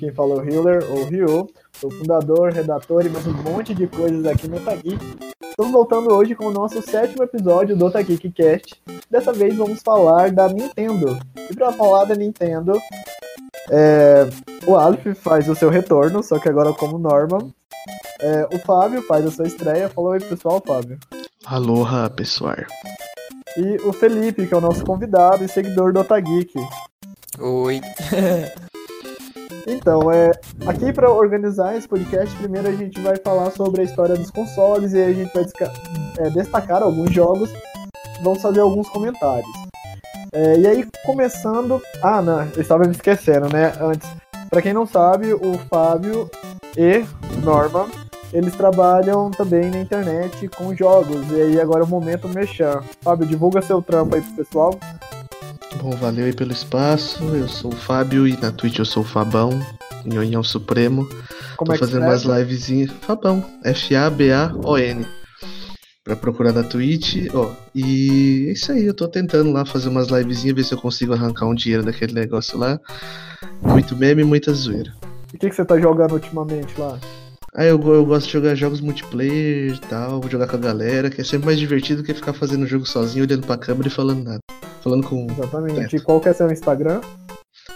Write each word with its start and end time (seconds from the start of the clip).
Quem 0.00 0.10
fala 0.14 0.36
é 0.36 0.38
o 0.38 0.48
Hiller, 0.48 0.90
ou 0.90 1.04
Ryu. 1.04 1.46
Sou 1.78 1.90
fundador, 1.90 2.50
redator 2.50 3.04
e 3.04 3.10
mais 3.10 3.26
um 3.26 3.34
monte 3.34 3.74
de 3.74 3.86
coisas 3.86 4.24
aqui 4.24 4.48
no 4.48 4.56
Otageek. 4.56 4.98
Estamos 5.44 5.72
voltando 5.72 6.14
hoje 6.14 6.34
com 6.34 6.46
o 6.46 6.50
nosso 6.50 6.80
sétimo 6.80 7.22
episódio 7.22 7.76
do 7.76 7.84
Otageek 7.84 8.32
Cast. 8.32 8.82
Dessa 9.10 9.30
vez 9.30 9.54
vamos 9.54 9.82
falar 9.82 10.32
da 10.32 10.48
Nintendo. 10.48 11.18
E 11.50 11.54
para 11.54 11.70
falar 11.72 12.06
da 12.06 12.14
Nintendo, 12.14 12.80
é, 13.68 14.26
o 14.66 14.74
Aleph 14.74 15.18
faz 15.18 15.46
o 15.50 15.54
seu 15.54 15.68
retorno, 15.68 16.22
só 16.22 16.38
que 16.38 16.48
agora 16.48 16.72
como 16.72 16.98
Norman. 16.98 17.52
É, 18.20 18.48
o 18.54 18.58
Fábio 18.58 19.02
faz 19.02 19.26
a 19.26 19.30
sua 19.30 19.46
estreia. 19.46 19.90
Falou 19.90 20.12
aí 20.12 20.20
pessoal, 20.20 20.62
Fábio. 20.66 20.98
Aloha, 21.44 22.08
pessoal. 22.08 22.56
E 23.54 23.76
o 23.86 23.92
Felipe, 23.92 24.46
que 24.46 24.54
é 24.54 24.56
o 24.56 24.62
nosso 24.62 24.82
convidado 24.82 25.44
e 25.44 25.48
seguidor 25.48 25.92
do 25.92 26.00
Otageek. 26.00 26.54
Oi. 27.38 27.82
Então, 29.66 30.10
é, 30.10 30.30
aqui 30.66 30.92
para 30.92 31.10
organizar 31.10 31.76
esse 31.76 31.88
podcast, 31.88 32.34
primeiro 32.36 32.68
a 32.68 32.72
gente 32.72 33.00
vai 33.00 33.16
falar 33.16 33.50
sobre 33.50 33.82
a 33.82 33.84
história 33.84 34.16
dos 34.16 34.30
consoles 34.30 34.92
e 34.92 35.02
a 35.02 35.12
gente 35.12 35.32
vai 35.32 35.44
é, 36.18 36.30
destacar 36.30 36.82
alguns 36.82 37.12
jogos, 37.12 37.50
vamos 38.22 38.40
fazer 38.40 38.60
alguns 38.60 38.88
comentários. 38.88 39.50
É, 40.32 40.58
e 40.58 40.66
aí, 40.66 40.86
começando. 41.04 41.80
Ah, 42.02 42.22
não, 42.22 42.42
eu 42.54 42.62
estava 42.62 42.84
me 42.84 42.92
esquecendo, 42.92 43.48
né? 43.52 43.72
Antes, 43.80 44.08
para 44.48 44.62
quem 44.62 44.72
não 44.72 44.86
sabe, 44.86 45.32
o 45.32 45.58
Fábio 45.68 46.30
e 46.76 47.04
Norma 47.42 47.86
eles 48.32 48.54
trabalham 48.54 49.30
também 49.30 49.70
na 49.70 49.80
internet 49.80 50.48
com 50.48 50.74
jogos. 50.74 51.30
E 51.30 51.42
aí 51.42 51.60
agora 51.60 51.80
é 51.80 51.84
o 51.84 51.88
momento 51.88 52.28
mexer. 52.28 52.80
Fábio, 53.02 53.26
divulga 53.26 53.60
seu 53.60 53.82
trampo 53.82 54.14
aí 54.14 54.22
pro 54.22 54.44
pessoal. 54.44 54.78
Bom, 55.76 55.90
valeu 55.92 56.26
aí 56.26 56.32
pelo 56.32 56.52
espaço. 56.52 57.22
Eu 57.24 57.48
sou 57.48 57.72
o 57.72 57.76
Fábio 57.76 58.26
e 58.26 58.36
na 58.36 58.50
Twitch 58.50 58.78
eu 58.78 58.84
sou 58.84 59.02
o 59.02 59.06
Fabão, 59.06 59.50
Nhonhão 60.04 60.42
Supremo. 60.42 61.08
Como 61.56 61.70
Tô 61.70 61.74
é 61.74 61.78
fazendo 61.78 62.02
umas 62.02 62.22
livezinhas. 62.22 62.90
Fabão, 63.02 63.44
F-A-B-A-O-N. 63.64 65.06
Pra 66.02 66.16
procurar 66.16 66.52
na 66.52 66.62
Twitch, 66.62 67.28
ó. 67.32 67.52
E 67.74 68.46
é 68.48 68.52
isso 68.52 68.72
aí, 68.72 68.84
eu 68.84 68.94
tô 68.94 69.06
tentando 69.06 69.52
lá 69.52 69.64
fazer 69.64 69.88
umas 69.88 70.08
livezinhas, 70.08 70.56
ver 70.56 70.64
se 70.64 70.74
eu 70.74 70.80
consigo 70.80 71.12
arrancar 71.12 71.46
um 71.46 71.54
dinheiro 71.54 71.84
daquele 71.84 72.12
negócio 72.12 72.58
lá. 72.58 72.78
Muito 73.62 73.96
meme 73.96 74.24
muita 74.24 74.52
zoeira. 74.52 74.92
E 75.32 75.36
o 75.36 75.38
que, 75.38 75.48
que 75.48 75.54
você 75.54 75.64
tá 75.64 75.78
jogando 75.78 76.12
ultimamente 76.12 76.78
lá? 76.78 76.98
Ah, 77.54 77.64
eu, 77.64 77.80
eu 77.92 78.04
gosto 78.06 78.26
de 78.26 78.32
jogar 78.32 78.54
jogos 78.54 78.80
multiplayer 78.80 79.74
e 79.74 79.80
tal, 79.80 80.20
vou 80.20 80.30
jogar 80.30 80.46
com 80.46 80.56
a 80.56 80.60
galera, 80.60 81.10
que 81.10 81.20
é 81.20 81.24
sempre 81.24 81.46
mais 81.46 81.58
divertido 81.58 82.02
que 82.02 82.14
ficar 82.14 82.32
fazendo 82.32 82.62
o 82.62 82.66
jogo 82.66 82.86
sozinho, 82.86 83.24
olhando 83.24 83.46
pra 83.46 83.56
câmera 83.56 83.88
e 83.88 83.90
falando 83.90 84.22
nada. 84.22 84.40
Falando 84.82 85.06
com. 85.06 85.26
Exatamente. 85.30 85.96
E 85.96 86.00
qual 86.00 86.20
que 86.20 86.28
é 86.28 86.32
seu 86.32 86.50
Instagram? 86.50 87.00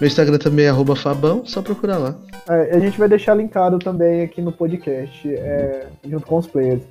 Meu 0.00 0.08
Instagram 0.08 0.38
também 0.38 0.66
é 0.66 0.96
Fabão, 0.96 1.44
só 1.44 1.62
procurar 1.62 1.98
lá. 1.98 2.16
É, 2.48 2.76
a 2.76 2.78
gente 2.80 2.98
vai 2.98 3.08
deixar 3.08 3.34
linkado 3.34 3.78
também 3.78 4.22
aqui 4.22 4.42
no 4.42 4.50
podcast, 4.50 5.28
é, 5.28 5.86
junto 6.08 6.26
com 6.26 6.38
os 6.38 6.46
players. 6.46 6.82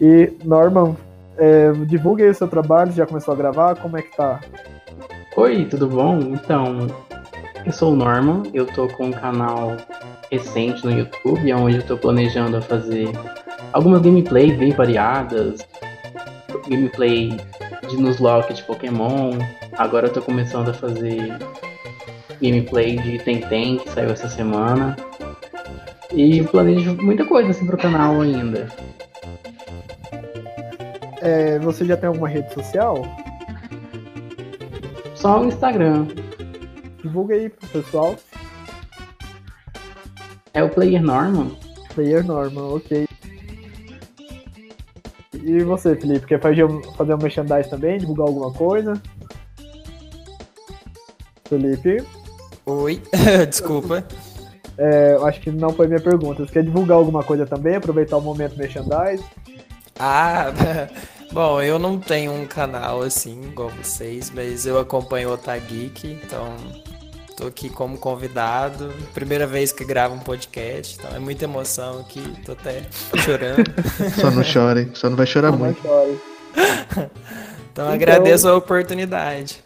E, 0.00 0.32
Norman, 0.44 0.94
é, 1.38 1.72
divulgue 1.86 2.24
aí 2.24 2.30
o 2.30 2.34
seu 2.34 2.48
trabalho, 2.48 2.92
já 2.92 3.06
começou 3.06 3.32
a 3.32 3.36
gravar, 3.36 3.76
como 3.76 3.96
é 3.96 4.02
que 4.02 4.14
tá? 4.16 4.40
Oi, 5.36 5.64
tudo 5.64 5.88
bom? 5.88 6.18
Então, 6.20 6.88
eu 7.64 7.72
sou 7.72 7.92
o 7.92 7.96
Norman, 7.96 8.42
eu 8.52 8.66
tô 8.66 8.86
com 8.88 9.06
um 9.06 9.12
canal 9.12 9.76
recente 10.30 10.84
no 10.84 10.92
YouTube, 10.92 11.52
onde 11.54 11.76
eu 11.76 11.86
tô 11.86 11.96
planejando 11.96 12.60
fazer 12.60 13.08
algumas 13.72 14.02
gameplays 14.02 14.58
bem 14.58 14.72
variadas, 14.72 15.66
gameplay 16.68 17.36
de 17.88 17.96
Nuzlocke 17.96 18.54
de 18.54 18.62
Pokémon, 18.64 19.38
agora 19.76 20.06
eu 20.06 20.12
tô 20.12 20.22
começando 20.22 20.70
a 20.70 20.74
fazer 20.74 21.38
gameplay 22.40 22.98
de 22.98 23.18
Tenten, 23.18 23.78
que 23.78 23.90
saiu 23.90 24.10
essa 24.10 24.28
semana, 24.28 24.96
e 26.12 26.42
planejo 26.44 26.96
muita 26.96 27.24
coisa 27.24 27.50
assim 27.50 27.66
pro 27.66 27.78
canal 27.78 28.20
ainda. 28.20 28.68
É, 31.20 31.58
você 31.60 31.84
já 31.84 31.96
tem 31.96 32.08
alguma 32.08 32.28
rede 32.28 32.52
social? 32.52 33.06
Só 35.14 35.40
o 35.40 35.46
Instagram. 35.46 36.08
Divulga 37.00 37.36
aí 37.36 37.48
pro 37.48 37.68
pessoal. 37.68 38.16
É 40.52 40.62
o 40.64 40.68
Player 40.68 41.02
Norman? 41.02 41.52
Player 41.94 42.24
Norman, 42.26 42.74
ok. 42.74 43.06
E 45.42 45.62
você, 45.64 45.96
Felipe, 45.96 46.26
quer 46.26 46.40
fazer, 46.40 46.66
fazer 46.96 47.14
um 47.14 47.18
merchandise 47.18 47.68
também? 47.68 47.98
Divulgar 47.98 48.28
alguma 48.28 48.52
coisa? 48.52 49.00
Felipe? 51.48 52.04
Oi, 52.64 53.02
desculpa. 53.48 54.04
É, 54.78 55.16
acho 55.24 55.40
que 55.40 55.50
não 55.50 55.70
foi 55.70 55.86
minha 55.86 56.00
pergunta. 56.00 56.46
Você 56.46 56.52
quer 56.52 56.62
divulgar 56.62 56.96
alguma 56.96 57.22
coisa 57.22 57.44
também? 57.44 57.76
Aproveitar 57.76 58.16
o 58.16 58.20
momento 58.20 58.56
merchandise? 58.56 59.24
Ah, 59.98 60.46
bom, 61.32 61.60
eu 61.60 61.78
não 61.78 61.98
tenho 61.98 62.32
um 62.32 62.46
canal 62.46 63.02
assim, 63.02 63.40
igual 63.42 63.68
vocês, 63.68 64.30
mas 64.34 64.64
eu 64.64 64.78
acompanho 64.78 65.30
o 65.30 65.32
Otageek, 65.34 66.18
então 66.24 66.56
Tô 67.36 67.46
aqui 67.46 67.68
como 67.70 67.96
convidado, 67.96 68.92
primeira 69.14 69.46
vez 69.46 69.72
que 69.72 69.84
gravo 69.84 70.14
um 70.14 70.18
podcast, 70.18 70.98
então 70.98 71.16
é 71.16 71.18
muita 71.18 71.44
emoção 71.44 72.00
aqui, 72.00 72.22
tô 72.44 72.52
até 72.52 72.82
chorando. 73.24 73.70
Só 74.20 74.30
não 74.30 74.44
chore, 74.44 74.90
só 74.94 75.08
não 75.08 75.16
vai 75.16 75.26
chorar 75.26 75.50
não 75.50 75.58
muito. 75.58 75.80
Chore. 75.80 76.20
então, 76.54 77.10
então 77.72 77.88
agradeço 77.88 78.48
a 78.48 78.56
oportunidade. 78.56 79.64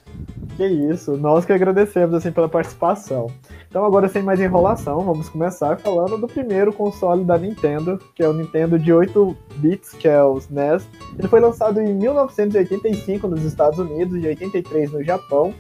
Que 0.57 0.65
isso, 0.65 1.17
nós 1.19 1.45
que 1.45 1.53
agradecemos 1.53 2.15
assim 2.15 2.33
pela 2.33 2.49
participação. 2.49 3.31
Então 3.69 3.85
agora 3.85 4.09
sem 4.09 4.23
mais 4.23 4.41
enrolação, 4.41 5.03
vamos 5.03 5.29
começar 5.29 5.77
falando 5.79 6.17
do 6.17 6.27
primeiro 6.27 6.73
console 6.73 7.25
da 7.25 7.37
Nintendo, 7.37 8.01
que 8.15 8.23
é 8.23 8.29
o 8.29 8.33
Nintendo 8.33 8.79
de 8.79 8.91
8 8.91 9.37
bits, 9.57 9.91
que 9.91 10.09
é 10.09 10.23
o 10.23 10.39
SNES. 10.39 10.87
Ele 11.19 11.29
foi 11.29 11.41
lançado 11.41 11.79
em 11.79 11.93
1985 11.93 13.29
nos 13.29 13.43
Estados 13.43 13.79
Unidos 13.79 14.17
e 14.17 14.27
83 14.27 14.93
no 14.93 15.05
Japão, 15.05 15.53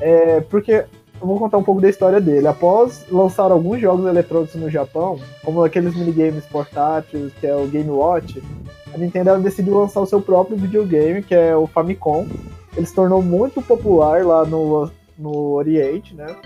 é, 0.00 0.40
porque 0.40 0.86
eu 1.20 1.26
vou 1.26 1.38
contar 1.38 1.58
um 1.58 1.62
pouco 1.62 1.80
da 1.80 1.88
história 1.88 2.20
dele. 2.20 2.46
Após 2.46 3.04
lançar 3.10 3.50
alguns 3.50 3.80
jogos 3.80 4.06
eletrônicos 4.06 4.54
no 4.54 4.70
Japão, 4.70 5.18
como 5.44 5.64
aqueles 5.64 5.96
minigames 5.96 6.46
portáteis, 6.46 7.32
que 7.40 7.46
é 7.46 7.54
o 7.54 7.66
Game 7.66 7.90
Watch, 7.90 8.42
a 8.94 8.98
Nintendo 8.98 9.38
decidiu 9.40 9.78
lançar 9.78 10.00
o 10.00 10.06
seu 10.06 10.20
próprio 10.20 10.56
videogame, 10.56 11.22
que 11.22 11.34
é 11.34 11.56
o 11.56 11.66
Famicom. 11.66 12.26
Ele 12.76 12.86
se 12.86 12.94
tornou 12.94 13.22
muito 13.22 13.60
popular 13.60 14.24
lá 14.24 14.44
no, 14.44 14.90
no 15.18 15.52
Oriente, 15.54 16.14
né? 16.14 16.36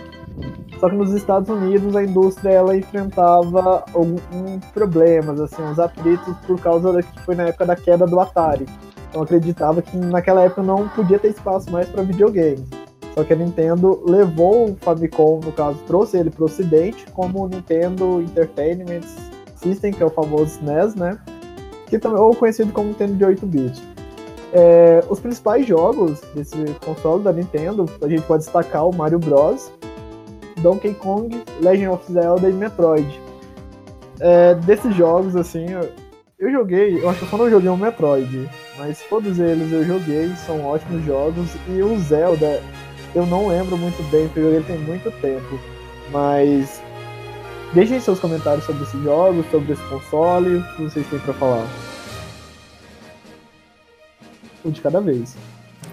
Só 0.81 0.89
que 0.89 0.97
nos 0.97 1.13
Estados 1.13 1.49
Unidos 1.49 1.95
a 1.95 2.03
indústria 2.03 2.51
ela 2.51 2.77
enfrentava 2.77 3.85
alguns 3.95 4.65
problemas, 4.73 5.39
assim, 5.41 5.63
uns 5.63 5.79
atritos 5.79 6.35
por 6.47 6.59
causa 6.61 6.93
da, 6.93 7.03
que 7.03 7.21
foi 7.21 7.35
na 7.35 7.45
época 7.45 7.67
da 7.67 7.77
queda 7.77 8.07
do 8.07 8.19
Atari. 8.19 8.67
Então 9.11 9.23
acreditava 9.23 9.83
que 9.83 9.97
naquela 9.97 10.43
época 10.43 10.63
não 10.63 10.89
podia 10.89 11.19
ter 11.19 11.29
espaço 11.29 11.71
mais 11.71 11.89
para 11.89 12.03
videogames. 12.03 12.82
Só 13.15 13.25
que 13.25 13.33
a 13.33 13.37
Nintendo 13.37 14.03
levou 14.07 14.71
o 14.71 14.77
Famicom, 14.77 15.41
no 15.45 15.53
caso, 15.53 15.79
trouxe 15.87 16.17
ele 16.17 16.31
para 16.31 16.43
o 16.43 16.47
Ocidente 16.47 17.07
como 17.13 17.45
o 17.45 17.49
Nintendo 17.49 18.23
Entertainment 18.23 19.03
System, 19.57 19.93
que 19.93 20.03
é 20.03 20.07
o 20.07 20.11
famoso 20.11 20.45
SNES, 20.45 20.95
né? 20.95 21.19
Que 21.87 21.99
também 21.99 22.21
ou 22.21 22.35
conhecido 22.35 22.73
como 22.73 22.89
Nintendo 22.89 23.15
de 23.15 23.25
8 23.25 23.47
bits. 23.47 23.83
É, 24.55 25.03
os 25.09 25.21
principais 25.21 25.67
jogos 25.67 26.21
desse 26.35 26.57
console 26.85 27.23
da 27.23 27.33
Nintendo, 27.33 27.87
a 28.03 28.09
gente 28.09 28.23
pode 28.23 28.45
destacar 28.45 28.87
o 28.87 28.95
Mario 28.95 29.19
Bros, 29.19 29.71
Donkey 30.59 30.95
Kong, 30.95 31.43
Legend 31.61 31.89
of 31.89 32.13
Zelda 32.13 32.49
e 32.49 32.53
Metroid. 32.53 33.21
É, 34.21 34.55
desses 34.55 34.95
jogos, 34.95 35.37
assim, 35.37 35.67
eu, 36.39 36.51
joguei, 36.51 37.03
eu 37.03 37.09
acho 37.09 37.21
que 37.21 37.25
eu 37.25 37.29
só 37.29 37.37
não 37.37 37.51
joguei 37.51 37.69
o 37.69 37.77
Metroid, 37.77 38.49
mas 38.79 39.03
todos 39.09 39.39
eles 39.39 39.73
eu 39.73 39.85
joguei, 39.85 40.29
são 40.47 40.65
ótimos 40.65 41.05
jogos, 41.05 41.49
e 41.69 41.83
o 41.83 41.99
Zelda 41.99 42.63
eu 43.15 43.27
não 43.27 43.49
lembro 43.49 43.77
muito 43.77 44.03
bem, 44.11 44.27
porque 44.29 44.41
ele 44.41 44.65
tem 44.65 44.79
muito 44.79 45.11
tempo. 45.21 45.59
Mas 46.11 46.83
deixem 47.73 48.01
seus 48.01 48.19
comentários 48.19 48.65
sobre 48.65 48.83
esse 48.83 49.03
jogo, 49.03 49.45
sobre 49.51 49.73
esse 49.73 49.83
console, 49.85 50.57
o 50.57 50.77
que 50.77 50.83
vocês 50.83 51.07
têm 51.09 51.19
para 51.19 51.35
falar. 51.35 51.67
Um 54.65 54.71
de 54.71 54.81
cada 54.81 55.01
vez. 55.01 55.37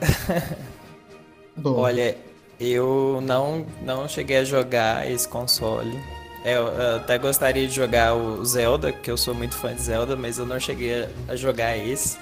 Olha, 1.63 2.15
eu 2.59 3.19
não, 3.21 3.65
não 3.81 4.07
cheguei 4.07 4.37
a 4.37 4.43
jogar 4.43 5.09
esse 5.09 5.27
console. 5.27 5.99
É, 6.43 6.55
eu, 6.55 6.67
eu, 6.67 6.95
até 6.97 7.17
gostaria 7.17 7.67
de 7.67 7.73
jogar 7.73 8.15
o 8.15 8.45
Zelda, 8.45 8.93
que 8.93 9.11
eu 9.11 9.17
sou 9.17 9.33
muito 9.33 9.55
fã 9.55 9.73
de 9.73 9.81
Zelda, 9.81 10.15
mas 10.15 10.37
eu 10.37 10.45
não 10.45 10.59
cheguei 10.59 11.09
a 11.27 11.35
jogar 11.35 11.75
esse. 11.77 12.17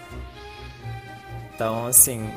Então, 1.54 1.86
assim, 1.86 2.28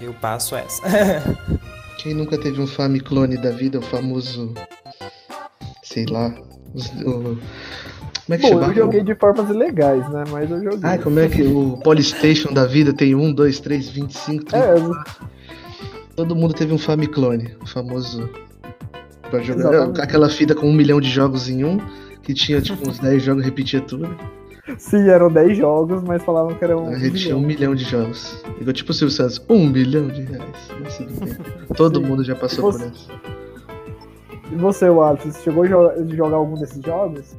eu 0.00 0.12
passo 0.14 0.54
essa. 0.56 0.82
Quem 1.98 2.14
nunca 2.14 2.36
teve 2.36 2.60
um 2.60 2.66
Famiclone 2.66 3.36
da 3.36 3.50
vida, 3.50 3.78
o 3.78 3.82
famoso. 3.82 4.52
Sei 5.82 6.04
lá. 6.06 6.34
O, 7.04 7.38
como 8.24 8.34
é 8.34 8.36
que 8.38 8.42
Bom, 8.42 8.48
chama? 8.48 8.66
eu 8.68 8.74
joguei 8.74 9.02
de 9.02 9.14
formas 9.14 9.50
ilegais, 9.50 10.08
né? 10.10 10.24
Mas 10.30 10.50
eu 10.50 10.62
joguei. 10.62 10.80
Ah, 10.82 10.98
como 10.98 11.18
é 11.20 11.28
que 11.28 11.42
o 11.42 11.76
Polystation 11.78 12.52
da 12.52 12.66
vida 12.66 12.92
tem 12.92 13.14
1, 13.14 13.32
2, 13.32 13.60
3, 13.60 13.88
25, 13.90 14.44
30. 14.46 14.66
É, 14.66 14.74
Todo 16.16 16.34
mundo 16.34 16.54
teve 16.54 16.72
um 16.72 16.78
Famiclone, 16.78 17.54
o 17.62 17.66
famoso 17.66 18.28
pra 19.30 19.40
jogar. 19.40 19.70
Exatamente. 19.70 20.00
Aquela 20.00 20.28
fita 20.30 20.54
com 20.54 20.68
um 20.68 20.72
milhão 20.72 21.00
de 21.00 21.10
jogos 21.10 21.48
em 21.48 21.64
um, 21.64 21.78
que 22.22 22.32
tinha 22.32 22.60
tipo 22.60 22.88
uns 22.88 22.98
10 22.98 23.22
jogos 23.22 23.42
e 23.42 23.46
repetia 23.46 23.80
tudo. 23.80 24.08
Sim, 24.78 25.08
eram 25.08 25.30
10 25.30 25.58
jogos, 25.58 26.02
mas 26.02 26.22
falavam 26.22 26.54
que 26.54 26.64
eram. 26.64 26.84
Um 26.84 26.96
repetia 26.96 27.36
um 27.36 27.40
milhão 27.40 27.74
de 27.74 27.84
jogos. 27.84 28.42
Igual 28.60 28.72
tipo 28.72 28.92
o 28.92 28.94
Silvio 28.94 29.14
Santos, 29.14 29.44
um 29.48 29.68
milhão 29.68 30.08
de 30.08 30.22
reais. 30.22 30.70
Todo 31.76 32.00
Sim. 32.00 32.06
mundo 32.06 32.24
já 32.24 32.34
passou 32.34 32.72
você... 32.72 32.84
por 32.84 32.92
isso. 32.92 33.10
E 34.50 34.56
você, 34.56 34.88
Wallace, 34.88 35.32
você 35.32 35.42
chegou 35.42 35.64
a 35.64 35.66
jogar 35.66 36.36
algum 36.36 36.54
desses 36.54 36.82
jogos? 36.82 37.34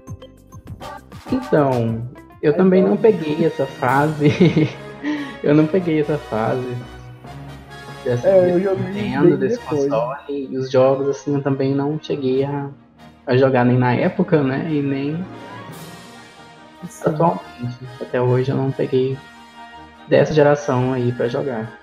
Então, 1.32 2.08
eu 2.42 2.52
é 2.54 2.56
também 2.56 2.84
bom. 2.84 2.90
não 2.90 2.98
peguei 2.98 3.46
essa 3.46 3.66
fase. 3.66 4.70
eu 5.44 5.56
não 5.56 5.66
peguei 5.66 6.02
essa 6.02 6.18
fase. 6.18 6.76
Dessa, 8.04 8.28
é, 8.28 8.54
eu 8.54 8.62
joguei 8.62 8.92
Nintendo, 8.92 9.38
desse 9.38 9.60
depois. 9.60 9.84
console. 9.84 10.48
E 10.52 10.58
os 10.58 10.70
jogos, 10.70 11.10
assim, 11.10 11.34
eu 11.34 11.42
também 11.42 11.74
não 11.74 12.00
cheguei 12.00 12.44
a, 12.44 12.70
a 13.26 13.36
jogar 13.36 13.66
nem 13.66 13.78
na 13.78 13.94
época, 13.96 14.44
né? 14.44 14.68
E 14.70 14.82
nem 14.82 15.26
Sim. 16.90 17.10
atualmente. 17.10 17.78
Até 18.02 18.22
hoje 18.22 18.52
eu 18.52 18.58
não 18.58 18.72
peguei 18.72 19.18
dessa 20.08 20.34
geração 20.34 20.94
aí 20.94 21.12
para 21.12 21.28
jogar. 21.28 21.80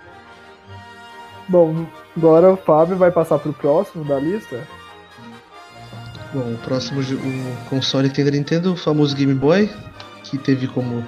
Bom, 1.49 1.87
agora 2.17 2.53
o 2.53 2.57
Fábio 2.57 2.97
vai 2.97 3.11
passar 3.11 3.39
pro 3.39 3.53
próximo 3.53 4.05
da 4.05 4.19
lista. 4.19 4.61
Bom, 6.33 6.55
o 6.55 6.59
próximo 6.59 7.01
o 7.01 7.69
console 7.69 8.09
que 8.09 8.15
tem 8.15 8.25
da 8.25 8.31
Nintendo, 8.31 8.73
o 8.73 8.77
famoso 8.77 9.15
Game 9.15 9.35
Boy, 9.35 9.71
que 10.25 10.39
teve 10.39 10.67
como 10.67 11.05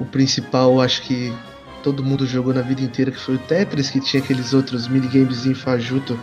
o 0.00 0.04
principal, 0.04 0.80
acho 0.80 1.02
que 1.02 1.32
todo 1.82 2.02
mundo 2.02 2.26
jogou 2.26 2.52
na 2.52 2.62
vida 2.62 2.82
inteira, 2.82 3.12
que 3.12 3.20
foi 3.20 3.36
o 3.36 3.38
Tetris, 3.38 3.90
que 3.90 4.00
tinha 4.00 4.20
aqueles 4.20 4.52
outros 4.52 4.88
minigames 4.88 5.46
em 5.46 5.54
fajuto 5.54 6.18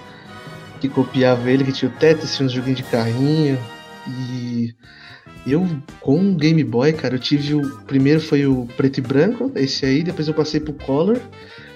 que 0.81 0.89
copiava 0.89 1.49
ele, 1.49 1.63
que 1.63 1.71
tinha 1.71 1.89
o 1.89 1.93
Tetris, 1.93 2.35
tinha 2.35 2.45
uns 2.45 2.51
joguinhos 2.51 2.77
de 2.77 2.83
carrinho. 2.83 3.57
E 4.05 4.75
eu, 5.45 5.67
com 5.99 6.31
o 6.31 6.35
Game 6.35 6.63
Boy, 6.63 6.93
cara, 6.93 7.15
eu 7.15 7.19
tive 7.19 7.53
o. 7.53 7.77
Primeiro 7.85 8.21
foi 8.21 8.45
o 8.45 8.67
preto 8.77 8.99
e 8.99 9.01
branco, 9.01 9.51
esse 9.55 9.85
aí, 9.85 10.03
depois 10.03 10.27
eu 10.27 10.33
passei 10.33 10.59
pro 10.59 10.73
Color, 10.73 11.19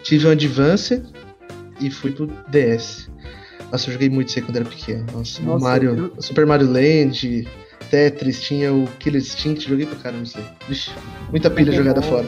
tive 0.04 0.28
o 0.28 0.30
Advance 0.32 1.04
e 1.80 1.90
fui 1.90 2.12
pro 2.12 2.28
DS. 2.48 3.10
Nossa, 3.72 3.90
eu 3.90 3.94
joguei 3.94 4.10
muito 4.10 4.30
isso 4.30 4.40
aí 4.40 4.46
quando 4.46 4.56
era 4.56 4.66
pequeno. 4.66 5.06
Nossa, 5.14 5.42
Nossa 5.42 5.64
Mario, 5.64 6.12
eu... 6.16 6.22
Super 6.22 6.46
Mario 6.46 6.72
Land, 6.72 7.48
Tetris, 7.90 8.42
tinha 8.42 8.74
o 8.74 8.88
Killer 9.00 9.22
Instinct, 9.22 9.68
joguei 9.68 9.86
pra 9.86 9.98
caramba 9.98 10.24
isso 10.24 10.38
aí. 10.38 10.46
Vixe, 10.70 10.92
muita 11.30 11.50
pilha 11.50 11.74
jogada 11.74 12.02
fora. 12.02 12.26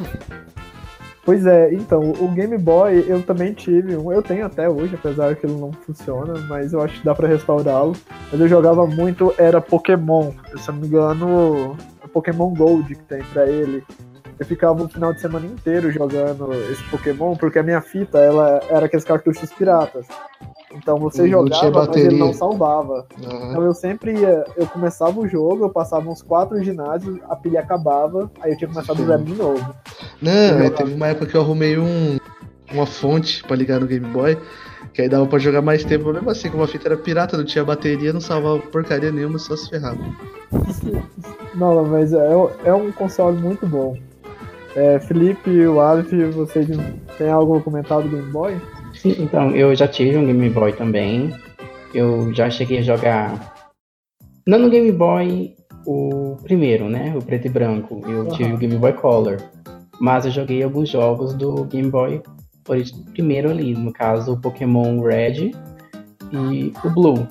Pois 1.24 1.46
é, 1.46 1.72
então, 1.72 2.12
o 2.20 2.28
Game 2.28 2.56
Boy 2.58 3.02
eu 3.08 3.22
também 3.22 3.54
tive 3.54 3.96
um, 3.96 4.12
eu 4.12 4.22
tenho 4.22 4.44
até 4.44 4.68
hoje, 4.68 4.94
apesar 4.94 5.34
que 5.34 5.46
ele 5.46 5.58
não 5.58 5.72
funciona, 5.72 6.34
mas 6.48 6.74
eu 6.74 6.82
acho 6.82 6.98
que 6.98 7.04
dá 7.04 7.14
pra 7.14 7.26
restaurá-lo. 7.26 7.96
Mas 8.30 8.38
eu 8.38 8.46
jogava 8.46 8.86
muito, 8.86 9.34
era 9.38 9.58
Pokémon, 9.58 10.32
se 10.58 10.68
não 10.70 10.78
me 10.78 10.86
engano, 10.86 11.76
Pokémon 12.12 12.52
Gold 12.52 12.94
que 12.94 13.02
tem 13.04 13.22
pra 13.32 13.46
ele. 13.46 13.82
Eu 14.38 14.44
ficava 14.44 14.82
o 14.82 14.88
final 14.88 15.14
de 15.14 15.20
semana 15.20 15.46
inteiro 15.46 15.90
jogando 15.90 16.52
esse 16.70 16.82
Pokémon, 16.90 17.34
porque 17.36 17.58
a 17.58 17.62
minha 17.62 17.80
fita 17.80 18.18
ela 18.18 18.60
era 18.68 18.84
aqueles 18.84 19.04
cartuchos 19.04 19.50
piratas. 19.52 20.06
Então 20.74 20.98
você 20.98 21.28
jogava, 21.28 21.86
mas 21.86 21.96
ele 21.96 22.18
não 22.18 22.32
salvava. 22.32 23.06
Uhum. 23.22 23.50
Então 23.50 23.62
eu 23.62 23.74
sempre 23.74 24.18
ia, 24.18 24.44
eu 24.56 24.66
começava 24.66 25.18
o 25.18 25.26
jogo, 25.26 25.64
eu 25.64 25.70
passava 25.70 26.08
uns 26.10 26.20
quatro 26.20 26.62
ginásios, 26.62 27.18
a 27.28 27.36
pilha 27.36 27.60
acabava, 27.60 28.30
aí 28.40 28.52
eu 28.52 28.58
tinha 28.58 28.68
que 28.68 28.74
começar 28.74 28.94
do 28.94 29.06
zero 29.06 29.22
de 29.22 29.34
novo. 29.34 29.74
Não, 30.20 30.70
teve 30.70 30.94
uma 30.94 31.08
época 31.08 31.26
que 31.26 31.36
eu 31.36 31.40
arrumei 31.40 31.78
um, 31.78 32.18
uma 32.72 32.86
fonte 32.86 33.42
para 33.44 33.56
ligar 33.56 33.80
no 33.80 33.86
Game 33.86 34.06
Boy, 34.08 34.36
que 34.92 35.02
aí 35.02 35.08
dava 35.08 35.26
pra 35.26 35.38
jogar 35.38 35.62
mais 35.62 35.84
tempo, 35.84 36.12
mesmo 36.12 36.28
assim, 36.30 36.50
como 36.50 36.62
a 36.64 36.68
fita 36.68 36.88
era 36.88 36.96
pirata, 36.96 37.36
não 37.36 37.44
tinha 37.44 37.64
bateria, 37.64 38.12
não 38.12 38.20
salvava 38.20 38.58
porcaria 38.58 39.12
nenhuma, 39.12 39.38
só 39.38 39.56
se 39.56 39.70
ferrava. 39.70 39.98
não, 41.54 41.84
mas 41.84 42.12
é, 42.12 42.32
é 42.64 42.74
um 42.74 42.90
console 42.90 43.36
muito 43.38 43.66
bom. 43.66 43.96
É, 44.74 44.98
Felipe 44.98 45.66
o 45.68 45.78
Aleph, 45.78 46.12
vocês 46.34 46.66
têm 47.16 47.30
algo 47.30 47.60
comentado 47.60 48.02
do 48.02 48.16
Game 48.16 48.32
Boy? 48.32 48.60
Sim, 49.04 49.16
então, 49.18 49.50
eu 49.50 49.74
já 49.74 49.86
tive 49.86 50.16
um 50.16 50.24
Game 50.24 50.48
Boy 50.48 50.72
também. 50.72 51.30
Eu 51.92 52.32
já 52.32 52.48
cheguei 52.48 52.78
a 52.78 52.82
jogar. 52.82 53.54
Não 54.46 54.58
no 54.58 54.70
Game 54.70 54.90
Boy 54.92 55.54
o 55.84 56.36
primeiro, 56.42 56.88
né? 56.88 57.14
O 57.14 57.22
preto 57.22 57.46
e 57.46 57.50
branco. 57.50 58.00
Eu 58.06 58.20
uhum. 58.20 58.28
tive 58.30 58.54
o 58.54 58.56
Game 58.56 58.78
Boy 58.78 58.94
Color. 58.94 59.36
Mas 60.00 60.24
eu 60.24 60.30
joguei 60.30 60.62
alguns 60.62 60.88
jogos 60.88 61.34
do 61.34 61.64
Game 61.64 61.90
Boy 61.90 62.22
primeiro 63.12 63.50
ali, 63.50 63.74
no 63.74 63.92
caso 63.92 64.32
o 64.32 64.40
Pokémon 64.40 64.98
Red 65.02 65.52
e 66.32 66.72
o 66.82 66.88
Blue. 66.88 67.28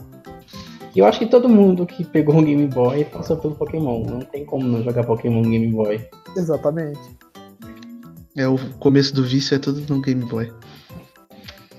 E 0.96 1.00
eu 1.00 1.08
acho 1.08 1.18
que 1.18 1.26
todo 1.26 1.50
mundo 1.50 1.88
que 1.88 2.04
pegou 2.04 2.36
um 2.36 2.44
Game 2.44 2.68
Boy 2.68 3.04
passou 3.06 3.36
pelo 3.38 3.56
Pokémon. 3.56 4.06
Não 4.06 4.20
tem 4.20 4.46
como 4.46 4.64
não 4.68 4.84
jogar 4.84 5.04
Pokémon 5.08 5.42
no 5.42 5.50
Game 5.50 5.72
Boy. 5.72 6.00
Exatamente. 6.38 7.02
É, 8.38 8.48
o 8.48 8.60
começo 8.78 9.12
do 9.16 9.24
vício 9.24 9.56
é 9.56 9.60
tudo 9.60 9.82
no 9.92 10.00
Game 10.02 10.24
Boy. 10.24 10.52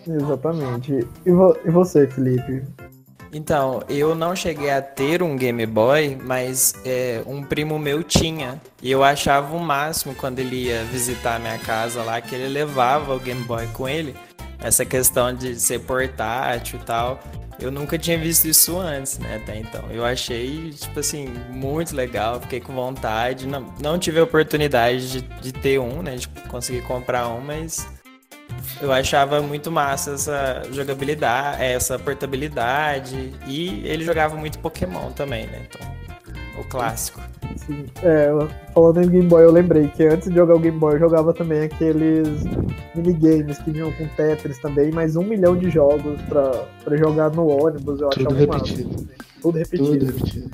Exatamente. 0.06 1.06
E, 1.24 1.30
vo 1.30 1.56
e 1.64 1.70
você, 1.70 2.06
Felipe? 2.06 2.62
Então, 3.34 3.82
eu 3.88 4.14
não 4.14 4.36
cheguei 4.36 4.70
a 4.70 4.80
ter 4.80 5.20
um 5.20 5.36
Game 5.36 5.66
Boy, 5.66 6.16
mas 6.22 6.72
é, 6.84 7.20
um 7.26 7.42
primo 7.42 7.78
meu 7.80 8.04
tinha. 8.04 8.60
E 8.80 8.88
eu 8.88 9.02
achava 9.02 9.56
o 9.56 9.58
máximo 9.58 10.14
quando 10.14 10.38
ele 10.38 10.66
ia 10.66 10.84
visitar 10.84 11.34
a 11.34 11.38
minha 11.40 11.58
casa 11.58 12.00
lá, 12.04 12.20
que 12.20 12.32
ele 12.32 12.46
levava 12.46 13.12
o 13.12 13.18
Game 13.18 13.42
Boy 13.42 13.66
com 13.72 13.88
ele. 13.88 14.14
Essa 14.60 14.84
questão 14.84 15.34
de 15.34 15.58
ser 15.58 15.80
portátil 15.80 16.78
e 16.80 16.84
tal. 16.84 17.20
Eu 17.58 17.72
nunca 17.72 17.98
tinha 17.98 18.16
visto 18.16 18.46
isso 18.46 18.78
antes, 18.78 19.18
né, 19.18 19.36
até 19.42 19.58
então. 19.58 19.84
Eu 19.90 20.04
achei, 20.04 20.70
tipo 20.70 21.00
assim, 21.00 21.26
muito 21.50 21.94
legal, 21.94 22.40
fiquei 22.40 22.60
com 22.60 22.72
vontade. 22.72 23.48
Não, 23.48 23.66
não 23.80 23.98
tive 23.98 24.20
a 24.20 24.24
oportunidade 24.24 25.10
de, 25.10 25.20
de 25.40 25.52
ter 25.52 25.80
um, 25.80 26.02
né, 26.02 26.16
de 26.16 26.28
conseguir 26.48 26.82
comprar 26.82 27.28
um, 27.28 27.40
mas 27.40 27.86
eu 28.80 28.92
achava 28.92 29.40
muito 29.40 29.70
massa 29.70 30.12
essa 30.12 30.62
jogabilidade, 30.72 31.62
essa 31.62 31.98
portabilidade. 31.98 33.32
E 33.46 33.82
ele 33.86 34.04
jogava 34.04 34.36
muito 34.36 34.58
Pokémon 34.58 35.10
também, 35.12 35.46
né, 35.46 35.66
então, 35.68 36.60
o 36.60 36.64
clássico. 36.64 37.20
Sim. 37.56 37.86
É, 38.02 38.28
falando 38.72 39.02
em 39.02 39.08
Game 39.08 39.28
Boy, 39.28 39.44
eu 39.44 39.52
lembrei 39.52 39.88
que 39.88 40.04
antes 40.04 40.28
de 40.28 40.34
jogar 40.34 40.54
o 40.54 40.58
Game 40.58 40.78
Boy 40.78 40.94
eu 40.94 41.00
jogava 41.00 41.32
também 41.32 41.64
aqueles 41.64 42.28
minigames 42.94 43.58
que 43.58 43.70
vinham 43.70 43.92
com 43.92 44.06
Tetris 44.08 44.58
também, 44.58 44.90
mais 44.90 45.16
um 45.16 45.22
milhão 45.22 45.56
de 45.56 45.70
jogos 45.70 46.20
pra, 46.22 46.50
pra 46.84 46.96
jogar 46.96 47.30
no 47.30 47.46
ônibus, 47.46 48.00
eu 48.00 48.08
Tudo 48.10 48.34
repetido. 48.34 49.08
Tudo 49.40 49.58
repetido. 49.58 49.88
Tudo 49.88 50.06
repetido. 50.06 50.50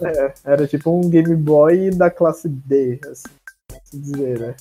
É, 0.00 0.32
era 0.44 0.66
tipo 0.66 0.90
um 0.90 1.08
Game 1.08 1.34
Boy 1.36 1.90
da 1.90 2.10
classe 2.10 2.48
D, 2.48 2.98
assim, 3.10 3.28
assim 3.70 4.00
dizer, 4.00 4.38
né? 4.38 4.54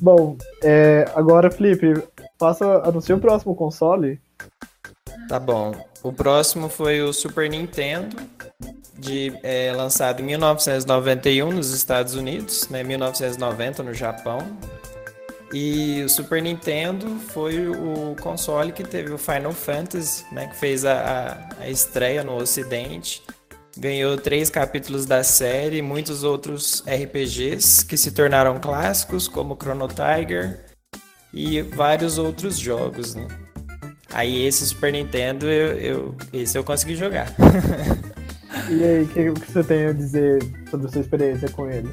Bom, 0.00 0.36
é, 0.62 1.04
agora, 1.14 1.50
Felipe, 1.50 2.02
faça, 2.38 2.82
anuncie 2.84 3.14
o 3.14 3.20
próximo 3.20 3.54
console. 3.54 4.20
Tá 5.28 5.38
bom. 5.38 5.72
O 6.02 6.12
próximo 6.12 6.68
foi 6.68 7.00
o 7.00 7.12
Super 7.12 7.48
Nintendo, 7.48 8.16
de, 8.98 9.32
é, 9.42 9.72
lançado 9.72 10.20
em 10.20 10.24
1991 10.24 11.52
nos 11.52 11.72
Estados 11.72 12.14
Unidos, 12.14 12.68
né, 12.68 12.82
1990 12.82 13.82
no 13.82 13.94
Japão. 13.94 14.38
E 15.52 16.02
o 16.02 16.08
Super 16.08 16.40
Nintendo 16.42 17.18
foi 17.28 17.68
o 17.68 18.16
console 18.20 18.72
que 18.72 18.82
teve 18.82 19.12
o 19.12 19.18
Final 19.18 19.52
Fantasy, 19.52 20.24
né, 20.32 20.46
que 20.46 20.56
fez 20.56 20.84
a, 20.84 21.46
a, 21.58 21.62
a 21.64 21.68
estreia 21.68 22.24
no 22.24 22.36
Ocidente. 22.36 23.22
Ganhou 23.76 24.16
três 24.16 24.50
capítulos 24.50 25.06
da 25.06 25.24
série 25.24 25.78
e 25.78 25.82
muitos 25.82 26.24
outros 26.24 26.84
RPGs 26.86 27.86
que 27.86 27.96
se 27.96 28.12
tornaram 28.12 28.60
clássicos, 28.60 29.26
como 29.26 29.56
Chrono 29.56 29.88
Tiger 29.88 30.60
e 31.32 31.62
vários 31.62 32.18
outros 32.18 32.58
jogos. 32.58 33.14
Né? 33.14 33.26
Aí 34.10 34.46
esse 34.46 34.66
Super 34.66 34.92
Nintendo, 34.92 35.46
eu, 35.46 35.78
eu, 35.78 36.16
esse 36.32 36.58
eu 36.58 36.64
consegui 36.64 36.96
jogar. 36.96 37.34
E 38.68 38.84
aí, 38.84 39.02
o 39.02 39.08
que, 39.08 39.32
que, 39.32 39.52
você 39.52 39.64
tem 39.64 39.86
a 39.86 39.92
dizer 39.92 40.42
sobre 40.70 40.86
a 40.86 40.90
sua 40.90 41.00
experiência 41.00 41.48
com 41.48 41.70
ele? 41.70 41.88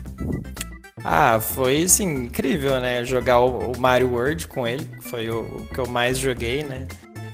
Ah, 1.04 1.40
foi 1.40 1.84
assim, 1.84 2.26
incrível, 2.26 2.80
né? 2.80 3.04
Jogar 3.06 3.40
o, 3.40 3.72
o 3.72 3.80
Mario 3.80 4.12
World 4.12 4.48
com 4.48 4.68
ele, 4.68 4.88
foi 5.02 5.30
o, 5.30 5.42
o, 5.42 5.66
que 5.68 5.80
eu 5.80 5.88
mais 5.88 6.18
joguei, 6.18 6.64
né? 6.64 6.88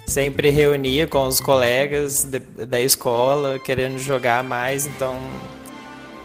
Sempre 0.05 0.49
reunia 0.49 1.07
com 1.07 1.25
os 1.27 1.39
colegas 1.39 2.23
de, 2.23 2.39
da 2.39 2.79
escola, 2.79 3.57
querendo 3.57 3.97
jogar 3.97 4.43
mais, 4.43 4.85
então 4.85 5.17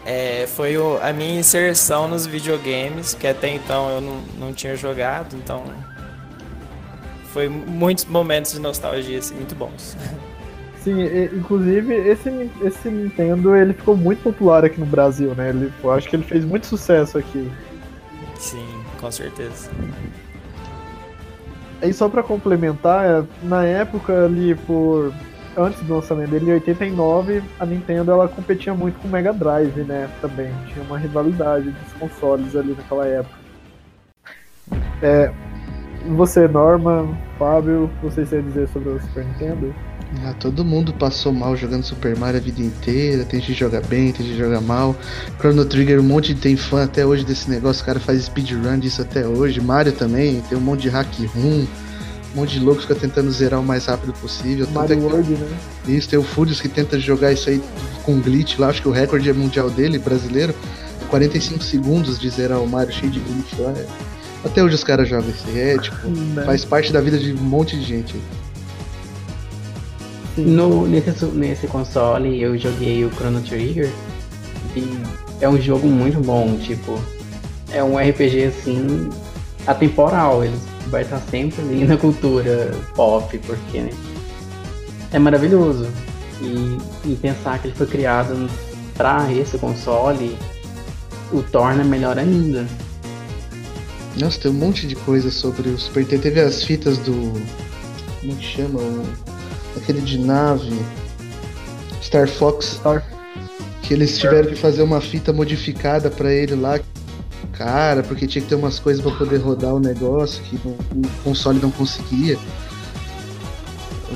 é, 0.05 0.47
foi 0.47 0.77
o, 0.77 0.99
a 1.01 1.11
minha 1.11 1.39
inserção 1.39 2.07
nos 2.07 2.25
videogames, 2.25 3.13
que 3.13 3.27
até 3.27 3.49
então 3.49 3.89
eu 3.89 4.01
não, 4.01 4.21
não 4.37 4.53
tinha 4.53 4.75
jogado, 4.75 5.35
então 5.35 5.63
foi 7.33 7.47
muitos 7.47 8.05
momentos 8.05 8.51
de 8.51 8.59
nostalgia 8.59 9.19
assim, 9.19 9.35
muito 9.35 9.55
bons. 9.55 9.95
Sim, 10.83 10.95
inclusive 11.31 11.93
esse, 11.93 12.49
esse 12.63 12.89
Nintendo 12.89 13.55
ele 13.55 13.73
ficou 13.73 13.95
muito 13.95 14.23
popular 14.23 14.65
aqui 14.65 14.79
no 14.79 14.85
Brasil, 14.85 15.35
né? 15.35 15.49
Ele, 15.49 15.71
eu 15.83 15.91
acho 15.91 16.09
que 16.09 16.15
ele 16.15 16.23
fez 16.23 16.43
muito 16.43 16.65
sucesso 16.65 17.19
aqui. 17.19 17.51
Sim, 18.39 18.65
com 18.99 19.11
certeza. 19.11 19.69
E 21.81 21.91
só 21.93 22.07
para 22.07 22.21
complementar, 22.21 23.25
na 23.43 23.65
época 23.65 24.25
ali 24.25 24.53
por 24.53 25.11
antes 25.57 25.81
do 25.81 25.95
lançamento 25.95 26.29
dele, 26.29 26.51
em 26.51 26.53
89, 26.53 27.43
a 27.59 27.65
Nintendo 27.65 28.11
ela 28.11 28.27
competia 28.27 28.73
muito 28.73 28.99
com 28.99 29.07
o 29.07 29.11
Mega 29.11 29.33
Drive, 29.33 29.83
né? 29.83 30.09
Também 30.21 30.51
tinha 30.71 30.83
uma 30.85 30.97
rivalidade 30.97 31.71
dos 31.71 31.93
consoles 31.93 32.55
ali 32.55 32.73
naquela 32.73 33.05
época. 33.05 33.35
É, 35.01 35.31
você, 36.15 36.47
Norma, 36.47 37.07
Fábio, 37.37 37.89
vocês 38.01 38.29
têm 38.29 38.39
a 38.39 38.43
dizer 38.43 38.67
sobre 38.69 38.89
o 38.89 39.01
Super 39.01 39.25
Nintendo? 39.25 39.75
Ah, 40.19 40.33
todo 40.33 40.65
mundo 40.65 40.93
passou 40.93 41.31
mal 41.31 41.55
jogando 41.55 41.83
Super 41.83 42.17
Mario 42.17 42.39
a 42.39 42.43
vida 42.43 42.61
inteira. 42.61 43.23
Tem 43.23 43.39
gente 43.39 43.53
que 43.53 43.59
joga 43.59 43.79
bem, 43.81 44.11
tem 44.11 44.25
gente 44.25 44.35
que 44.35 44.39
joga 44.39 44.59
mal. 44.59 44.95
Chrono 45.39 45.63
Trigger, 45.63 45.99
um 45.99 46.03
monte 46.03 46.33
de 46.33 46.41
tem 46.41 46.57
fã 46.57 46.83
até 46.83 47.05
hoje 47.05 47.23
desse 47.23 47.49
negócio. 47.49 47.81
O 47.81 47.85
cara 47.85 47.99
faz 47.99 48.23
speedrun 48.23 48.77
disso 48.77 49.01
até 49.01 49.25
hoje. 49.25 49.61
Mario 49.61 49.93
também, 49.93 50.41
tem 50.41 50.57
um 50.57 50.61
monte 50.61 50.81
de 50.81 50.89
hack 50.89 51.07
room. 51.33 51.65
Um 52.33 52.35
monte 52.35 52.59
de 52.59 52.59
loucos 52.59 52.83
fica 52.83 52.95
tentando 52.95 53.31
zerar 53.31 53.59
o 53.59 53.63
mais 53.63 53.85
rápido 53.85 54.13
possível. 54.13 54.67
Mario 54.71 54.97
que... 54.97 55.03
World, 55.03 55.31
né? 55.31 55.57
Isso, 55.87 56.09
tem 56.09 56.19
o 56.19 56.23
Furious 56.23 56.59
que 56.59 56.69
tenta 56.69 56.99
jogar 56.99 57.31
isso 57.31 57.49
aí 57.49 57.61
com 58.03 58.19
glitch 58.19 58.57
lá. 58.59 58.67
Acho 58.67 58.81
que 58.81 58.87
o 58.89 58.91
recorde 58.91 59.29
é 59.29 59.33
mundial 59.33 59.69
dele, 59.69 59.97
brasileiro. 59.97 60.53
45 61.09 61.63
segundos 61.63 62.19
de 62.19 62.29
zerar 62.29 62.59
o 62.61 62.67
Mario 62.67 62.93
cheio 62.93 63.11
de 63.11 63.19
glitch 63.19 63.53
lá. 63.59 63.73
Até 64.43 64.63
hoje 64.63 64.75
os 64.75 64.83
caras 64.83 65.07
jogam 65.07 65.29
isso. 65.29 65.45
É, 65.55 65.77
tipo, 65.77 66.07
né? 66.07 66.43
faz 66.45 66.65
parte 66.65 66.91
da 66.91 66.99
vida 66.99 67.17
de 67.17 67.33
um 67.33 67.43
monte 67.43 67.77
de 67.77 67.83
gente 67.83 68.15
aí. 68.15 68.40
No, 70.37 70.87
nesse, 70.87 71.25
nesse 71.25 71.67
console 71.67 72.41
eu 72.41 72.57
joguei 72.57 73.03
o 73.03 73.11
Chrono 73.11 73.41
Trigger 73.41 73.91
e 74.75 74.85
é 75.41 75.49
um 75.49 75.59
jogo 75.59 75.87
muito 75.87 76.19
bom, 76.21 76.57
tipo, 76.57 76.97
é 77.71 77.83
um 77.83 77.97
RPG 77.97 78.45
assim 78.45 79.09
atemporal, 79.67 80.43
ele 80.43 80.55
vai 80.87 81.01
estar 81.01 81.19
sempre 81.19 81.61
ali 81.61 81.83
na 81.85 81.97
cultura 81.97 82.71
pop, 82.95 83.37
porque 83.39 83.79
né, 83.79 83.91
é 85.11 85.19
maravilhoso. 85.19 85.87
E, 86.41 86.77
e 87.11 87.15
pensar 87.15 87.59
que 87.59 87.67
ele 87.67 87.75
foi 87.75 87.85
criado 87.85 88.49
para 88.95 89.31
esse 89.31 89.57
console 89.59 90.35
o 91.31 91.41
torna 91.43 91.83
melhor 91.83 92.17
ainda. 92.17 92.65
Nossa, 94.19 94.39
tem 94.39 94.51
um 94.51 94.55
monte 94.55 94.87
de 94.87 94.95
coisa 94.95 95.31
sobre 95.31 95.69
o 95.69 95.77
Super 95.77 96.01
Nintendo. 96.01 96.23
Teve 96.23 96.41
as 96.41 96.63
fitas 96.63 96.97
do. 96.97 97.33
Como 98.19 98.35
que 98.35 98.43
chama? 98.43 98.79
O 98.79 99.05
aquele 99.75 100.01
de 100.01 100.17
nave, 100.17 100.79
Star 102.01 102.27
Fox, 102.27 102.77
Star. 102.79 103.03
que 103.81 103.93
eles 103.93 104.17
tiveram 104.17 104.49
que 104.49 104.55
fazer 104.55 104.81
uma 104.81 105.01
fita 105.01 105.31
modificada 105.31 106.09
para 106.09 106.31
ele 106.31 106.55
lá, 106.55 106.79
cara, 107.57 108.03
porque 108.03 108.27
tinha 108.27 108.41
que 108.41 108.49
ter 108.49 108.55
umas 108.55 108.79
coisas 108.79 109.03
para 109.03 109.15
poder 109.15 109.37
rodar 109.37 109.73
o 109.73 109.79
negócio 109.79 110.41
que 110.43 110.55
o 110.55 110.77
console 111.23 111.59
não 111.59 111.71
conseguia. 111.71 112.37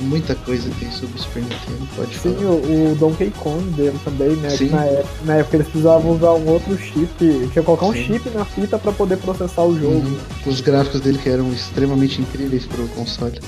Muita 0.02 0.36
coisa 0.36 0.70
tem 0.78 0.92
sobre 0.92 1.18
o 1.18 1.22
Super 1.22 1.42
Nintendo, 1.42 1.88
pode 1.96 2.14
Sim, 2.18 2.36
falar. 2.36 2.52
o, 2.52 2.92
o 2.92 2.96
Donkey 2.96 3.32
Kong 3.32 3.64
dele 3.72 3.98
também, 4.04 4.36
né? 4.36 4.50
Na 4.70 4.84
época, 4.84 5.10
na, 5.24 5.36
época, 5.36 5.56
eles 5.56 5.68
precisavam 5.68 6.12
usar 6.12 6.32
um 6.32 6.50
outro 6.50 6.78
chip, 6.78 7.08
tinha 7.18 7.48
que 7.48 7.62
colocar 7.62 7.86
um 7.86 7.94
Sim. 7.94 8.04
chip 8.04 8.30
na 8.32 8.44
fita 8.44 8.78
para 8.78 8.92
poder 8.92 9.16
processar 9.18 9.64
o 9.64 9.80
jogo. 9.80 10.06
Uhum. 10.06 10.18
Os 10.46 10.60
gráficos 10.60 11.00
dele 11.00 11.18
que 11.18 11.30
eram 11.30 11.50
extremamente 11.54 12.22
incríveis 12.22 12.66
pro 12.66 12.86
console. 12.90 13.40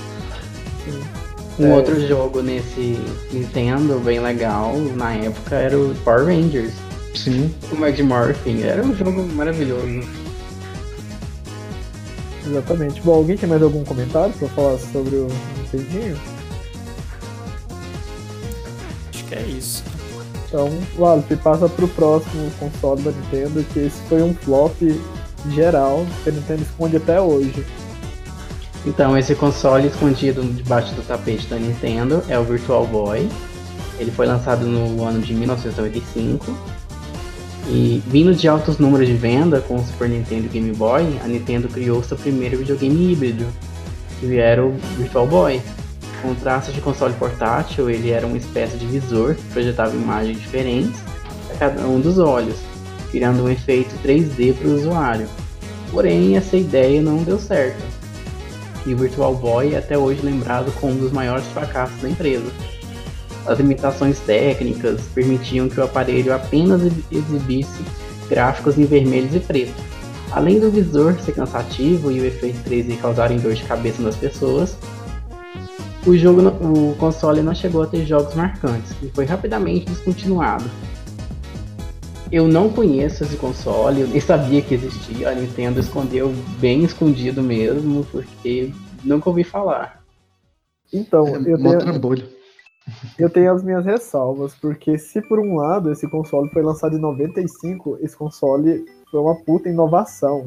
Um 1.60 1.68
é. 1.68 1.76
outro 1.76 2.08
jogo 2.08 2.42
nesse 2.42 3.00
Nintendo 3.32 4.00
bem 4.00 4.20
legal 4.20 4.76
na 4.96 5.14
época 5.16 5.56
era 5.56 5.78
o 5.78 5.96
Power 6.04 6.26
Rangers. 6.26 6.74
Sim. 7.16 7.54
O 7.72 7.76
Mad 7.76 7.98
Morphin. 8.00 8.62
Era 8.62 8.84
um 8.84 8.96
jogo 8.96 9.24
maravilhoso. 9.34 10.08
Exatamente. 12.46 13.02
Bom, 13.02 13.16
alguém 13.16 13.38
tem 13.38 13.50
mais 13.50 13.62
algum 13.62 13.84
comentário 13.84 14.34
pra 14.34 14.48
falar 14.50 14.78
sobre 14.78 15.16
o 15.16 15.28
Nintendinho? 15.58 16.18
Acho 19.14 19.24
que 19.26 19.36
é 19.36 19.42
isso. 19.42 19.84
Então, 20.48 20.70
Wallace, 20.98 21.36
passa 21.38 21.68
pro 21.68 21.88
próximo 21.90 22.50
console 22.60 23.02
da 23.02 23.12
Nintendo, 23.12 23.66
que 23.74 23.80
esse 23.80 24.00
foi 24.08 24.22
um 24.22 24.34
flop 24.34 24.76
geral 25.50 26.06
que 26.24 26.30
a 26.30 26.34
Nintendo 26.34 26.62
esconde 26.62 26.98
até 26.98 27.20
hoje. 27.20 27.66
Então, 28.88 29.18
esse 29.18 29.36
console 29.36 29.90
escondido 29.90 30.42
debaixo 30.42 30.96
do 30.96 31.06
tapete 31.06 31.46
da 31.48 31.58
Nintendo 31.58 32.24
é 32.30 32.40
o 32.40 32.44
Virtual 32.46 32.88
Boy. 32.88 33.28
Ele 34.00 34.10
foi 34.12 34.26
lançado 34.26 34.66
no 34.66 35.04
ano 35.04 35.20
de 35.20 35.34
1985. 35.34 36.58
E 37.68 38.02
vindo 38.08 38.34
de 38.34 38.48
altos 38.48 38.78
números 38.78 39.06
de 39.06 39.14
venda 39.14 39.60
com 39.60 39.76
o 39.76 39.86
Super 39.86 40.08
Nintendo 40.08 40.46
e 40.46 40.48
Game 40.48 40.72
Boy, 40.72 41.04
a 41.22 41.28
Nintendo 41.28 41.68
criou 41.68 42.02
seu 42.02 42.16
primeiro 42.16 42.60
videogame 42.60 43.12
híbrido, 43.12 43.46
que 44.22 44.38
era 44.38 44.66
o 44.66 44.72
Virtual 44.98 45.28
Boy. 45.28 45.62
Com 46.22 46.34
traços 46.36 46.74
de 46.74 46.80
console 46.80 47.14
portátil, 47.16 47.90
ele 47.90 48.12
era 48.12 48.26
uma 48.26 48.38
espécie 48.38 48.78
de 48.78 48.86
visor 48.86 49.36
que 49.36 49.44
projetava 49.52 49.94
imagens 49.94 50.40
diferentes 50.40 50.98
a 51.54 51.58
cada 51.58 51.82
um 51.82 52.00
dos 52.00 52.18
olhos, 52.20 52.56
criando 53.12 53.44
um 53.44 53.50
efeito 53.50 53.94
3D 54.02 54.54
para 54.54 54.70
o 54.70 54.76
usuário. 54.76 55.28
Porém, 55.92 56.38
essa 56.38 56.56
ideia 56.56 57.02
não 57.02 57.18
deu 57.18 57.38
certo 57.38 57.97
e 58.88 58.96
Virtual 58.96 59.36
Boy 59.36 59.74
é 59.74 59.78
até 59.78 59.98
hoje 59.98 60.22
lembrado 60.22 60.72
como 60.80 60.94
um 60.94 60.98
dos 60.98 61.12
maiores 61.12 61.46
fracassos 61.48 62.02
da 62.02 62.10
empresa. 62.10 62.50
As 63.46 63.60
limitações 63.60 64.20
técnicas 64.20 65.02
permitiam 65.14 65.70
que 65.70 65.80
o 65.80 65.84
aparelho 65.84 66.34
apenas 66.34 66.82
exibisse 67.12 67.84
gráficos 68.30 68.78
em 68.78 68.86
vermelhos 68.86 69.36
e 69.36 69.40
preto. 69.40 69.74
Além 70.32 70.60
do 70.60 70.70
visor 70.70 71.18
ser 71.20 71.34
cansativo 71.34 72.12
e 72.12 72.20
o 72.20 72.26
efeito 72.26 72.58
3D 72.70 72.98
causarem 73.00 73.40
dor 73.40 73.54
de 73.54 73.64
cabeça 73.64 74.02
nas 74.02 74.16
pessoas, 74.16 74.78
o, 76.06 76.16
jogo, 76.18 76.42
o 76.62 76.96
console 76.96 77.42
não 77.42 77.54
chegou 77.54 77.84
a 77.84 77.88
ter 77.88 78.06
jogos 78.06 78.34
marcantes 78.36 78.94
e 79.02 79.10
foi 79.10 79.26
rapidamente 79.26 79.86
descontinuado. 79.86 80.66
Eu 82.32 82.48
não 82.48 82.70
conheço 82.70 83.24
esse 83.24 83.38
console, 83.38 84.02
eu 84.02 84.08
nem 84.08 84.20
sabia 84.20 84.62
que 84.62 84.74
existia. 84.74 85.30
A 85.30 85.36
Nintendo 85.36 85.80
escondeu 85.80 86.34
bem 86.60 86.84
escondido 86.84 87.42
mesmo, 87.42 88.06
porque 88.12 88.74
nunca 89.04 89.30
ouvi 89.30 89.44
falar. 89.44 90.04
Então, 90.94 91.28
é 91.28 91.38
eu 91.40 91.58
tenho, 91.58 92.28
eu 93.18 93.30
tenho 93.30 93.54
as 93.54 93.64
minhas 93.64 93.86
ressalvas, 93.86 94.56
porque 94.56 94.98
se 94.98 95.22
por 95.22 95.40
um 95.40 95.56
lado 95.56 95.92
esse 95.92 96.10
console 96.10 96.50
foi 96.50 96.62
lançado 96.62 96.98
em 96.98 97.00
95, 97.00 97.98
esse 98.02 98.16
console 98.16 98.86
foi 99.10 99.20
uma 99.20 99.36
puta 99.44 99.70
inovação. 99.70 100.46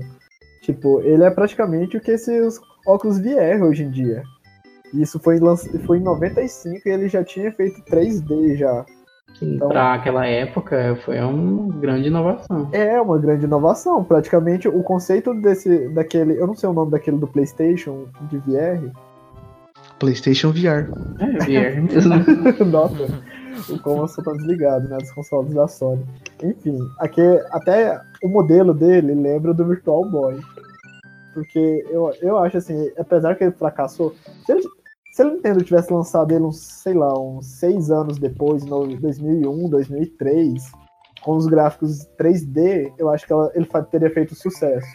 Tipo, 0.62 1.00
ele 1.00 1.24
é 1.24 1.30
praticamente 1.30 1.96
o 1.96 2.00
que 2.00 2.10
esses 2.10 2.60
óculos 2.86 3.18
VR 3.18 3.62
hoje 3.62 3.84
em 3.84 3.90
dia. 3.90 4.22
Isso 4.92 5.18
foi, 5.18 5.38
foi 5.86 5.98
em 5.98 6.02
95 6.02 6.86
e 6.86 6.90
ele 6.90 7.08
já 7.08 7.24
tinha 7.24 7.52
feito 7.52 7.80
3D 7.82 8.56
já. 8.56 8.84
Sim, 9.40 9.54
então, 9.54 9.68
para 9.68 9.94
aquela 9.94 10.26
época 10.26 10.98
foi 11.02 11.18
uma 11.18 11.74
grande 11.78 12.08
inovação. 12.08 12.68
É, 12.72 13.00
uma 13.00 13.18
grande 13.18 13.46
inovação. 13.46 14.04
Praticamente 14.04 14.68
o 14.68 14.82
conceito 14.82 15.32
desse, 15.32 15.88
daquele, 15.88 16.38
eu 16.38 16.46
não 16.46 16.54
sei 16.54 16.68
o 16.68 16.74
nome 16.74 16.90
daquele 16.90 17.16
do 17.16 17.26
PlayStation 17.26 18.04
de 18.28 18.36
VR. 18.38 18.92
PlayStation 19.98 20.52
VR. 20.52 20.90
É, 21.18 21.38
VR 21.38 21.80
mesmo. 21.80 22.14
Nossa, 22.70 23.06
o 23.70 23.78
como 23.78 24.04
eu 24.04 24.24
tá 24.24 24.32
desligado, 24.32 24.88
né, 24.88 24.98
dos 24.98 25.10
consoles 25.12 25.54
da 25.54 25.66
Sony. 25.66 26.04
Enfim, 26.42 26.78
aqui, 26.98 27.22
até 27.50 27.98
o 28.22 28.28
modelo 28.28 28.74
dele 28.74 29.14
lembra 29.14 29.54
do 29.54 29.64
Virtual 29.64 30.04
Boy. 30.04 30.38
Porque 31.32 31.86
eu, 31.88 32.12
eu 32.20 32.36
acho 32.36 32.58
assim, 32.58 32.90
apesar 32.98 33.36
que 33.36 33.44
ele 33.44 33.52
fracassou, 33.52 34.14
se 34.44 34.52
ele, 34.52 34.62
se 35.20 35.22
a 35.22 35.30
Nintendo 35.30 35.62
tivesse 35.62 35.92
lançado 35.92 36.32
ele 36.32 36.44
uns, 36.44 36.58
sei 36.58 36.94
lá, 36.94 37.12
uns 37.18 37.44
seis 37.44 37.90
anos 37.90 38.18
depois, 38.18 38.64
no 38.64 38.86
2001, 38.86 39.68
2003, 39.68 40.72
com 41.20 41.36
os 41.36 41.46
gráficos 41.46 42.08
3D, 42.18 42.90
eu 42.96 43.10
acho 43.10 43.26
que 43.26 43.32
ela, 43.32 43.52
ele 43.54 43.68
teria 43.90 44.10
feito 44.10 44.34
sucesso. 44.34 44.88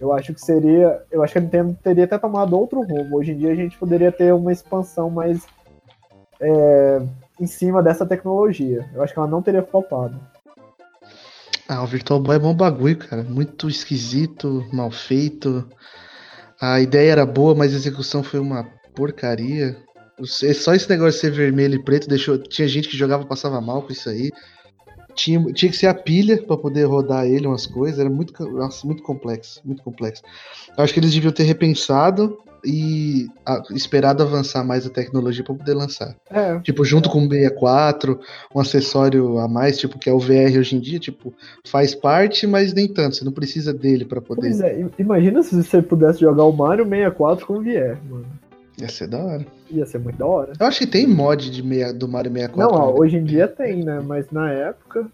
Eu 0.00 0.12
acho 0.12 0.34
que 0.34 0.40
seria. 0.40 1.04
Eu 1.10 1.22
acho 1.22 1.32
que 1.32 1.38
a 1.38 1.42
Nintendo 1.42 1.78
teria 1.80 2.04
até 2.04 2.18
tomado 2.18 2.58
outro 2.58 2.82
rumo. 2.82 3.16
Hoje 3.16 3.30
em 3.30 3.38
dia 3.38 3.52
a 3.52 3.54
gente 3.54 3.78
poderia 3.78 4.10
ter 4.10 4.34
uma 4.34 4.52
expansão 4.52 5.08
mais 5.08 5.46
é, 6.40 7.00
em 7.40 7.46
cima 7.46 7.80
dessa 7.80 8.04
tecnologia. 8.04 8.90
Eu 8.92 9.02
acho 9.02 9.12
que 9.12 9.18
ela 9.20 9.28
não 9.28 9.42
teria 9.42 9.62
flopado. 9.62 10.18
Ah, 11.68 11.82
o 11.82 11.86
Virtual 11.86 12.18
Boy 12.18 12.36
é 12.36 12.40
bom 12.40 12.54
bagulho, 12.54 12.98
cara. 12.98 13.22
Muito 13.22 13.68
esquisito, 13.68 14.66
mal 14.72 14.90
feito. 14.90 15.68
A 16.60 16.80
ideia 16.80 17.12
era 17.12 17.26
boa, 17.26 17.54
mas 17.54 17.72
a 17.72 17.76
execução 17.76 18.24
foi 18.24 18.40
uma 18.40 18.77
porcaria. 18.98 19.76
Só 20.24 20.74
esse 20.74 20.90
negócio 20.90 21.12
de 21.12 21.20
ser 21.20 21.30
vermelho 21.30 21.76
e 21.76 21.82
preto 21.82 22.08
deixou. 22.08 22.36
Tinha 22.36 22.66
gente 22.66 22.88
que 22.88 22.96
jogava 22.96 23.24
passava 23.24 23.60
mal 23.60 23.82
com 23.82 23.92
isso 23.92 24.10
aí. 24.10 24.32
Tinha, 25.14 25.40
tinha 25.52 25.70
que 25.70 25.78
ser 25.78 25.86
a 25.86 25.94
pilha 25.94 26.42
para 26.42 26.56
poder 26.56 26.84
rodar 26.84 27.24
ele 27.24 27.46
umas 27.46 27.66
coisas. 27.66 28.00
Era 28.00 28.10
muito, 28.10 28.32
nossa, 28.50 28.84
muito 28.84 29.02
complexo. 29.04 29.60
Muito 29.64 29.82
complexo. 29.84 30.22
Eu 30.76 30.82
acho 30.82 30.92
que 30.92 30.98
eles 30.98 31.14
deviam 31.14 31.32
ter 31.32 31.44
repensado 31.44 32.36
e 32.64 33.28
a, 33.46 33.62
esperado 33.70 34.20
avançar 34.24 34.64
mais 34.64 34.84
a 34.84 34.90
tecnologia 34.90 35.44
para 35.44 35.54
poder 35.54 35.74
lançar. 35.74 36.16
É. 36.28 36.58
Tipo, 36.60 36.84
junto 36.84 37.08
com 37.08 37.24
o 37.24 37.28
64, 37.28 38.18
um 38.52 38.58
acessório 38.58 39.38
a 39.38 39.46
mais, 39.46 39.78
tipo, 39.78 40.00
que 40.00 40.10
é 40.10 40.12
o 40.12 40.18
VR 40.18 40.58
hoje 40.58 40.74
em 40.74 40.80
dia, 40.80 40.98
tipo, 40.98 41.32
faz 41.64 41.94
parte, 41.94 42.44
mas 42.44 42.74
nem 42.74 42.88
tanto. 42.88 43.14
Você 43.14 43.24
não 43.24 43.32
precisa 43.32 43.72
dele 43.72 44.04
para 44.04 44.20
poder. 44.20 44.48
Pois 44.48 44.60
é, 44.60 44.84
imagina 44.98 45.44
se 45.44 45.54
você 45.54 45.80
pudesse 45.80 46.20
jogar 46.20 46.44
o 46.44 46.52
Mario 46.52 46.84
64 46.84 47.46
com 47.46 47.62
VR, 47.62 47.96
mano. 48.10 48.26
Ia 48.80 48.88
ser 48.88 49.08
da 49.08 49.18
hora. 49.18 49.46
Ia 49.70 49.86
ser 49.86 49.98
muito 49.98 50.16
da 50.16 50.26
hora. 50.26 50.52
Eu 50.58 50.66
acho 50.66 50.78
que 50.78 50.86
tem 50.86 51.06
mod 51.06 51.50
de 51.50 51.62
meia, 51.62 51.92
do 51.92 52.06
Mario 52.08 52.32
64. 52.32 52.76
Não, 52.78 52.84
ó, 52.84 52.94
hoje 52.98 53.16
em 53.16 53.24
dia 53.24 53.48
tem, 53.48 53.82
né? 53.84 54.00
Mas 54.04 54.30
na 54.30 54.50
época. 54.52 55.06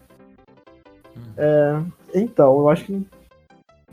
É, 1.37 1.79
então, 2.13 2.59
eu 2.59 2.69
acho 2.69 2.85
que. 2.85 3.05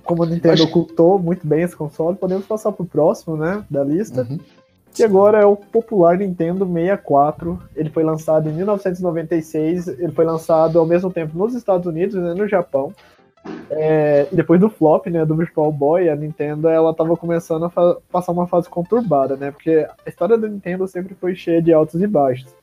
Como 0.04 0.24
a 0.24 0.26
Nintendo 0.26 0.54
Acho- 0.54 0.64
ocultou 0.64 1.18
muito 1.18 1.46
bem 1.46 1.62
esse 1.62 1.76
console, 1.76 2.16
podemos 2.16 2.44
passar 2.44 2.72
pro 2.72 2.84
próximo, 2.84 3.36
né? 3.36 3.64
Da 3.70 3.84
lista. 3.84 4.26
Uhum. 4.28 4.38
Que 4.92 5.04
agora 5.04 5.38
é 5.40 5.46
o 5.46 5.56
popular 5.56 6.18
Nintendo 6.18 6.66
64. 6.66 7.58
Ele 7.74 7.88
foi 7.88 8.02
lançado 8.02 8.48
em 8.48 8.52
1996. 8.52 9.88
Ele 9.88 10.12
foi 10.12 10.24
lançado 10.24 10.78
ao 10.78 10.84
mesmo 10.84 11.10
tempo 11.10 11.38
nos 11.38 11.54
Estados 11.54 11.86
Unidos 11.86 12.14
e 12.16 12.18
no 12.18 12.46
Japão. 12.46 12.92
É, 13.70 14.26
depois 14.30 14.60
do 14.60 14.68
flop, 14.68 15.06
né, 15.06 15.24
do 15.24 15.34
Virtual 15.34 15.72
Boy, 15.72 16.08
a 16.08 16.16
Nintendo 16.16 16.68
ela 16.68 16.94
tava 16.94 17.16
começando 17.16 17.64
a 17.64 17.96
passar 18.10 18.32
uma 18.32 18.46
fase 18.46 18.68
conturbada, 18.68 19.36
né? 19.36 19.50
Porque 19.50 19.86
a 20.04 20.08
história 20.08 20.38
da 20.38 20.48
Nintendo 20.48 20.86
sempre 20.86 21.14
foi 21.14 21.34
cheia 21.34 21.60
de 21.60 21.72
altos 21.72 22.00
e 22.00 22.06
baixos. 22.06 22.54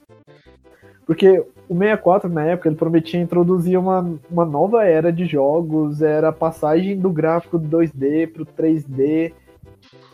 Porque 1.05 1.43
o 1.67 1.73
64, 1.73 2.29
na 2.29 2.45
época, 2.45 2.69
ele 2.69 2.75
prometia 2.75 3.19
introduzir 3.19 3.79
uma, 3.79 4.07
uma 4.29 4.45
nova 4.45 4.85
era 4.85 5.11
de 5.11 5.25
jogos, 5.25 6.03
era 6.03 6.29
a 6.29 6.31
passagem 6.31 6.97
do 6.97 7.09
gráfico 7.09 7.57
do 7.57 7.77
2D 7.77 8.31
pro 8.31 8.45
3D. 8.45 9.33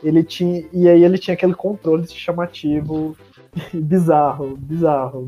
Ele 0.01 0.24
tinha. 0.24 0.65
E 0.72 0.88
aí 0.88 1.03
ele 1.03 1.17
tinha 1.17 1.34
aquele 1.34 1.53
controle 1.53 2.07
chamativo 2.07 3.15
bizarro, 3.74 4.55
bizarro. 4.55 5.27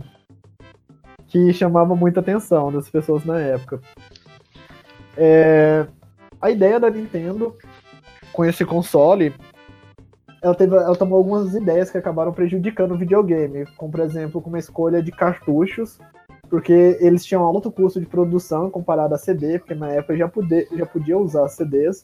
Que 1.27 1.51
chamava 1.51 1.93
muita 1.95 2.21
atenção 2.21 2.71
das 2.71 2.89
pessoas 2.89 3.25
na 3.25 3.37
época. 3.37 3.81
É, 5.17 5.87
a 6.39 6.51
ideia 6.51 6.79
da 6.79 6.89
Nintendo 6.89 7.55
com 8.31 8.45
esse 8.45 8.63
console, 8.63 9.33
ela, 10.41 10.53
teve, 10.53 10.75
ela 10.75 10.95
tomou 10.95 11.17
algumas 11.17 11.55
ideias 11.55 11.89
que 11.89 11.97
acabaram 11.97 12.31
prejudicando 12.31 12.93
o 12.93 12.97
videogame, 12.97 13.65
como 13.75 13.91
por 13.91 14.01
exemplo, 14.01 14.41
com 14.41 14.49
uma 14.49 14.59
escolha 14.59 15.01
de 15.01 15.11
cartuchos, 15.11 15.99
porque 16.47 16.97
eles 17.01 17.25
tinham 17.25 17.43
alto 17.43 17.71
custo 17.71 17.99
de 17.99 18.05
produção 18.05 18.69
comparado 18.69 19.15
a 19.15 19.17
CD, 19.17 19.57
porque 19.57 19.73
na 19.73 19.89
época 19.89 20.15
já, 20.15 20.27
poder, 20.27 20.67
já 20.71 20.85
podia 20.85 21.17
usar 21.17 21.47
CDs, 21.49 22.01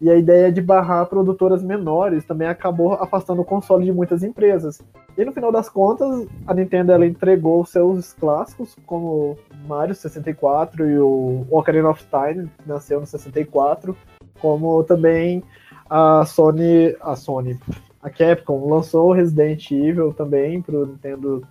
e 0.00 0.10
a 0.10 0.16
ideia 0.16 0.50
de 0.50 0.62
barrar 0.62 1.06
produtoras 1.06 1.62
menores 1.62 2.24
também 2.24 2.48
acabou 2.48 2.94
afastando 2.94 3.42
o 3.42 3.44
console 3.44 3.84
de 3.84 3.92
muitas 3.92 4.22
empresas. 4.22 4.80
E 5.16 5.24
no 5.24 5.32
final 5.32 5.52
das 5.52 5.68
contas, 5.68 6.26
a 6.46 6.54
Nintendo 6.54 6.92
ela 6.92 7.04
entregou 7.04 7.64
seus 7.66 8.14
clássicos, 8.14 8.76
como 8.86 9.36
Mario 9.68 9.94
64 9.94 10.88
e 10.88 10.98
o 10.98 11.46
Ocarina 11.50 11.90
of 11.90 12.02
Time, 12.06 12.50
que 12.62 12.68
nasceu 12.68 13.00
no 13.00 13.06
64, 13.06 13.94
como 14.40 14.82
também 14.84 15.42
a 15.88 16.24
Sony, 16.24 16.96
a 17.00 17.14
Sony, 17.14 17.58
a 18.02 18.08
Capcom 18.08 18.70
lançou 18.70 19.12
Resident 19.12 19.70
Evil 19.70 20.14
também 20.14 20.62
para 20.62 20.76
o 20.76 20.86
Nintendo, 20.86 21.46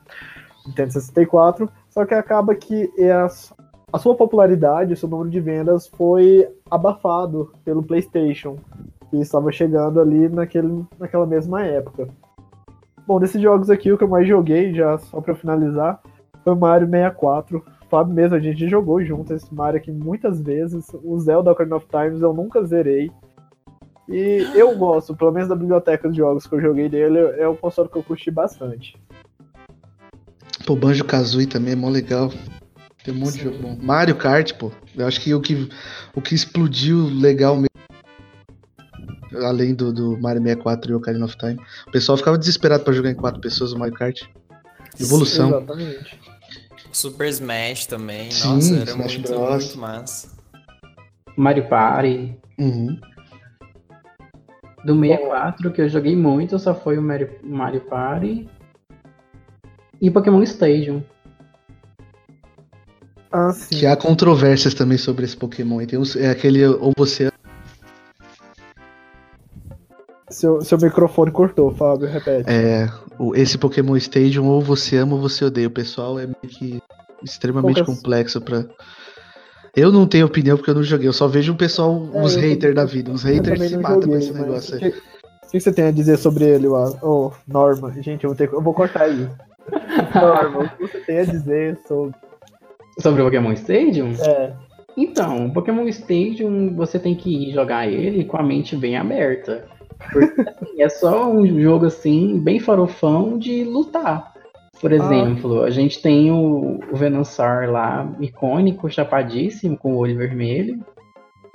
Nintendo 0.66 0.94
64, 0.94 1.70
só 1.90 2.06
que 2.06 2.16
acaba 2.16 2.56
que 2.56 2.90
as, 3.12 3.54
a 3.92 3.98
sua 3.98 4.16
popularidade, 4.16 4.94
o 4.94 4.98
seu 4.98 5.10
número 5.10 5.30
de 5.30 5.40
vendas 5.40 5.88
foi 5.88 6.48
abafado 6.70 7.52
pelo 7.66 7.84
PlayStation, 7.84 8.58
que 9.10 9.18
estava 9.18 9.52
chegando 9.52 10.00
ali 10.00 10.30
naquele, 10.30 10.86
naquela 11.00 11.26
mesma 11.26 11.64
época. 11.66 12.08
Bom, 13.08 13.20
desses 13.20 13.42
jogos 13.42 13.70
aqui, 13.70 13.92
o 13.92 13.98
que 13.98 14.04
eu 14.04 14.08
mais 14.08 14.28
joguei, 14.28 14.74
já 14.74 14.98
só 15.00 15.20
para 15.20 15.34
finalizar, 15.34 16.00
foi 16.44 16.54
Mario 16.56 16.88
64. 16.88 17.58
O 17.58 17.90
Fábio 17.90 18.14
mesmo, 18.14 18.36
a 18.36 18.40
gente 18.40 18.70
jogou 18.70 19.04
junto 19.04 19.34
esse 19.34 19.52
Mario 19.54 19.80
aqui 19.80 19.92
muitas 19.92 20.40
vezes. 20.40 20.86
O 21.04 21.18
Zelda 21.18 21.52
Ocarina 21.52 21.78
of 21.78 21.88
Times 21.88 22.22
eu 22.22 22.34
nunca 22.34 22.64
zerei. 22.64 23.12
E 24.08 24.48
eu 24.54 24.78
gosto, 24.78 25.16
pelo 25.16 25.32
menos 25.32 25.50
da 25.50 25.56
biblioteca 25.56 26.10
de 26.10 26.18
jogos 26.18 26.46
que 26.46 26.54
eu 26.54 26.62
joguei 26.62 26.88
dele, 26.88 27.18
é 27.38 27.50
um 27.50 27.56
console 27.56 27.90
que 27.90 27.98
eu 27.98 28.04
curti 28.04 28.30
bastante. 28.30 28.96
Pô, 30.66 30.76
Banjo 30.76 31.04
Kazooie 31.04 31.48
também 31.48 31.74
é 31.74 31.76
mó 31.76 31.90
legal. 31.90 32.30
Tem 33.10 33.18
um 33.18 33.22
monte 33.22 33.40
de 33.40 33.44
jogo 33.44 33.58
bom. 33.58 33.78
Mario 33.82 34.16
Kart, 34.16 34.54
pô. 34.54 34.72
Eu 34.96 35.08
acho 35.08 35.20
que 35.20 35.34
o 35.34 35.42
que, 35.42 35.68
o 36.14 36.22
que 36.22 36.36
explodiu 36.36 37.06
legal 37.06 37.56
mesmo. 37.56 37.68
Além 39.48 39.74
do, 39.74 39.92
do 39.92 40.20
Mario 40.22 40.42
64 40.44 40.92
e 40.92 40.96
Ocarina 40.96 41.26
of 41.26 41.36
Time. 41.38 41.60
O 41.88 41.92
pessoal 41.92 42.18
ficava 42.18 42.38
desesperado 42.38 42.84
pra 42.84 42.94
jogar 42.94 43.10
em 43.10 43.16
quatro 43.16 43.42
pessoas 43.42 43.74
o 43.74 43.80
Mario 43.80 43.96
Kart. 43.96 44.22
Evolução. 45.00 45.50
Exatamente. 45.50 46.20
Super 46.92 47.30
Smash 47.30 47.88
também. 47.88 48.30
Sim, 48.30 48.48
Nossa, 48.48 48.76
era 48.76 48.92
Smash 48.92 49.14
muito, 49.14 49.32
Bros. 49.32 49.66
muito 49.66 49.78
massa. 49.80 50.30
Mario 51.36 51.68
Party. 51.68 52.38
Uhum. 52.60 53.00
Do 54.86 55.00
64, 55.00 55.72
que 55.72 55.82
eu 55.82 55.90
joguei 55.90 56.16
muito, 56.16 56.60
só 56.60 56.76
foi 56.76 56.98
o 56.98 57.02
Mario, 57.02 57.30
Mario 57.44 57.82
Party. 57.82 58.48
E 60.00 60.12
Pokémon 60.12 60.44
Stadium. 60.44 61.04
Ah, 63.32 63.52
sim. 63.54 63.76
Que 63.80 63.86
há 63.86 63.96
controvérsias 63.96 64.74
também 64.74 64.98
sobre 64.98 65.26
esse 65.26 65.38
Pokémon. 65.38 65.82
E 65.82 65.88
tem 65.88 66.00
uns, 66.00 66.16
é 66.16 66.30
aquele 66.30 66.66
ou 66.66 66.92
você 66.98 67.30
Seu, 70.30 70.62
seu 70.62 70.78
microfone 70.78 71.32
cortou, 71.32 71.72
Fábio, 71.72 72.08
repete. 72.08 72.50
é 72.50 72.88
o- 73.18 73.36
esse 73.36 73.58
Pokémon 73.58 73.96
Stadium 73.98 74.46
ou 74.46 74.62
você 74.62 74.98
ama 74.98 75.16
ou 75.16 75.22
você 75.22 75.44
odeia. 75.46 75.68
O 75.68 75.72
pessoal 75.72 76.20
é 76.20 76.26
meio 76.28 76.38
que 76.48 76.82
extremamente 77.24 77.78
Poucas- 77.84 77.96
complexo 77.96 78.40
pra. 78.40 78.66
Eu 79.76 79.92
não 79.92 80.06
tenho 80.08 80.26
opinião 80.28 80.56
porque 80.56 80.70
eu 80.70 80.76
não 80.76 80.84
joguei. 80.84 81.08
Eu 81.08 81.14
só 81.14 81.28
vejo 81.28 81.54
o 81.54 81.58
pessoal, 81.58 82.10
É, 82.14 82.22
os 82.24 82.36
eu 82.36 82.42
haters 82.42 82.60
também- 82.60 82.74
da 82.76 82.86
vida. 82.86 83.12
Os 83.12 83.26
Eu 83.26 83.34
haters 83.34 83.70
se 83.70 83.78
matam 83.78 84.02
com 84.10 84.18
esse 84.18 84.32
negócio 84.34 84.74
o 84.80 84.84
aí. 84.84 84.92
que, 84.92 84.98
o 84.98 85.52
que 85.52 85.60
você 85.60 85.72
tem 85.72 85.86
a 85.86 85.92
dizer 85.92 86.18
sobre 86.18 86.46
ele, 86.46 86.68
Ô, 86.68 87.32
Norma? 87.48 87.92
Gente, 88.02 88.24
eu 88.24 88.30
vou, 88.30 88.38
ter, 88.38 88.48
que- 88.50 88.56
eu 88.56 88.62
vou 88.62 88.74
cortar 88.74 89.08
isso. 89.08 89.30
Norma, 90.16 90.64
o 90.66 90.70
que 90.78 90.88
você 90.88 91.00
tem 91.00 91.20
a 91.20 91.26
dizer 91.26 91.80
sobre. 91.88 92.16
Sobre 93.00 93.22
o 93.22 93.26
Pokémon 93.26 93.52
Stadium? 93.54 94.14
É, 94.22 94.54
Então, 94.98 95.48
o 95.48 95.54
Pokémon 95.54 95.88
Stadium, 95.88 96.76
você 96.76 97.00
tem 97.00 97.16
que 97.16 97.50
ir 97.50 97.54
jogar 97.54 97.88
ele 97.88 98.26
com 98.26 98.38
a 98.38 98.44
mente 98.44 98.76
bem 98.76 98.98
aberta. 98.98 99.66
Porque 100.12 100.42
assim, 100.50 100.82
é 100.82 100.90
só 100.90 101.30
um 101.30 101.46
jogo 101.46 101.86
assim, 101.86 102.40
bem 102.40 102.60
farofão 102.60 103.38
de 103.38 103.64
lutar. 103.64 104.34
Por 104.82 104.94
exemplo, 104.94 105.64
a 105.64 105.70
gente 105.70 106.02
tem 106.02 106.32
o, 106.32 106.80
o 106.90 106.96
Venusaur 106.96 107.70
lá, 107.70 108.10
icônico, 108.20 108.90
chapadíssimo, 108.90 109.78
com 109.78 109.94
o 109.94 109.98
olho 109.98 110.18
vermelho. 110.18 110.80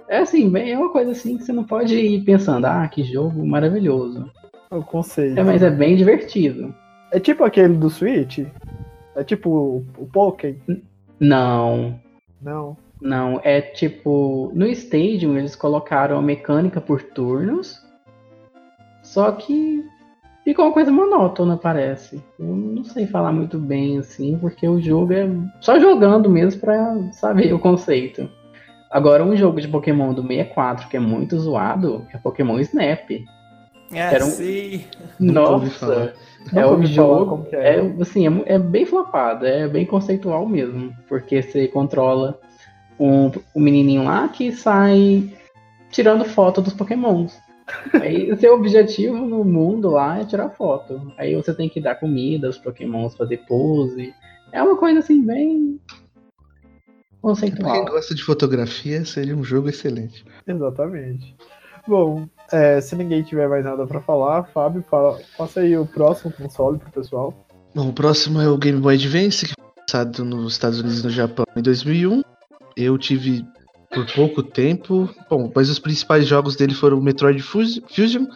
É 0.08 0.18
assim, 0.18 0.50
bem, 0.50 0.72
é 0.72 0.78
uma 0.78 0.90
coisa 0.90 1.12
assim 1.12 1.38
que 1.38 1.44
você 1.44 1.52
não 1.52 1.64
pode 1.64 1.96
ir 1.96 2.22
pensando, 2.22 2.66
ah, 2.66 2.86
que 2.86 3.02
jogo 3.02 3.44
maravilhoso. 3.46 4.30
o 4.70 4.82
conceito. 4.82 5.38
É, 5.38 5.42
mas 5.42 5.62
é 5.62 5.70
bem 5.70 5.96
divertido. 5.96 6.74
É 7.10 7.18
tipo 7.18 7.44
aquele 7.44 7.74
do 7.74 7.88
Switch? 7.88 8.40
É 9.16 9.24
tipo 9.24 9.48
o, 9.48 9.86
o 9.96 10.06
Pokémon? 10.06 10.56
Não, 11.24 11.98
Não. 12.40 12.76
Não, 13.00 13.40
é 13.42 13.60
tipo. 13.60 14.50
No 14.54 14.66
Stadium 14.66 15.36
eles 15.36 15.56
colocaram 15.56 16.18
a 16.18 16.22
mecânica 16.22 16.80
por 16.80 17.02
turnos. 17.02 17.82
Só 19.02 19.30
que 19.32 19.84
ficou 20.42 20.64
uma 20.64 20.72
coisa 20.72 20.90
monótona, 20.90 21.56
parece. 21.56 22.22
Eu 22.38 22.46
não 22.46 22.84
sei 22.84 23.06
falar 23.06 23.32
muito 23.32 23.58
bem 23.58 23.98
assim, 23.98 24.38
porque 24.38 24.66
o 24.66 24.80
jogo 24.80 25.12
é 25.12 25.28
só 25.60 25.78
jogando 25.78 26.30
mesmo 26.30 26.60
pra 26.60 27.12
saber 27.12 27.52
o 27.52 27.58
conceito. 27.58 28.28
Agora, 28.90 29.24
um 29.24 29.36
jogo 29.36 29.60
de 29.60 29.68
Pokémon 29.68 30.14
do 30.14 30.22
64 30.22 30.88
que 30.88 30.96
é 30.96 31.00
muito 31.00 31.38
zoado 31.38 32.06
é 32.12 32.16
Pokémon 32.16 32.58
Snap. 32.60 33.10
É, 33.92 33.98
Era 34.14 34.24
um- 34.24 34.30
sim. 34.30 34.84
Nossa! 35.20 35.70
falar. 35.78 36.12
É 36.52 36.62
Nunca 36.62 36.74
um 36.76 36.86
jogo, 36.86 37.46
é. 37.52 37.76
é, 37.76 37.94
assim, 38.00 38.26
é, 38.26 38.54
é 38.54 38.58
bem 38.58 38.84
flopado, 38.84 39.46
é 39.46 39.66
bem 39.66 39.86
conceitual 39.86 40.46
mesmo, 40.46 40.94
porque 41.08 41.40
você 41.40 41.66
controla 41.68 42.38
um, 43.00 43.30
um 43.54 43.60
menininho 43.60 44.04
lá 44.04 44.28
que 44.28 44.52
sai 44.52 45.32
tirando 45.90 46.24
foto 46.26 46.60
dos 46.60 46.74
pokémons. 46.74 47.38
Aí 47.94 48.30
o 48.30 48.36
seu 48.36 48.54
objetivo 48.54 49.16
no 49.16 49.42
mundo 49.42 49.90
lá 49.92 50.20
é 50.20 50.24
tirar 50.26 50.50
foto. 50.50 51.10
Aí 51.16 51.34
você 51.34 51.54
tem 51.54 51.66
que 51.68 51.80
dar 51.80 51.94
comida 51.94 52.46
aos 52.46 52.58
pokémons, 52.58 53.16
fazer 53.16 53.38
pose. 53.48 54.12
É 54.52 54.62
uma 54.62 54.76
coisa 54.76 54.98
assim, 54.98 55.24
bem 55.24 55.80
Pra 57.22 57.30
conceitual. 57.30 57.72
quem 57.72 57.84
gosta 57.86 58.14
de 58.14 58.22
fotografia, 58.22 59.02
seria 59.06 59.34
um 59.34 59.42
jogo 59.42 59.70
excelente. 59.70 60.26
Exatamente. 60.46 61.34
Bom, 61.88 62.26
é, 62.52 62.80
se 62.80 62.94
ninguém 62.96 63.22
tiver 63.22 63.48
mais 63.48 63.64
nada 63.64 63.86
pra 63.86 64.00
falar, 64.00 64.44
Fábio, 64.44 64.82
fala, 64.88 65.18
faça 65.36 65.60
aí 65.60 65.76
o 65.76 65.86
próximo 65.86 66.32
console 66.32 66.78
pro 66.78 66.90
pessoal. 66.90 67.34
Bom, 67.74 67.88
o 67.88 67.92
próximo 67.92 68.40
é 68.40 68.48
o 68.48 68.56
Game 68.58 68.80
Boy 68.80 68.94
Advance, 68.94 69.46
que 69.46 69.52
foi 69.58 69.70
lançado 69.80 70.24
nos 70.24 70.52
Estados 70.52 70.78
Unidos 70.80 71.00
e 71.00 71.04
no 71.04 71.10
Japão 71.10 71.44
em 71.56 71.62
2001. 71.62 72.22
Eu 72.76 72.96
tive 72.98 73.44
por 73.92 74.06
pouco 74.14 74.42
tempo. 74.42 75.08
Bom, 75.28 75.50
mas 75.54 75.68
os 75.70 75.78
principais 75.78 76.26
jogos 76.26 76.56
dele 76.56 76.74
foram 76.74 77.00
Metroid 77.00 77.40
Fus- 77.42 77.80
Fusion, 77.88 78.26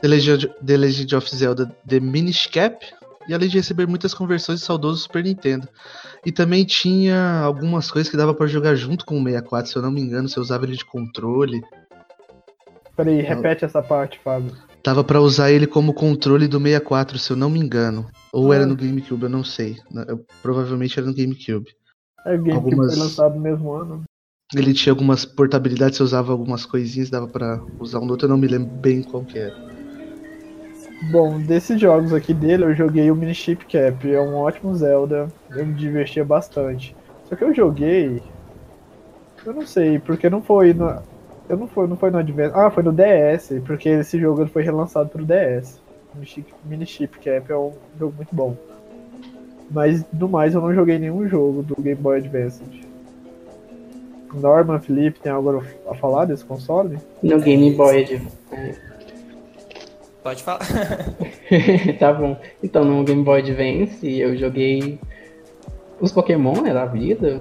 The 0.00 0.76
Legend, 0.76 1.16
of 1.16 1.34
Zelda 1.36 1.66
The 1.86 2.00
Minish 2.00 2.46
Cap, 2.46 2.86
e 3.28 3.34
além 3.34 3.48
de 3.48 3.56
receber 3.58 3.86
muitas 3.86 4.14
conversões 4.14 4.60
do 4.60 4.64
saudoso 4.64 5.02
Super 5.02 5.22
Nintendo. 5.24 5.68
E 6.24 6.32
também 6.32 6.64
tinha 6.64 7.40
algumas 7.42 7.90
coisas 7.90 8.10
que 8.10 8.16
dava 8.16 8.32
pra 8.32 8.46
jogar 8.46 8.74
junto 8.74 9.04
com 9.04 9.20
o 9.20 9.24
64, 9.24 9.70
se 9.70 9.76
eu 9.76 9.82
não 9.82 9.90
me 9.90 10.00
engano, 10.00 10.28
você 10.28 10.40
usava 10.40 10.64
ele 10.64 10.76
de 10.76 10.84
controle. 10.84 11.62
Peraí, 12.98 13.20
repete 13.20 13.64
essa 13.64 13.80
parte, 13.80 14.18
Fábio. 14.18 14.52
Dava 14.82 15.04
para 15.04 15.20
usar 15.20 15.52
ele 15.52 15.68
como 15.68 15.94
controle 15.94 16.48
do 16.48 16.58
64, 16.58 17.16
se 17.16 17.30
eu 17.30 17.36
não 17.36 17.48
me 17.48 17.60
engano. 17.60 18.06
Ou 18.32 18.50
ah. 18.50 18.56
era 18.56 18.66
no 18.66 18.74
GameCube, 18.74 19.22
eu 19.22 19.28
não 19.28 19.44
sei. 19.44 19.76
Eu, 20.08 20.26
provavelmente 20.42 20.98
era 20.98 21.06
no 21.06 21.14
GameCube. 21.14 21.68
É, 22.26 22.34
o 22.34 22.38
GameCube 22.38 22.54
algumas... 22.56 22.94
foi 22.94 23.04
lançado 23.04 23.36
no 23.36 23.40
mesmo 23.40 23.72
ano. 23.72 24.02
Ele 24.52 24.74
tinha 24.74 24.92
algumas 24.92 25.24
portabilidades, 25.24 25.96
você 25.96 26.02
usava 26.02 26.32
algumas 26.32 26.66
coisinhas, 26.66 27.08
dava 27.08 27.28
para 27.28 27.62
usar 27.78 28.00
um 28.00 28.08
outro, 28.08 28.26
eu 28.26 28.30
não 28.30 28.36
me 28.36 28.48
lembro 28.48 28.68
bem 28.68 29.00
qual 29.04 29.22
que 29.22 29.38
era. 29.38 29.54
Bom, 31.12 31.38
desses 31.38 31.80
jogos 31.80 32.12
aqui 32.12 32.34
dele, 32.34 32.64
eu 32.64 32.74
joguei 32.74 33.12
o 33.12 33.14
Mini 33.14 33.34
Chip 33.34 33.64
Cap, 33.66 34.12
é 34.12 34.20
um 34.20 34.34
ótimo 34.34 34.74
Zelda, 34.74 35.28
eu 35.50 35.64
me 35.64 35.74
divertia 35.74 36.24
bastante. 36.24 36.96
Só 37.28 37.36
que 37.36 37.44
eu 37.44 37.54
joguei. 37.54 38.20
Eu 39.46 39.52
não 39.52 39.64
sei, 39.64 40.00
porque 40.00 40.28
não 40.28 40.42
foi 40.42 40.74
no. 40.74 41.00
Eu 41.48 41.56
não 41.56 41.66
foi, 41.66 41.86
não 41.86 41.96
foi 41.96 42.10
no 42.10 42.18
Advance. 42.18 42.54
Ah, 42.54 42.70
foi 42.70 42.82
no 42.82 42.92
DS, 42.92 43.54
porque 43.66 43.88
esse 43.88 44.18
jogo 44.18 44.46
foi 44.46 44.62
relançado 44.62 45.08
pro 45.08 45.24
DS. 45.24 45.80
Mini 46.64 46.86
Chip 46.86 47.18
Cap 47.18 47.50
é 47.50 47.56
um 47.56 47.72
jogo 47.98 48.14
muito 48.16 48.34
bom. 48.34 48.56
Mas 49.70 50.02
do 50.12 50.28
mais 50.28 50.54
eu 50.54 50.60
não 50.60 50.74
joguei 50.74 50.98
nenhum 50.98 51.28
jogo 51.28 51.62
do 51.62 51.76
Game 51.80 52.00
Boy 52.00 52.18
Advance. 52.18 52.62
Norman, 54.34 54.80
Felipe, 54.80 55.20
tem 55.20 55.32
algo 55.32 55.62
a 55.88 55.94
falar 55.94 56.26
desse 56.26 56.44
console? 56.44 56.98
No 57.22 57.40
Game 57.40 57.74
Boy 57.74 58.02
Advance. 58.02 58.36
Pode 60.22 60.42
falar. 60.42 60.60
tá 61.98 62.12
bom. 62.12 62.36
Então, 62.62 62.84
no 62.84 63.04
Game 63.04 63.22
Boy 63.22 63.40
Advance, 63.40 64.18
eu 64.18 64.36
joguei 64.36 64.98
os 66.00 66.12
Pokémon, 66.12 66.60
né, 66.60 66.74
da 66.74 66.84
vida. 66.84 67.40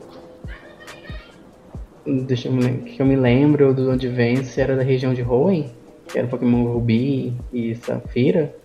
Deixa 2.07 2.47
eu 2.47 2.53
me, 2.53 2.69
que 2.83 3.01
eu 3.01 3.05
me 3.05 3.17
lembro 3.17 3.73
do 3.73 3.91
Advance, 3.91 4.61
era 4.61 4.77
da 4.77 4.81
região 4.81 5.13
de 5.13 5.21
Hoenn, 5.21 5.65
que 6.07 6.17
era 6.17 6.25
Pokémon 6.25 6.63
Ruby 6.63 7.33
e 7.51 7.75
Safira. 7.75 8.55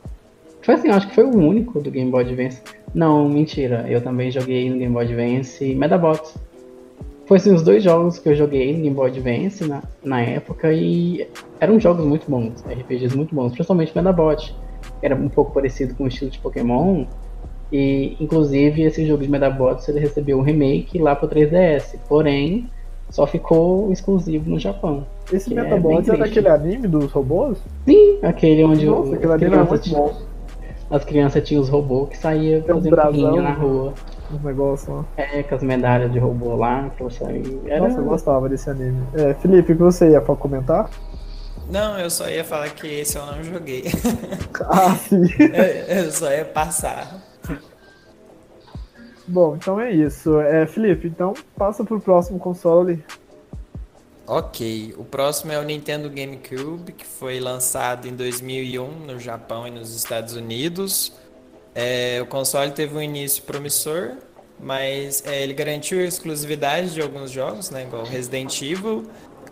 Foi 0.62 0.74
assim, 0.74 0.90
acho 0.90 1.09
que 1.09 1.14
foi 1.16 1.24
o 1.24 1.37
único 1.37 1.81
do 1.81 1.90
Game 1.90 2.09
Boy 2.09 2.22
Advance. 2.22 2.62
Não, 2.94 3.28
mentira, 3.28 3.85
eu 3.88 4.00
também 4.00 4.31
joguei 4.31 4.70
no 4.70 4.78
Game 4.78 4.94
Boy 4.94 5.07
Advance 5.07 5.74
Medabots. 5.74 6.37
Foi 7.26 7.37
assim, 7.37 7.52
os 7.52 7.62
dois 7.62 7.83
jogos 7.83 8.20
que 8.20 8.28
eu 8.28 8.37
joguei 8.37 8.76
no 8.76 8.83
Game 8.83 8.94
Boy 8.94 9.11
Advance 9.11 9.66
na, 9.66 9.83
na 10.05 10.20
época 10.20 10.72
e 10.72 11.26
eram 11.59 11.81
jogos 11.81 12.05
muito 12.05 12.31
bons, 12.31 12.62
RPGs 12.64 13.16
muito 13.16 13.35
bons, 13.35 13.52
principalmente 13.52 13.92
Medabot. 13.96 14.55
Era 15.02 15.16
um 15.16 15.28
pouco 15.28 15.52
parecido 15.52 15.96
com 15.96 16.05
o 16.05 16.07
estilo 16.07 16.31
de 16.31 16.38
Pokémon. 16.38 17.07
E 17.72 18.16
inclusive 18.20 18.83
esse 18.83 19.05
jogo 19.05 19.24
de 19.24 19.31
Medabots 19.31 19.88
ele 19.88 19.98
recebeu 19.98 20.38
um 20.38 20.42
remake 20.42 20.98
lá 20.98 21.16
pro 21.16 21.26
3DS. 21.26 21.98
Porém, 22.09 22.68
só 23.12 23.27
ficou 23.27 23.92
exclusivo 23.92 24.51
no 24.51 24.59
Japão. 24.59 25.07
Esse 25.33 25.55
Medabots 25.55 26.09
é, 26.09 26.14
é 26.14 26.16
daquele 26.16 26.48
anime 26.48 26.88
dos 26.88 27.12
robôs? 27.12 27.59
Sim, 27.85 28.18
aquele 28.22 28.64
onde 28.64 28.87
Nossa, 28.87 29.11
o, 29.11 29.14
aquele 29.14 29.33
anime 29.33 29.57
é 29.57 30.33
as 30.90 31.05
crianças 31.05 31.46
tinham 31.46 31.62
os 31.62 31.68
robôs 31.68 32.11
que 32.11 32.18
saíam 32.18 32.62
fazendo 32.62 33.37
um 33.37 33.42
na 33.42 33.53
rua 33.53 33.94
os 34.31 34.42
negócios 34.42 34.88
lá. 34.88 35.05
É, 35.16 35.42
com 35.42 35.55
as 35.55 35.62
medalhas 35.62 36.11
de 36.11 36.18
robô 36.18 36.57
lá, 36.57 36.90
que 36.96 37.03
você 37.03 37.25
Era... 37.66 37.81
Nossa, 37.81 38.01
eu 38.01 38.05
gostava 38.05 38.48
desse 38.48 38.70
anime. 38.70 39.03
É, 39.14 39.35
Felipe, 39.35 39.72
o 39.72 39.77
que 39.77 39.83
você 39.83 40.11
ia 40.11 40.20
comentar? 40.20 40.88
Não, 41.70 41.98
eu 41.98 42.11
só 42.11 42.29
ia 42.29 42.44
falar 42.44 42.70
que 42.70 42.87
esse 42.87 43.16
eu 43.16 43.27
não 43.27 43.42
joguei. 43.42 43.85
Ah, 44.64 44.94
sim. 44.96 45.22
eu, 45.38 46.05
eu 46.05 46.11
só 46.11 46.31
ia 46.31 46.44
passar. 46.44 47.32
Bom, 49.27 49.57
então 49.57 49.81
é 49.81 49.93
isso. 49.93 50.41
É, 50.41 50.67
Felipe, 50.67 51.07
então 51.07 51.35
passa 51.57 51.85
pro 51.85 52.01
próximo 52.01 52.39
console. 52.39 53.03
Ok, 54.27 54.95
o 54.97 55.05
próximo 55.05 55.53
é 55.53 55.59
o 55.59 55.63
Nintendo 55.63 56.09
GameCube, 56.09 56.93
que 56.93 57.05
foi 57.05 57.41
lançado 57.41 58.07
em 58.07 58.15
2001 58.15 58.89
no 59.01 59.19
Japão 59.19 59.67
e 59.67 59.71
nos 59.71 59.95
Estados 59.95 60.35
Unidos. 60.35 61.13
É, 61.75 62.21
o 62.23 62.27
console 62.27 62.71
teve 62.71 62.97
um 62.97 63.03
início 63.03 63.43
promissor, 63.43 64.13
mas 64.61 65.25
é, 65.27 65.43
ele 65.43 65.53
garantiu 65.53 65.99
a 65.99 66.05
exclusividade 66.05 66.95
de 66.95 67.03
alguns 67.03 67.31
jogos, 67.31 67.71
né, 67.71 67.83
igual 67.83 68.05
Resident 68.05 68.63
Evil 68.63 69.05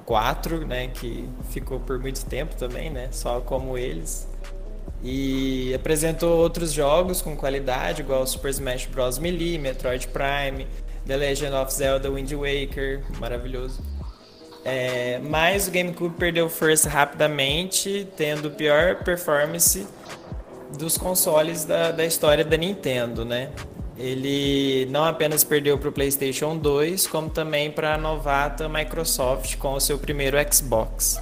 4, 0.07 0.67
né, 0.67 0.89
que 0.89 1.29
ficou 1.51 1.81
por 1.81 1.99
muito 1.99 2.25
tempo 2.27 2.55
também, 2.55 2.91
né, 2.91 3.09
só 3.11 3.41
como 3.41 3.77
eles. 3.77 4.30
E 5.03 5.73
apresentou 5.75 6.39
outros 6.39 6.73
jogos 6.73 7.23
com 7.23 7.35
qualidade, 7.37 8.03
igual 8.03 8.27
Super 8.27 8.51
Smash 8.51 8.87
Bros. 8.87 9.19
Melee, 9.19 9.59
Metroid 9.59 10.09
Prime, 10.09 10.67
The 11.07 11.17
Legend 11.17 11.55
of 11.55 11.73
Zelda 11.73 12.11
Wind 12.11 12.33
Waker, 12.33 13.03
maravilhoso. 13.19 13.83
É, 14.65 15.19
mas 15.21 15.69
o 15.69 15.71
GameCube 15.71 16.17
perdeu 16.17 16.49
força 16.51 16.89
rapidamente, 16.89 18.07
tendo 18.17 18.51
pior 18.51 18.97
performance 18.97 19.87
dos 20.79 20.99
consoles 20.99 21.65
da, 21.65 21.91
da 21.91 22.05
história 22.05 22.45
da 22.45 22.57
Nintendo, 22.57 23.25
né? 23.25 23.51
Ele 23.97 24.87
não 24.91 25.05
apenas 25.05 25.45
perdeu 25.45 25.77
para 25.79 25.89
o 25.89 25.93
PlayStation 25.93 26.57
2, 26.57 27.07
como 27.07 27.29
também 27.29 27.71
para 27.71 27.95
a 27.95 27.99
novata 27.99 28.69
Microsoft 28.69 29.57
com 29.57 29.75
o 29.75 29.81
seu 29.81 29.99
primeiro 29.99 30.37
Xbox. 30.53 31.21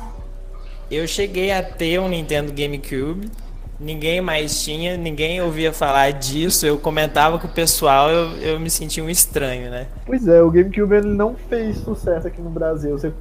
Eu 0.91 1.07
cheguei 1.07 1.51
a 1.51 1.62
ter 1.62 1.99
um 1.99 2.09
Nintendo 2.09 2.53
GameCube, 2.53 3.31
ninguém 3.79 4.21
mais 4.21 4.62
tinha, 4.62 4.97
ninguém 4.97 5.41
ouvia 5.41 5.73
falar 5.73 6.11
disso. 6.12 6.67
Eu 6.67 6.79
comentava 6.79 7.38
com 7.38 7.47
o 7.47 7.51
pessoal, 7.51 8.11
eu, 8.11 8.31
eu 8.38 8.61
me 8.61 8.71
sentia 8.71 9.03
um 9.03 9.11
estranho, 9.11 9.71
né? 9.71 9.87
Pois 10.05 10.27
é, 10.27 10.43
o 10.43 10.51
GameCube 10.51 10.95
ele 10.95 11.09
não 11.09 11.35
fez 11.49 11.79
sucesso 11.79 12.27
aqui 12.27 12.41
no 12.41 12.51
Brasil. 12.51 12.99
Você... 12.99 13.12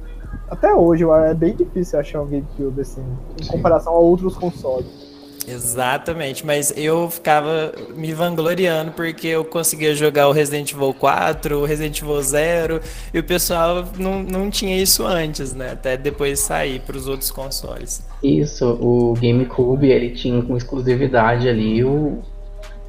Até 0.50 0.74
hoje 0.74 1.04
é 1.04 1.34
bem 1.34 1.54
difícil 1.54 1.98
achar 1.98 2.22
um 2.22 2.26
GameCube 2.26 2.80
assim, 2.80 3.04
em 3.40 3.46
comparação 3.46 3.92
a 3.92 3.98
outros 3.98 4.36
consoles. 4.36 5.07
Exatamente, 5.50 6.44
mas 6.44 6.72
eu 6.76 7.08
ficava 7.10 7.72
me 7.94 8.12
vangloriando 8.12 8.92
porque 8.92 9.28
eu 9.28 9.44
conseguia 9.44 9.94
jogar 9.94 10.28
o 10.28 10.32
Resident 10.32 10.72
Evil 10.72 10.92
4, 10.94 11.58
o 11.58 11.64
Resident 11.64 12.00
Evil 12.00 12.22
0, 12.22 12.80
e 13.12 13.18
o 13.18 13.24
pessoal 13.24 13.84
não, 13.98 14.22
não 14.22 14.50
tinha 14.50 14.80
isso 14.80 15.06
antes, 15.06 15.54
né? 15.54 15.72
Até 15.72 15.96
depois 15.96 16.40
sair 16.40 16.80
para 16.80 16.96
os 16.96 17.06
outros 17.06 17.30
consoles. 17.30 18.06
Isso, 18.22 18.66
o 18.80 19.14
GameCube 19.14 19.90
ele 19.90 20.10
tinha 20.10 20.42
com 20.42 20.56
exclusividade 20.56 21.48
ali 21.48 21.82
o, 21.84 22.18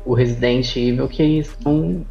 o 0.06 0.14
Resident 0.14 0.76
Evil 0.76 1.08
que 1.08 1.44
são 1.64 2.06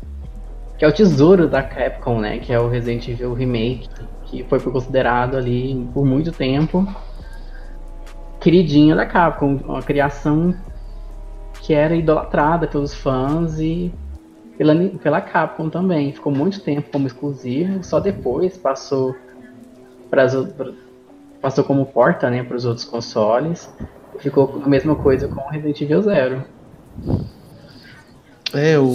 que 0.78 0.84
é 0.84 0.88
o 0.88 0.92
tesouro 0.92 1.48
da 1.48 1.60
Capcom, 1.60 2.20
né? 2.20 2.38
Que 2.38 2.52
é 2.52 2.60
o 2.60 2.68
Resident 2.68 3.08
Evil 3.08 3.34
Remake, 3.34 3.88
que 4.26 4.44
foi 4.44 4.60
considerado 4.60 5.36
ali 5.36 5.88
por 5.92 6.06
muito 6.06 6.30
tempo 6.30 6.86
queridinha 8.48 8.96
da 8.96 9.04
Capcom, 9.04 9.60
uma 9.66 9.82
criação 9.82 10.54
que 11.60 11.74
era 11.74 11.94
idolatrada 11.94 12.66
pelos 12.66 12.94
fãs 12.94 13.60
e 13.60 13.92
pela, 14.56 14.74
pela 15.02 15.20
Capcom 15.20 15.68
também. 15.68 16.12
Ficou 16.14 16.32
muito 16.32 16.58
tempo 16.60 16.88
como 16.90 17.06
exclusivo, 17.06 17.84
só 17.84 18.00
depois 18.00 18.56
passou 18.56 19.14
para 20.08 20.26
passou 21.42 21.62
como 21.62 21.84
porta, 21.84 22.30
né, 22.30 22.42
para 22.42 22.56
os 22.56 22.64
outros 22.64 22.86
consoles. 22.86 23.70
Ficou 24.18 24.62
a 24.64 24.68
mesma 24.68 24.96
coisa 24.96 25.28
com 25.28 25.46
Resident 25.50 25.82
Evil 25.82 26.02
Zero. 26.02 26.42
É, 28.54 28.78
o 28.78 28.90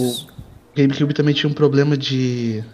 GameCube 0.74 1.14
também 1.14 1.32
tinha 1.32 1.48
um 1.48 1.54
problema 1.54 1.96
de 1.96 2.64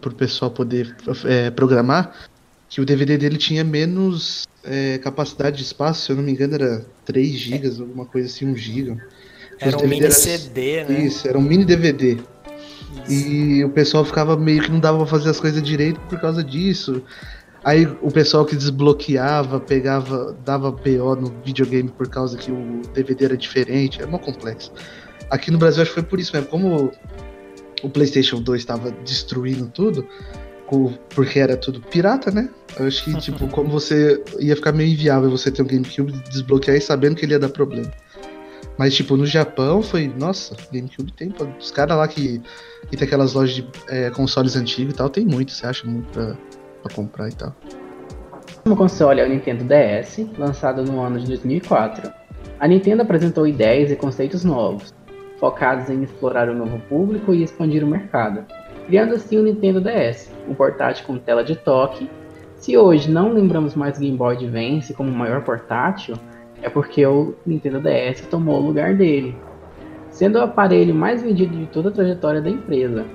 pro 0.00 0.14
pessoal 0.14 0.50
poder 0.50 0.96
é, 1.26 1.50
programar 1.50 2.29
que 2.70 2.80
o 2.80 2.84
DVD 2.84 3.18
dele 3.18 3.36
tinha 3.36 3.64
menos 3.64 4.46
é, 4.62 4.96
capacidade 4.98 5.56
de 5.56 5.64
espaço, 5.64 6.06
se 6.06 6.12
eu 6.12 6.16
não 6.16 6.22
me 6.22 6.30
engano, 6.30 6.54
era 6.54 6.86
3 7.04 7.28
GB, 7.28 7.66
alguma 7.80 8.06
coisa 8.06 8.28
assim, 8.28 8.46
1 8.46 8.56
GB. 8.56 8.96
Era 9.58 9.76
um 9.76 9.88
mini 9.88 10.04
era... 10.04 10.14
CD, 10.14 10.84
né? 10.84 11.00
Isso, 11.02 11.28
era 11.28 11.36
um 11.36 11.42
mini 11.42 11.64
DVD. 11.64 12.16
Isso. 13.08 13.12
E 13.12 13.64
o 13.64 13.70
pessoal 13.70 14.04
ficava 14.04 14.36
meio 14.36 14.62
que 14.62 14.70
não 14.70 14.78
dava 14.78 14.98
pra 14.98 15.06
fazer 15.06 15.30
as 15.30 15.40
coisas 15.40 15.60
direito 15.60 16.00
por 16.02 16.20
causa 16.20 16.44
disso. 16.44 17.02
Aí 17.64 17.86
o 18.00 18.10
pessoal 18.10 18.46
que 18.46 18.54
desbloqueava, 18.54 19.58
pegava, 19.58 20.34
dava 20.44 20.70
BO 20.70 21.16
no 21.16 21.34
videogame 21.44 21.90
por 21.90 22.08
causa 22.08 22.38
que 22.38 22.52
o 22.52 22.82
DVD 22.94 23.26
era 23.26 23.36
diferente, 23.36 24.00
era 24.00 24.08
uma 24.08 24.18
complexo. 24.18 24.72
Aqui 25.28 25.50
no 25.50 25.58
Brasil 25.58 25.82
acho 25.82 25.90
que 25.90 26.00
foi 26.00 26.08
por 26.08 26.20
isso 26.20 26.32
mesmo, 26.34 26.48
como 26.48 26.92
o 27.82 27.90
PlayStation 27.90 28.40
2 28.40 28.60
estava 28.60 28.90
destruindo 29.04 29.66
tudo, 29.66 30.06
porque 31.14 31.38
era 31.38 31.56
tudo 31.56 31.80
pirata, 31.80 32.30
né? 32.30 32.48
Eu 32.78 32.86
acho 32.86 33.04
que, 33.04 33.14
tipo, 33.18 33.48
como 33.50 33.68
você 33.68 34.22
ia 34.38 34.54
ficar 34.54 34.72
meio 34.72 34.92
inviável 34.92 35.30
você 35.30 35.50
ter 35.50 35.62
um 35.62 35.66
GameCube 35.66 36.12
desbloquear 36.30 36.76
e 36.76 36.80
sabendo 36.80 37.16
que 37.16 37.24
ele 37.24 37.32
ia 37.32 37.38
dar 37.38 37.48
problema. 37.48 37.90
Mas, 38.78 38.94
tipo, 38.94 39.16
no 39.16 39.26
Japão 39.26 39.82
foi, 39.82 40.08
nossa, 40.08 40.56
GameCube 40.72 41.12
tem. 41.12 41.34
Os 41.58 41.70
caras 41.70 41.96
lá 41.96 42.08
que, 42.08 42.40
que 42.88 42.96
tem 42.96 43.06
aquelas 43.06 43.34
lojas 43.34 43.54
de 43.54 43.68
é, 43.88 44.10
consoles 44.10 44.56
antigos 44.56 44.94
e 44.94 44.96
tal, 44.96 45.10
tem 45.10 45.26
muito, 45.26 45.52
você 45.52 45.66
acha 45.66 45.86
muito 45.86 46.08
pra, 46.12 46.36
pra 46.82 46.94
comprar 46.94 47.28
e 47.28 47.32
tal. 47.32 47.54
O 48.64 48.76
console 48.76 49.20
é 49.20 49.26
o 49.26 49.28
Nintendo 49.28 49.64
DS, 49.64 50.26
lançado 50.38 50.82
no 50.82 51.00
ano 51.00 51.18
de 51.18 51.26
2004. 51.26 52.10
A 52.58 52.68
Nintendo 52.68 53.02
apresentou 53.02 53.46
ideias 53.46 53.90
e 53.90 53.96
conceitos 53.96 54.44
novos, 54.44 54.94
focados 55.38 55.90
em 55.90 56.02
explorar 56.02 56.48
o 56.48 56.52
um 56.52 56.56
novo 56.56 56.78
público 56.88 57.34
e 57.34 57.42
expandir 57.42 57.82
o 57.82 57.86
mercado 57.86 58.44
criando 58.90 59.14
assim 59.14 59.38
o 59.38 59.42
Nintendo 59.44 59.80
DS, 59.80 60.32
um 60.48 60.52
portátil 60.52 61.06
com 61.06 61.16
tela 61.16 61.44
de 61.44 61.54
toque. 61.54 62.10
Se 62.56 62.76
hoje 62.76 63.08
não 63.08 63.32
lembramos 63.32 63.76
mais 63.76 63.96
Game 63.96 64.16
Boy 64.16 64.34
Advance 64.34 64.92
como 64.92 65.08
o 65.08 65.14
maior 65.14 65.44
portátil, 65.44 66.16
é 66.60 66.68
porque 66.68 67.06
o 67.06 67.36
Nintendo 67.46 67.80
DS 67.80 68.22
tomou 68.22 68.60
o 68.60 68.66
lugar 68.66 68.96
dele, 68.96 69.36
sendo 70.10 70.40
o 70.40 70.42
aparelho 70.42 70.92
mais 70.92 71.22
vendido 71.22 71.56
de 71.56 71.66
toda 71.66 71.90
a 71.90 71.92
trajetória 71.92 72.40
da 72.40 72.50
empresa. 72.50 73.06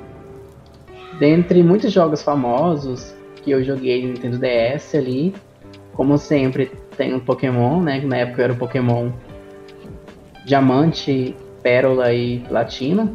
Dentre 1.19 1.61
muitos 1.61 1.91
jogos 1.91 2.23
famosos 2.23 3.13
que 3.43 3.51
eu 3.51 3.61
joguei 3.61 4.01
no 4.01 4.13
Nintendo 4.13 4.39
DS 4.39 4.95
ali, 4.95 5.35
como 5.91 6.17
sempre 6.17 6.71
tem 6.95 7.13
o 7.13 7.19
Pokémon, 7.19 7.81
né? 7.81 7.99
Que 7.99 8.05
na 8.05 8.15
época 8.15 8.43
era 8.43 8.53
o 8.53 8.55
Pokémon 8.55 9.11
Diamante, 10.45 11.35
Pérola 11.61 12.13
e 12.13 12.39
Platina, 12.47 13.11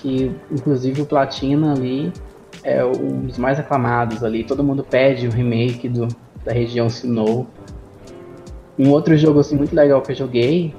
que 0.00 0.32
inclusive 0.50 1.02
o 1.02 1.06
Platina 1.06 1.72
ali 1.72 2.12
é 2.62 2.84
um 2.84 3.22
dos 3.22 3.38
mais 3.38 3.58
aclamados 3.58 4.24
ali. 4.24 4.44
Todo 4.44 4.64
mundo 4.64 4.84
pede 4.84 5.26
o 5.26 5.30
remake 5.30 5.88
do, 5.88 6.08
da 6.44 6.52
região 6.52 6.88
Sinnoh. 6.88 7.46
Um 8.78 8.90
outro 8.90 9.16
jogo 9.16 9.40
assim, 9.40 9.56
muito 9.56 9.74
legal 9.74 10.00
que 10.02 10.12
eu 10.12 10.16
joguei 10.16 10.74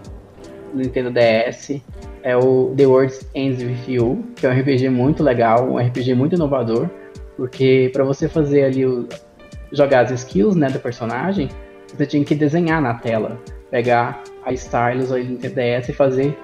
no 0.73 0.81
Nintendo 0.81 1.11
DS 1.11 1.81
é 2.23 2.35
o 2.35 2.73
The 2.75 2.85
World 2.85 3.19
Ends 3.35 3.61
With 3.61 3.93
You, 3.93 4.23
que 4.35 4.45
é 4.45 4.49
um 4.49 4.59
RPG 4.59 4.89
muito 4.89 5.23
legal, 5.23 5.69
um 5.69 5.77
RPG 5.77 6.13
muito 6.13 6.35
inovador, 6.35 6.89
porque 7.35 7.89
para 7.93 8.03
você 8.03 8.29
fazer 8.29 8.63
ali 8.63 8.85
o, 8.85 9.07
jogar 9.71 10.01
as 10.01 10.11
skills 10.11 10.55
né, 10.55 10.69
do 10.69 10.79
personagem, 10.79 11.49
você 11.87 12.05
tinha 12.05 12.23
que 12.23 12.35
desenhar 12.35 12.81
na 12.81 12.93
tela, 12.93 13.39
pegar 13.69 14.23
a 14.45 14.53
stylus 14.53 15.11
ali 15.11 15.25
no 15.25 15.37
DS 15.37 15.89
e 15.89 15.93
fazer 15.93 16.37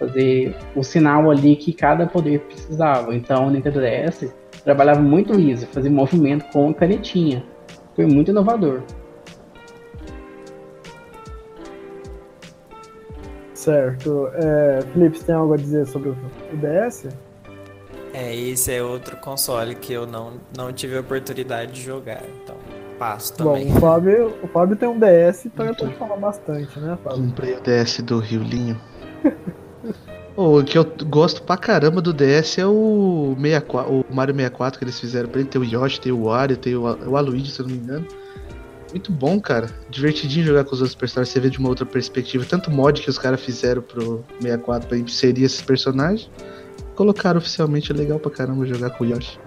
fazer 0.00 0.56
o 0.74 0.82
sinal 0.82 1.30
ali 1.30 1.54
que 1.54 1.72
cada 1.72 2.06
poder 2.06 2.40
precisava. 2.40 3.14
Então 3.14 3.46
o 3.46 3.50
Nintendo 3.50 3.80
DS 3.80 4.32
trabalhava 4.64 5.00
muito 5.00 5.38
isso, 5.38 5.66
fazia 5.66 5.90
movimento 5.90 6.46
com 6.50 6.72
canetinha. 6.72 7.44
Foi 7.94 8.06
muito 8.06 8.30
inovador. 8.30 8.82
Certo. 13.52 14.30
É, 14.32 14.80
Felipe, 14.92 15.18
você 15.18 15.24
tem 15.24 15.34
algo 15.34 15.52
a 15.52 15.56
dizer 15.56 15.86
sobre 15.86 16.08
o 16.08 16.16
DS? 16.54 17.08
É, 18.14 18.34
esse 18.34 18.72
é 18.72 18.82
outro 18.82 19.18
console 19.18 19.74
que 19.74 19.92
eu 19.92 20.06
não, 20.06 20.32
não 20.56 20.72
tive 20.72 20.96
a 20.96 21.00
oportunidade 21.00 21.72
de 21.72 21.82
jogar, 21.82 22.22
então 22.42 22.56
passo 22.98 23.34
também. 23.34 23.68
Bom, 23.68 23.76
o 23.76 23.80
Fábio, 23.80 24.34
o 24.42 24.48
Fábio 24.48 24.76
tem 24.76 24.88
um 24.88 24.98
DS, 24.98 25.46
então 25.46 25.66
eu 25.66 25.74
posso 25.74 25.92
falar 25.92 26.16
bastante, 26.16 26.80
né, 26.80 26.98
Fábio? 27.04 27.22
Comprei 27.22 27.54
o 27.54 27.60
DS 27.60 28.00
do 28.00 28.18
Riolinho. 28.18 28.80
O 30.36 30.62
que 30.62 30.78
eu 30.78 30.86
gosto 31.06 31.42
pra 31.42 31.56
caramba 31.56 32.00
do 32.00 32.12
DS 32.12 32.58
é 32.58 32.66
o, 32.66 33.34
64, 33.36 33.92
o 33.92 34.14
Mario 34.14 34.34
64 34.34 34.78
que 34.78 34.84
eles 34.84 34.98
fizeram 34.98 35.28
pra 35.28 35.40
ele. 35.40 35.48
Tem 35.48 35.60
o 35.60 35.64
Yoshi, 35.64 36.00
tem 36.00 36.12
o 36.12 36.24
Wario, 36.24 36.56
tem 36.56 36.74
o, 36.76 36.82
o 36.82 37.16
Aluigi, 37.16 37.50
se 37.50 37.60
eu 37.60 37.66
não 37.66 37.74
me 37.74 37.80
engano. 37.80 38.06
Muito 38.90 39.12
bom, 39.12 39.40
cara. 39.40 39.68
Divertidinho 39.88 40.46
jogar 40.46 40.64
com 40.64 40.74
os 40.74 40.80
outros 40.80 40.94
personagens. 40.94 41.32
Você 41.32 41.40
vê 41.40 41.50
de 41.50 41.58
uma 41.58 41.68
outra 41.68 41.84
perspectiva. 41.84 42.44
Tanto 42.44 42.70
mod 42.70 43.00
que 43.00 43.10
os 43.10 43.18
caras 43.18 43.40
fizeram 43.40 43.82
pro 43.82 44.24
64 44.40 44.88
pra 44.88 44.98
inserir 44.98 45.44
esses 45.44 45.60
personagens. 45.62 46.30
Colocaram 46.94 47.38
oficialmente, 47.38 47.92
é 47.92 47.94
legal 47.94 48.18
pra 48.18 48.30
caramba 48.30 48.64
jogar 48.66 48.90
com 48.90 49.04
o 49.04 49.06
Yoshi. 49.06 49.38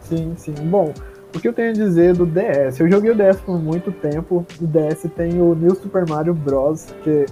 Sim, 0.00 0.34
sim. 0.36 0.52
Bom, 0.52 0.92
o 1.34 1.40
que 1.40 1.48
eu 1.48 1.52
tenho 1.52 1.70
a 1.70 1.72
dizer 1.72 2.14
do 2.14 2.24
DS? 2.26 2.80
Eu 2.80 2.90
joguei 2.90 3.10
o 3.10 3.14
DS 3.14 3.40
por 3.40 3.58
muito 3.58 3.90
tempo. 3.92 4.46
O 4.60 4.66
DS 4.66 5.06
tem 5.14 5.40
o 5.40 5.54
New 5.54 5.74
Super 5.74 6.08
Mario 6.08 6.34
Bros. 6.34 6.94
que 7.02 7.26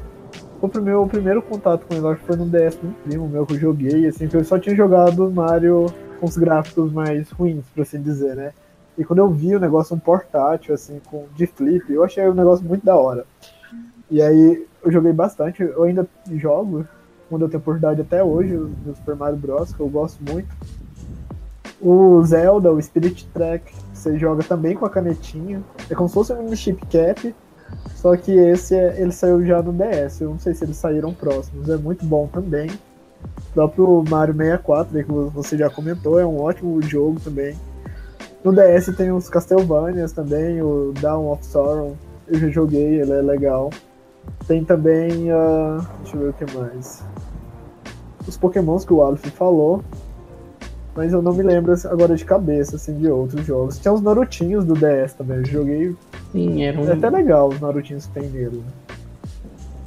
o 0.60 0.68
primeiro, 0.68 1.02
o 1.02 1.08
primeiro 1.08 1.42
contato 1.42 1.86
com 1.86 2.08
acho 2.08 2.20
que 2.20 2.26
foi 2.26 2.36
no 2.36 2.46
DS 2.46 2.76
do 2.76 2.94
primo 3.04 3.28
meu 3.28 3.46
que 3.46 3.54
eu 3.54 3.58
joguei, 3.58 4.06
assim, 4.06 4.28
que 4.28 4.36
eu 4.36 4.44
só 4.44 4.58
tinha 4.58 4.74
jogado 4.74 5.30
Mario 5.30 5.86
com 6.20 6.26
os 6.26 6.36
gráficos 6.36 6.92
mais 6.92 7.30
ruins, 7.30 7.64
por 7.74 7.82
assim 7.82 8.00
dizer, 8.00 8.34
né? 8.34 8.52
E 8.96 9.04
quando 9.04 9.18
eu 9.18 9.28
vi 9.28 9.54
o 9.54 9.60
negócio 9.60 9.94
um 9.94 9.98
portátil, 9.98 10.74
assim, 10.74 11.00
com, 11.06 11.26
de 11.34 11.46
flip, 11.46 11.92
eu 11.92 12.04
achei 12.04 12.26
o 12.26 12.34
negócio 12.34 12.64
muito 12.64 12.84
da 12.84 12.96
hora. 12.96 13.26
E 14.10 14.22
aí 14.22 14.66
eu 14.82 14.92
joguei 14.92 15.12
bastante, 15.12 15.62
eu 15.62 15.82
ainda 15.82 16.06
jogo, 16.32 16.86
quando 17.28 17.42
eu 17.42 17.48
tenho 17.48 17.60
oportunidade 17.60 18.00
até 18.00 18.22
hoje, 18.22 18.54
o 18.54 18.70
Super 18.94 19.16
Mario 19.16 19.36
Bros, 19.36 19.72
que 19.72 19.80
eu 19.80 19.88
gosto 19.88 20.22
muito. 20.30 20.48
O 21.80 22.22
Zelda, 22.24 22.72
o 22.72 22.80
Spirit 22.80 23.26
Track, 23.34 23.74
você 23.92 24.18
joga 24.18 24.42
também 24.44 24.74
com 24.74 24.86
a 24.86 24.90
canetinha. 24.90 25.62
É 25.90 25.94
como 25.94 26.08
se 26.08 26.14
fosse 26.14 26.32
um 26.32 26.54
chip 26.54 26.80
cap, 26.86 27.34
só 27.96 28.16
que 28.16 28.32
esse 28.32 28.74
é, 28.74 29.00
ele 29.00 29.12
saiu 29.12 29.44
já 29.44 29.62
no 29.62 29.72
DS. 29.72 30.20
Eu 30.20 30.30
não 30.30 30.38
sei 30.38 30.52
se 30.52 30.64
eles 30.64 30.76
saíram 30.76 31.14
próximos. 31.14 31.68
É 31.68 31.76
muito 31.76 32.04
bom 32.04 32.26
também. 32.26 32.70
O 32.70 33.54
próprio 33.54 34.04
Mario 34.08 34.34
64, 34.34 35.04
que 35.04 35.12
você 35.32 35.56
já 35.56 35.70
comentou, 35.70 36.20
é 36.20 36.26
um 36.26 36.40
ótimo 36.40 36.82
jogo 36.82 37.18
também. 37.20 37.56
No 38.44 38.52
DS 38.52 38.94
tem 38.94 39.10
os 39.10 39.30
Castlevanias 39.30 40.12
também, 40.12 40.60
o 40.60 40.92
Dawn 41.00 41.32
of 41.32 41.46
Sorrow. 41.46 41.96
Eu 42.28 42.38
já 42.40 42.48
joguei, 42.48 43.00
ele 43.00 43.12
é 43.12 43.22
legal. 43.22 43.70
Tem 44.46 44.62
também. 44.62 45.32
Uh, 45.32 45.82
deixa 46.02 46.16
eu 46.16 46.20
ver 46.20 46.28
o 46.28 46.32
que 46.34 46.54
mais. 46.54 47.02
Os 48.28 48.36
Pokémons 48.36 48.84
que 48.84 48.92
o 48.92 49.00
Aleph 49.00 49.24
falou. 49.28 49.82
Mas 50.94 51.12
eu 51.12 51.22
não 51.22 51.32
me 51.32 51.42
lembro 51.42 51.74
agora 51.86 52.14
de 52.14 52.24
cabeça, 52.24 52.76
assim, 52.76 52.98
de 52.98 53.08
outros 53.08 53.44
jogos. 53.46 53.78
Tinha 53.78 53.92
os 53.92 54.02
Narutinhos 54.02 54.64
do 54.64 54.74
DS 54.74 55.14
também. 55.14 55.38
Eu 55.38 55.44
joguei. 55.46 55.96
Sim, 56.34 56.64
era 56.64 56.80
um... 56.80 56.88
É 56.88 56.92
até 56.92 57.08
legal 57.08 57.48
os 57.48 57.60
Narutinhos 57.60 58.06
que 58.06 58.20
tem 58.20 58.28
nele. 58.28 58.60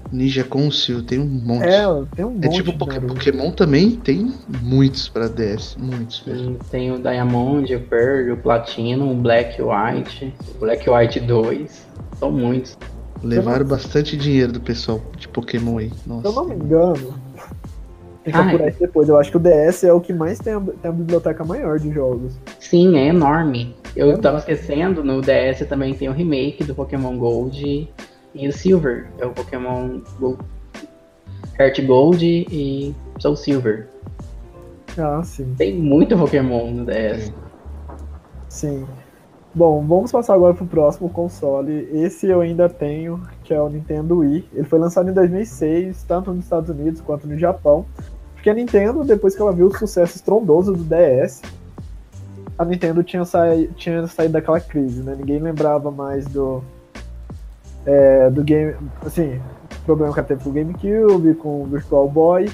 Ninja 0.09 0.45
Conceal, 0.45 1.01
tem 1.01 1.19
um 1.19 1.25
monte. 1.25 1.65
É, 1.65 1.83
tem 2.15 2.23
um 2.23 2.29
é 2.29 2.33
monte. 2.35 2.45
É 2.45 2.49
tipo 2.49 2.77
Pokémon, 2.77 3.07
Pokémon 3.07 3.51
também 3.51 3.91
tem 3.97 4.33
muitos 4.61 5.09
pra 5.09 5.27
DS, 5.27 5.75
muitos 5.77 6.23
Sim, 6.23 6.57
Tem 6.71 6.89
o 6.93 6.99
Diamond, 6.99 7.75
o 7.75 7.81
Pearl, 7.81 8.31
o 8.31 8.37
Platino, 8.37 9.11
o 9.11 9.15
Black 9.15 9.61
White, 9.61 10.33
o 10.55 10.59
Black 10.59 10.89
White 10.89 11.19
2. 11.19 11.87
São 12.17 12.31
muitos. 12.31 12.77
Levaram 13.21 13.65
não... 13.65 13.67
bastante 13.67 14.15
dinheiro 14.15 14.53
do 14.53 14.61
pessoal 14.61 15.01
de 15.17 15.27
Pokémon 15.27 15.79
aí. 15.79 15.91
Nossa. 16.05 16.21
Se 16.21 16.27
eu 16.27 16.31
não 16.33 16.45
me 16.45 16.55
engano, 16.55 17.13
tem 18.27 18.33
que 18.33 18.39
apurar 18.39 18.69
isso 18.69 18.79
depois. 18.79 19.07
Eu 19.07 19.17
acho 19.17 19.31
que 19.31 19.37
o 19.37 19.39
DS 19.39 19.85
é 19.85 19.93
o 19.93 20.01
que 20.01 20.13
mais 20.13 20.37
tem 20.37 20.53
a, 20.53 20.59
tem 20.59 20.89
a 20.89 20.91
biblioteca 20.91 21.45
maior 21.45 21.79
de 21.79 21.89
jogos. 21.91 22.37
Sim, 22.59 22.97
é 22.97 23.07
enorme. 23.07 23.73
Eu 23.95 24.11
é 24.11 24.17
tava 24.17 24.37
esquecendo, 24.39 25.03
no 25.03 25.21
DS 25.21 25.65
também 25.67 25.93
tem 25.93 26.09
o 26.09 26.11
remake 26.11 26.63
do 26.65 26.75
Pokémon 26.75 27.17
Gold 27.17 27.89
e 28.35 28.47
o 28.47 28.51
Silver. 28.51 29.07
É 29.17 29.25
o 29.25 29.31
Pokémon 29.31 30.01
Gold, 30.19 30.39
Heart 31.57 31.85
Gold 31.85 32.25
e 32.51 32.93
Soul 33.19 33.37
Silver. 33.37 33.87
Ah, 34.97 35.21
sim. 35.23 35.55
Tem 35.57 35.73
muito 35.73 36.17
Pokémon 36.17 36.71
no 36.71 36.85
DS. 36.85 37.31
Sim. 38.49 38.85
Bom, 39.55 39.83
vamos 39.87 40.11
passar 40.11 40.33
agora 40.33 40.53
pro 40.53 40.65
próximo 40.65 41.09
console. 41.09 41.89
Esse 41.93 42.27
eu 42.27 42.41
ainda 42.41 42.67
tenho, 42.67 43.21
que 43.43 43.53
é 43.53 43.61
o 43.61 43.69
Nintendo 43.69 44.19
Wii. 44.19 44.49
Ele 44.53 44.63
foi 44.65 44.77
lançado 44.77 45.09
em 45.09 45.13
2006, 45.13 46.03
tanto 46.03 46.31
nos 46.33 46.43
Estados 46.43 46.69
Unidos 46.69 47.01
quanto 47.01 47.25
no 47.25 47.37
Japão. 47.37 47.85
Porque 48.47 48.61
a 48.61 48.63
Nintendo, 48.63 49.03
depois 49.03 49.35
que 49.35 49.41
ela 49.41 49.51
viu 49.51 49.67
o 49.67 49.77
sucesso 49.77 50.15
estrondoso 50.15 50.71
do 50.71 50.81
DS, 50.81 51.41
a 52.57 52.63
Nintendo 52.63 53.03
tinha, 53.03 53.25
saí, 53.25 53.67
tinha 53.75 54.07
saído 54.07 54.31
daquela 54.31 54.61
crise, 54.61 55.03
né? 55.03 55.15
Ninguém 55.17 55.37
lembrava 55.39 55.91
mais 55.91 56.25
do. 56.27 56.63
É, 57.85 58.29
do 58.29 58.41
game. 58.45 58.73
Assim, 59.05 59.41
problema 59.85 60.13
que 60.13 60.19
ela 60.19 60.27
teve 60.29 60.45
com 60.45 60.49
o 60.49 60.53
GameCube, 60.53 61.33
com 61.35 61.63
o 61.63 61.65
Virtual 61.65 62.07
Boy. 62.07 62.49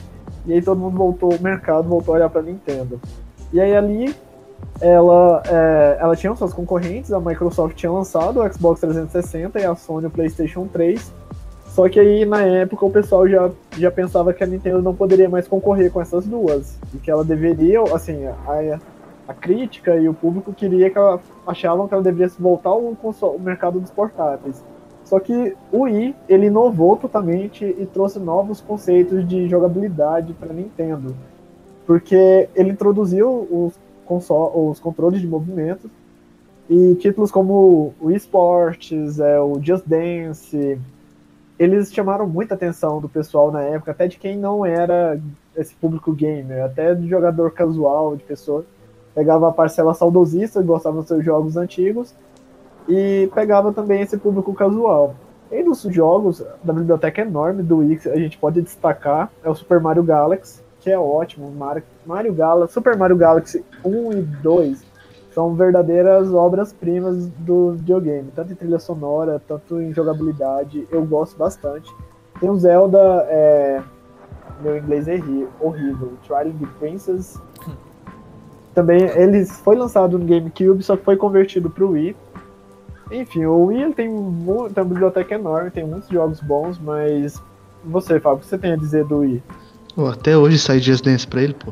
E 0.48 0.54
aí 0.54 0.64
todo 0.64 0.80
mundo 0.80 0.98
voltou, 0.98 1.32
o 1.32 1.40
mercado 1.40 1.88
voltou 1.88 2.16
a 2.16 2.18
olhar 2.18 2.30
pra 2.30 2.42
Nintendo. 2.42 3.00
E 3.52 3.62
aí 3.62 3.76
ali 3.76 4.16
ela, 4.82 5.44
é, 5.46 5.98
ela 6.00 6.16
tinha 6.16 6.34
suas 6.36 6.54
concorrentes, 6.54 7.14
a 7.14 7.20
Microsoft 7.20 7.76
tinha 7.76 7.92
lançado 7.92 8.42
o 8.42 8.52
Xbox 8.52 8.82
360 8.82 9.60
e 9.60 9.64
a 9.64 9.76
Sony 9.76 10.08
o 10.08 10.10
PlayStation 10.10 10.66
3. 10.66 11.14
Só 11.74 11.90
que 11.90 12.00
aí 12.00 12.24
na 12.24 12.44
época 12.44 12.86
o 12.86 12.92
pessoal 12.92 13.28
já, 13.28 13.50
já 13.76 13.90
pensava 13.90 14.32
que 14.32 14.44
a 14.44 14.48
Nintendo 14.48 14.80
não 14.80 14.94
poderia 14.94 15.28
mais 15.28 15.48
concorrer 15.48 15.92
com 15.92 16.00
essas 16.00 16.24
duas. 16.24 16.78
E 16.94 16.98
que 16.98 17.10
ela 17.10 17.24
deveria, 17.24 17.82
assim, 17.96 18.28
a, 18.28 18.80
a 19.28 19.34
crítica 19.34 19.96
e 19.96 20.08
o 20.08 20.14
público 20.14 20.54
queria 20.54 20.92
que 20.92 20.98
ela 21.00 21.20
achavam 21.48 21.88
que 21.88 21.94
ela 21.96 22.04
deveria 22.04 22.32
voltar 22.38 22.70
ao, 22.70 22.96
ao 23.22 23.40
mercado 23.40 23.80
dos 23.80 23.90
portáteis. 23.90 24.64
Só 25.04 25.20
que 25.20 25.56
o 25.72 25.82
Wii, 25.82 26.16
ele 26.30 26.46
inovou 26.46 26.96
totalmente 26.96 27.66
e 27.66 27.88
trouxe 27.88 28.20
novos 28.20 28.62
conceitos 28.62 29.28
de 29.28 29.50
jogabilidade 29.50 30.32
para 30.34 30.54
Nintendo. 30.54 31.16
Porque 31.88 32.48
ele 32.54 32.70
introduziu 32.70 33.48
os, 33.50 33.74
os 34.08 34.80
controles 34.80 35.20
de 35.20 35.28
movimento 35.28 35.90
e 36.70 36.94
títulos 36.96 37.32
como 37.32 37.96
o 38.00 38.12
eSports, 38.12 39.20
é, 39.20 39.40
o 39.40 39.60
Just 39.60 39.86
Dance, 39.88 40.80
eles 41.58 41.94
chamaram 41.94 42.28
muita 42.28 42.56
atenção 42.56 43.00
do 43.00 43.08
pessoal 43.08 43.52
na 43.52 43.62
época, 43.62 43.92
até 43.92 44.08
de 44.08 44.18
quem 44.18 44.38
não 44.38 44.66
era 44.66 45.20
esse 45.56 45.74
público 45.76 46.12
gamer, 46.12 46.64
até 46.64 46.96
de 46.96 47.08
jogador 47.08 47.52
casual, 47.52 48.16
de 48.16 48.24
pessoa. 48.24 48.66
Pegava 49.14 49.50
a 49.50 49.52
parcela 49.52 49.94
saudosista, 49.94 50.62
gostava 50.62 50.98
dos 50.98 51.08
seus 51.08 51.24
jogos 51.24 51.56
antigos, 51.56 52.14
e 52.88 53.30
pegava 53.34 53.72
também 53.72 54.02
esse 54.02 54.18
público 54.18 54.54
casual. 54.54 55.16
E 55.52 55.64
dos 55.64 55.84
jogos 55.84 56.44
da 56.64 56.74
biblioteca 56.74 57.22
enorme 57.22 57.62
do 57.62 57.78
Wii, 57.78 58.02
a 58.08 58.18
gente 58.18 58.38
pode 58.38 58.62
destacar, 58.62 59.32
é 59.44 59.50
o 59.50 59.56
Super 59.56 59.80
Mario 59.80 60.04
Galaxy, 60.04 60.62
que 60.80 60.90
é 60.90 60.98
ótimo. 60.98 61.52
Mario, 61.52 61.84
Mario 62.06 62.34
Galaxy, 62.34 62.74
Super 62.74 62.98
Mario 62.98 63.16
Galaxy 63.16 63.64
1 63.86 64.12
e 64.14 64.22
2 64.22 64.93
são 65.34 65.56
verdadeiras 65.56 66.34
obras-primas 66.34 67.28
do 67.40 67.72
videogame, 67.72 68.30
tanto 68.36 68.54
em 68.54 68.56
trilha 68.56 68.80
sonora, 68.80 69.42
tanto 69.48 69.82
em 69.82 69.94
jogabilidade. 69.94 70.88
Eu 70.92 71.04
gosto 71.06 71.38
bastante. 71.38 71.94
Tem 72.40 72.50
um 72.50 72.58
Zelda, 72.58 73.00
é... 73.28 73.82
meu 74.62 74.78
inglês 74.78 75.08
é 75.08 75.20
horrível, 75.60 76.14
Twilight 76.28 76.66
Princess. 76.80 77.42
Também 78.74 79.02
ele 79.02 79.46
foi 79.46 79.76
lançado 79.76 80.18
no 80.18 80.26
GameCube, 80.26 80.84
só 80.84 80.96
que 80.96 81.04
foi 81.04 81.16
convertido 81.16 81.70
para 81.70 81.84
o 81.84 81.92
Wii. 81.92 82.16
Enfim, 83.12 83.46
o 83.46 83.66
Wii 83.66 83.94
tem, 83.94 84.10
tem 84.10 84.84
uma 84.84 84.84
biblioteca 84.86 85.36
enorme, 85.36 85.70
tem 85.70 85.86
muitos 85.86 86.10
jogos 86.10 86.40
bons, 86.42 86.80
mas 86.80 87.42
você, 87.84 88.20
Fábio, 88.20 88.38
o 88.38 88.40
que 88.42 88.48
você 88.48 88.58
tem 88.58 88.74
a 88.74 88.76
dizer 88.76 89.06
do 89.06 89.20
Wii? 89.20 89.44
Oh, 89.96 90.08
até 90.08 90.36
hoje 90.36 90.58
sai 90.58 90.80
Just 90.80 91.06
Dance 91.06 91.28
pra 91.28 91.42
ele, 91.42 91.54
pô. 91.54 91.72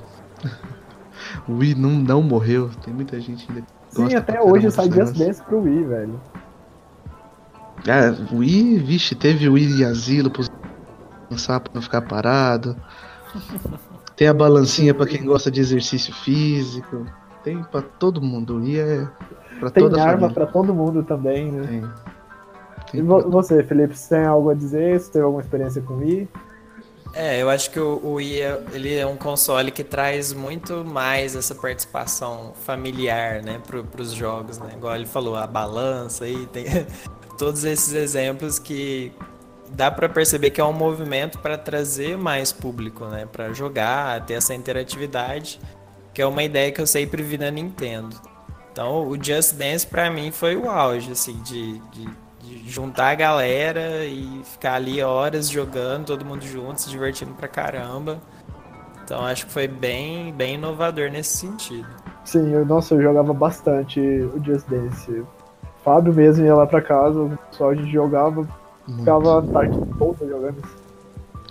O 1.47 1.57
Wii 1.57 1.75
não, 1.75 1.89
não 1.91 2.21
morreu, 2.21 2.69
tem 2.83 2.93
muita 2.93 3.19
gente 3.19 3.45
ainda. 3.49 3.63
Sim, 3.89 4.15
até 4.15 4.41
hoje 4.41 4.71
sai 4.71 4.89
Just 4.91 5.17
Dance 5.17 5.41
pro 5.43 5.61
Wii, 5.61 5.83
velho. 5.83 6.19
Ah, 7.87 8.33
o 8.33 8.37
Wii, 8.37 8.77
vixe, 8.79 9.15
teve 9.15 9.47
o 9.49 9.53
Wii 9.53 9.81
em 9.81 9.85
asilo 9.85 10.29
pra 10.29 10.43
lançar 11.29 11.59
pra 11.59 11.71
não 11.73 11.81
ficar 11.81 12.01
parado. 12.01 12.75
Tem 14.15 14.27
a 14.27 14.33
balancinha 14.33 14.93
pra 14.93 15.07
quem 15.07 15.25
gosta 15.25 15.49
de 15.49 15.59
exercício 15.59 16.13
físico. 16.13 17.05
Tem 17.43 17.63
pra 17.63 17.81
todo 17.81 18.21
mundo. 18.21 18.57
O 18.57 18.57
Wii 18.57 18.79
é 18.79 19.07
pra 19.59 19.71
tem 19.71 19.83
toda 19.83 20.03
arma 20.03 20.29
pra 20.29 20.45
todo 20.45 20.73
mundo 20.75 21.01
também, 21.01 21.51
né? 21.51 21.65
Tem. 21.67 21.79
E 21.79 22.91
Tem 22.91 23.03
vo- 23.03 23.27
você, 23.31 23.63
Felipe, 23.63 23.97
você 23.97 24.15
tem 24.15 24.25
algo 24.25 24.49
a 24.51 24.53
dizer? 24.53 24.99
Você 24.99 25.11
teve 25.11 25.25
alguma 25.25 25.41
experiência 25.41 25.81
com 25.81 25.93
o 25.95 25.97
Wii? 25.99 26.29
É, 27.13 27.41
eu 27.41 27.50
acho 27.50 27.69
que 27.71 27.80
o, 27.80 28.13
Wii 28.13 28.41
é, 28.41 28.63
ele 28.71 28.95
é 28.95 29.06
um 29.06 29.17
console 29.17 29.69
que 29.69 29.84
traz 29.84 30.32
muito 30.32 30.86
mais 30.86 31.36
essa 31.36 31.54
participação 31.54 32.54
familiar, 32.63 33.41
né, 33.41 33.60
pro, 33.67 33.84
pros 33.84 34.13
jogos, 34.13 34.58
né? 34.58 34.71
Igual 34.78 34.95
ele 34.95 35.06
falou, 35.06 35.36
a 35.36 35.45
balança 35.45 36.24
aí, 36.24 36.45
tem 36.47 36.65
todos 37.38 37.65
esses 37.65 37.93
exemplos 37.93 38.58
que 38.60 39.12
dá 39.71 39.91
pra 39.91 40.08
perceber 40.08 40.52
que 40.52 40.62
é 40.62 40.63
um 40.63 40.74
movimento 40.74 41.39
para 41.39 41.58
trazer 41.58 42.17
mais 42.17 42.52
público, 42.54 43.06
né, 43.06 43.28
Pra 43.30 43.52
jogar, 43.52 44.26
ter 44.26 44.36
essa 44.36 44.54
interatividade, 44.54 45.60
que 46.13 46.21
é 46.21 46.26
uma 46.26 46.43
ideia 46.43 46.71
que 46.71 46.80
eu 46.80 46.88
sempre 46.88 47.21
vi 47.21 47.38
na 47.38 47.52
Nintendo. 47.52 48.15
Então, 48.71 49.06
o 49.06 49.21
Just 49.21 49.56
Dance 49.56 49.86
pra 49.86 50.10
mim 50.10 50.32
foi 50.32 50.56
o 50.56 50.69
auge, 50.69 51.12
assim, 51.12 51.41
de, 51.41 51.78
de, 51.89 52.10
de 52.59 52.69
juntar 52.69 53.09
a 53.09 53.15
galera 53.15 54.05
e 54.05 54.41
ficar 54.43 54.75
ali 54.75 55.01
horas 55.01 55.49
jogando, 55.49 56.07
todo 56.07 56.25
mundo 56.25 56.43
junto, 56.45 56.81
se 56.81 56.89
divertindo 56.89 57.33
pra 57.33 57.47
caramba. 57.47 58.19
Então, 59.03 59.25
acho 59.25 59.45
que 59.45 59.51
foi 59.51 59.67
bem, 59.67 60.31
bem 60.33 60.55
inovador 60.55 61.09
nesse 61.11 61.37
sentido. 61.37 61.87
Sim, 62.23 62.51
eu, 62.53 62.65
nossa, 62.65 62.93
eu 62.95 63.01
jogava 63.01 63.33
bastante 63.33 63.99
o 63.99 64.41
Just 64.43 64.67
Dance. 64.69 65.23
Fábio 65.83 66.13
mesmo 66.13 66.45
ia 66.45 66.53
lá 66.55 66.67
pra 66.67 66.81
casa, 66.81 67.19
o 67.19 67.37
pessoal 67.49 67.71
a 67.71 67.75
gente 67.75 67.91
jogava, 67.91 68.47
muito. 68.87 68.99
ficava 68.99 69.39
a 69.39 69.41
tarde 69.41 69.77
toda 69.97 70.27
jogando 70.27 70.61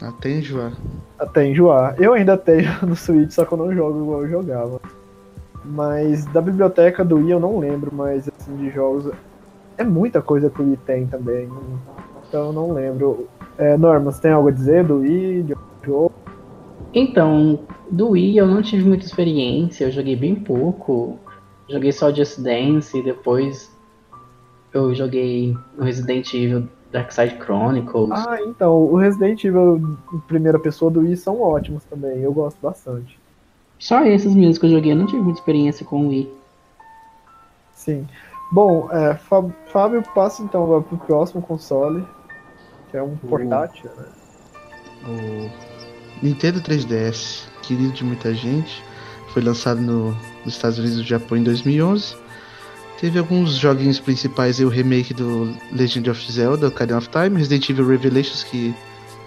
Até 0.00 0.30
enjoar. 0.30 0.72
até 1.18 1.46
enjoar. 1.46 1.96
Eu 1.98 2.14
ainda 2.14 2.36
tenho 2.38 2.70
no 2.86 2.94
Switch, 2.94 3.32
só 3.32 3.44
que 3.44 3.52
eu 3.52 3.58
não 3.58 3.74
jogo 3.74 4.02
igual 4.02 4.22
eu 4.22 4.30
jogava. 4.30 4.80
Mas 5.64 6.24
da 6.26 6.40
biblioteca 6.40 7.04
do 7.04 7.16
Wii 7.16 7.32
eu 7.32 7.40
não 7.40 7.58
lembro, 7.58 7.92
mas 7.94 8.28
assim, 8.28 8.56
de 8.56 8.70
jogos. 8.70 9.12
É 9.80 9.84
muita 9.84 10.20
coisa 10.20 10.50
que 10.50 10.60
o 10.60 10.64
Wii 10.66 10.78
tem 10.84 11.06
também. 11.06 11.48
Então 12.28 12.48
eu 12.48 12.52
não 12.52 12.70
lembro. 12.70 13.26
É, 13.56 13.78
Norma, 13.78 14.12
você 14.12 14.20
tem 14.20 14.30
algo 14.30 14.48
a 14.48 14.52
dizer 14.52 14.84
do 14.84 14.98
Wii, 14.98 15.42
de 15.44 15.54
jogo? 15.82 16.12
Então, 16.92 17.60
do 17.90 18.10
Wii 18.10 18.36
eu 18.36 18.46
não 18.46 18.60
tive 18.60 18.86
muita 18.86 19.06
experiência, 19.06 19.86
eu 19.86 19.90
joguei 19.90 20.14
bem 20.14 20.34
pouco. 20.34 21.18
Joguei 21.66 21.92
só 21.92 22.12
Just 22.12 22.40
Dance 22.40 22.98
e 22.98 23.02
depois 23.02 23.74
eu 24.74 24.94
joguei 24.94 25.56
o 25.78 25.82
Resident 25.82 26.34
Evil 26.34 26.68
Dark 26.92 27.10
Side 27.10 27.38
Chronicles. 27.42 28.10
Ah, 28.12 28.38
então, 28.42 28.76
o 28.76 28.96
Resident 28.96 29.42
Evil 29.42 29.96
em 30.12 30.18
primeira 30.28 30.58
pessoa 30.58 30.90
do 30.90 31.00
Wii 31.00 31.16
são 31.16 31.40
ótimos 31.40 31.84
também, 31.84 32.20
eu 32.20 32.34
gosto 32.34 32.58
bastante. 32.60 33.18
Só 33.78 34.04
esses 34.04 34.34
mesmos 34.34 34.58
que 34.58 34.66
eu 34.66 34.70
joguei, 34.72 34.92
eu 34.92 34.96
não 34.96 35.06
tive 35.06 35.22
muita 35.22 35.40
experiência 35.40 35.86
com 35.86 36.04
o 36.04 36.08
Wii. 36.08 36.30
Sim. 37.72 38.06
Bom, 38.50 38.88
é, 38.90 39.14
Fá- 39.14 39.48
Fábio 39.72 40.02
passa 40.14 40.42
então 40.42 40.64
agora 40.64 40.82
pro 40.82 40.98
próximo 40.98 41.40
console, 41.40 42.04
que 42.90 42.96
é 42.96 43.02
um 43.02 43.16
portátil, 43.16 43.90
né? 43.96 44.04
O 45.06 45.50
Nintendo 46.22 46.60
3DS, 46.60 47.46
querido 47.62 47.92
de 47.92 48.04
muita 48.04 48.34
gente, 48.34 48.82
foi 49.32 49.42
lançado 49.42 49.80
no- 49.80 50.10
nos 50.44 50.54
Estados 50.54 50.78
Unidos 50.78 50.96
e 50.96 51.00
no 51.00 51.06
Japão 51.06 51.38
em 51.38 51.44
2011. 51.44 52.16
Teve 53.00 53.18
alguns 53.18 53.52
joguinhos 53.52 53.98
principais, 53.98 54.58
aí, 54.58 54.66
o 54.66 54.68
remake 54.68 55.14
do 55.14 55.54
Legend 55.72 56.10
of 56.10 56.30
Zelda, 56.30 56.68
Ocarina 56.68 56.98
of 56.98 57.08
Time, 57.08 57.38
Resident 57.38 57.70
Evil 57.70 57.86
Revelations, 57.86 58.42
que 58.44 58.74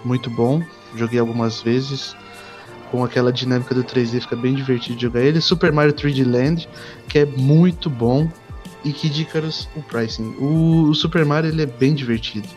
muito 0.04 0.30
bom, 0.30 0.62
joguei 0.94 1.18
algumas 1.18 1.60
vezes. 1.62 2.14
Com 2.90 3.02
aquela 3.02 3.32
dinâmica 3.32 3.74
do 3.74 3.82
3D, 3.82 4.20
fica 4.20 4.36
bem 4.36 4.54
divertido 4.54 5.00
jogar 5.00 5.20
ele. 5.22 5.40
Super 5.40 5.72
Mario 5.72 5.92
3D 5.92 6.22
Land, 6.24 6.68
que 7.08 7.18
é 7.18 7.26
muito 7.26 7.90
bom. 7.90 8.28
E 8.84 8.92
Kid 8.92 9.22
Icarus, 9.22 9.68
o 9.74 9.82
pricing. 9.82 10.34
O, 10.38 10.90
o 10.90 10.94
Super 10.94 11.24
Mario 11.24 11.50
ele 11.50 11.62
é 11.62 11.66
bem 11.66 11.94
divertido. 11.94 12.48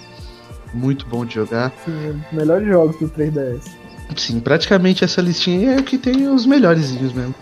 Muito 0.74 1.06
bom 1.06 1.26
de 1.26 1.36
jogar. 1.36 1.74
Sim, 1.86 2.22
melhores 2.32 2.68
jogos 2.68 3.00
do 3.00 3.08
3DS. 3.10 3.72
Sim, 4.16 4.40
praticamente 4.40 5.04
essa 5.04 5.22
listinha 5.22 5.76
é 5.76 5.82
que 5.82 5.98
tem 5.98 6.28
os 6.28 6.46
melhorzinhos 6.46 7.14
mesmo. 7.14 7.36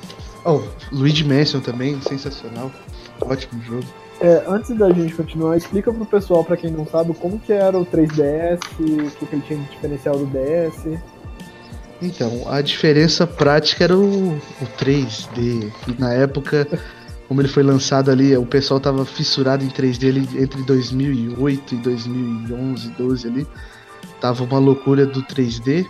Oh, 0.45 0.61
Luigi 0.91 1.23
Mansion 1.23 1.59
também, 1.59 1.99
sensacional. 2.01 2.71
Ótimo 3.21 3.61
jogo. 3.63 3.85
É, 4.21 4.43
antes 4.47 4.75
da 4.77 4.91
gente 4.91 5.13
continuar, 5.13 5.57
explica 5.57 5.91
pro 5.91 6.05
pessoal, 6.05 6.43
pra 6.43 6.55
quem 6.55 6.71
não 6.71 6.85
sabe, 6.85 7.13
como 7.15 7.39
que 7.39 7.51
era 7.51 7.77
o 7.77 7.85
3DS, 7.85 8.59
o 8.79 9.11
que, 9.11 9.25
que 9.25 9.35
ele 9.35 9.43
tinha 9.45 9.59
de 9.59 9.69
diferencial 9.71 10.17
do 10.17 10.25
DS. 10.27 10.99
Então, 12.01 12.43
a 12.47 12.61
diferença 12.61 13.25
prática 13.25 13.83
era 13.83 13.97
o, 13.97 14.33
o 14.33 14.65
3D. 14.77 15.71
que 15.83 15.99
na 15.99 16.13
época, 16.13 16.67
como 17.27 17.41
ele 17.41 17.47
foi 17.47 17.63
lançado 17.63 18.11
ali, 18.11 18.35
o 18.37 18.45
pessoal 18.45 18.79
tava 18.79 19.05
fissurado 19.05 19.63
em 19.63 19.69
3D 19.69 20.09
ali 20.09 20.43
entre 20.43 20.61
2008 20.63 21.75
e 21.75 21.77
2011, 21.77 22.89
12 22.89 23.27
ali. 23.27 23.47
Tava 24.21 24.43
uma 24.43 24.59
loucura 24.59 25.05
do 25.05 25.23
3D. 25.23 25.87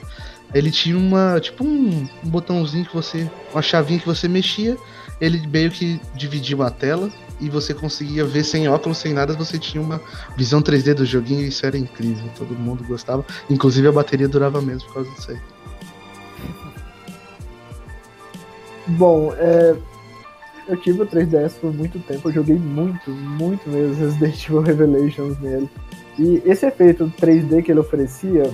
Ele 0.53 0.71
tinha 0.71 0.97
uma, 0.97 1.39
tipo 1.39 1.65
um, 1.65 2.07
um 2.23 2.29
botãozinho 2.29 2.85
que 2.85 2.93
você, 2.93 3.29
uma 3.51 3.61
chavinha 3.61 3.99
que 3.99 4.05
você 4.05 4.27
mexia, 4.27 4.77
ele 5.19 5.45
meio 5.47 5.69
que 5.69 5.99
dividia 6.15 6.55
a 6.63 6.69
tela 6.69 7.09
e 7.41 7.49
você 7.49 7.73
conseguia 7.73 8.23
ver 8.23 8.43
sem 8.45 8.67
óculos, 8.69 8.97
sem 8.97 9.13
nada, 9.13 9.33
você 9.33 9.57
tinha 9.59 9.83
uma 9.83 9.99
visão 10.37 10.61
3D 10.61 10.93
do 10.93 11.05
joguinho 11.05 11.41
e 11.41 11.49
isso 11.49 11.65
era 11.65 11.77
incrível, 11.77 12.29
todo 12.37 12.55
mundo 12.55 12.85
gostava. 12.85 13.25
Inclusive 13.49 13.87
a 13.87 13.91
bateria 13.91 14.27
durava 14.27 14.61
menos 14.61 14.83
por 14.85 14.93
causa 14.93 15.09
disso 15.11 15.31
aí. 15.31 15.39
Bom, 18.87 19.33
é, 19.35 19.75
eu 20.67 20.77
tive 20.77 21.01
o 21.01 21.05
3DS 21.05 21.53
por 21.59 21.73
muito 21.73 21.99
tempo, 21.99 22.29
eu 22.29 22.33
joguei 22.33 22.57
muito, 22.57 23.09
muito 23.11 23.69
mesmo 23.69 23.95
Resident 23.95 24.45
Evil 24.49 24.61
Revelations 24.61 25.39
nele. 25.39 25.69
E 26.17 26.41
esse 26.45 26.65
efeito 26.65 27.11
3D 27.19 27.63
que 27.63 27.71
ele 27.71 27.79
oferecia, 27.79 28.49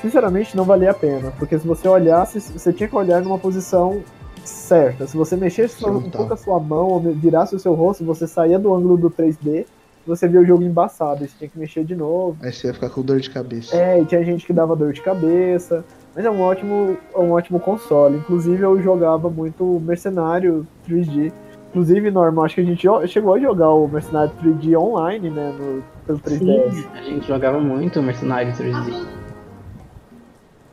sinceramente 0.00 0.56
não 0.56 0.64
valia 0.64 0.90
a 0.90 0.94
pena, 0.94 1.32
porque 1.38 1.58
se 1.58 1.66
você 1.66 1.88
olhasse, 1.88 2.40
você 2.40 2.72
tinha 2.72 2.88
que 2.88 2.96
olhar 2.96 3.22
numa 3.22 3.38
posição 3.38 4.02
certa. 4.44 5.06
Se 5.06 5.16
você 5.16 5.36
mexesse 5.36 5.76
um 5.84 6.00
Frontal. 6.00 6.10
pouco 6.10 6.34
a 6.34 6.36
sua 6.36 6.58
mão 6.58 6.88
ou 6.88 7.00
virasse 7.00 7.54
o 7.54 7.58
seu 7.58 7.74
rosto, 7.74 8.04
você 8.04 8.26
saía 8.26 8.58
do 8.58 8.72
ângulo 8.74 8.96
do 8.96 9.10
3D, 9.10 9.66
você 10.06 10.26
via 10.26 10.40
o 10.40 10.44
jogo 10.44 10.62
embaçado, 10.62 11.24
e 11.24 11.28
você 11.28 11.34
tinha 11.38 11.50
que 11.50 11.58
mexer 11.58 11.84
de 11.84 11.94
novo. 11.94 12.36
Aí 12.40 12.52
você 12.52 12.68
ia 12.68 12.74
ficar 12.74 12.90
com 12.90 13.02
dor 13.02 13.20
de 13.20 13.30
cabeça. 13.30 13.76
É, 13.76 14.00
e 14.00 14.04
tinha 14.04 14.24
gente 14.24 14.44
que 14.46 14.52
dava 14.52 14.74
dor 14.74 14.92
de 14.92 15.00
cabeça. 15.00 15.84
Mas 16.14 16.24
é 16.24 16.30
um 16.30 16.40
ótimo, 16.40 16.98
é 17.14 17.18
um 17.18 17.32
ótimo 17.32 17.58
console. 17.58 18.16
Inclusive 18.16 18.62
eu 18.62 18.80
jogava 18.82 19.30
muito 19.30 19.80
Mercenário 19.80 20.66
3D. 20.86 21.32
Inclusive, 21.70 22.10
Norma, 22.10 22.44
acho 22.44 22.56
que 22.56 22.60
a 22.60 22.64
gente 22.64 22.86
chegou 23.08 23.32
a 23.32 23.38
jogar 23.38 23.70
o 23.70 23.88
Mercenário 23.88 24.30
3D 24.42 24.78
online, 24.78 25.30
né? 25.30 25.54
No, 25.58 25.82
pelo 26.06 26.18
3DS. 26.18 26.72
Sim, 26.72 26.86
a 26.92 27.02
gente 27.02 27.26
jogava 27.26 27.58
muito 27.58 28.02
Mercenário 28.02 28.52
3D. 28.52 29.06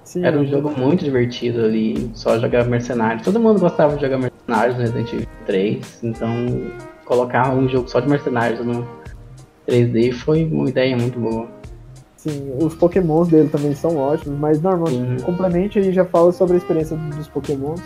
Sim, 0.04 0.26
Era 0.26 0.38
um 0.38 0.46
jogo 0.46 0.72
muito 0.76 1.06
divertido 1.06 1.64
ali, 1.64 2.12
só 2.16 2.38
jogar 2.38 2.66
Mercenários. 2.66 3.24
Todo 3.24 3.40
mundo 3.40 3.60
gostava 3.60 3.96
de 3.96 4.02
jogar 4.02 4.18
Mercenários 4.18 4.76
no 4.76 4.82
Resident 4.82 5.14
Evil 5.14 5.28
3, 5.46 6.04
então 6.04 6.30
colocar 7.06 7.54
um 7.54 7.70
jogo 7.70 7.88
só 7.88 8.00
de 8.00 8.10
Mercenários 8.10 8.66
no 8.66 8.86
3D 9.68 10.12
foi 10.14 10.44
uma 10.46 10.68
ideia 10.68 10.98
muito 10.98 11.20
boa. 11.20 11.48
Sim, 12.30 12.54
os 12.62 12.76
pokémons 12.76 13.28
dele 13.28 13.50
também 13.50 13.74
são 13.74 13.98
ótimos, 13.98 14.38
mas 14.40 14.62
Norma, 14.62 14.88
Sim. 14.88 15.18
complemente 15.24 15.80
aí 15.80 15.92
já 15.92 16.06
fala 16.06 16.32
sobre 16.32 16.56
a 16.56 16.58
experiência 16.58 16.96
dos 16.96 17.28
pokémons. 17.28 17.82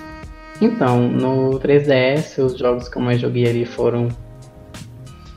Então, 0.61 1.07
no 1.07 1.59
3DS, 1.59 2.43
os 2.43 2.57
jogos 2.57 2.87
que 2.87 2.97
eu 2.97 3.01
mais 3.01 3.19
joguei 3.19 3.47
ali 3.47 3.65
foram 3.65 4.07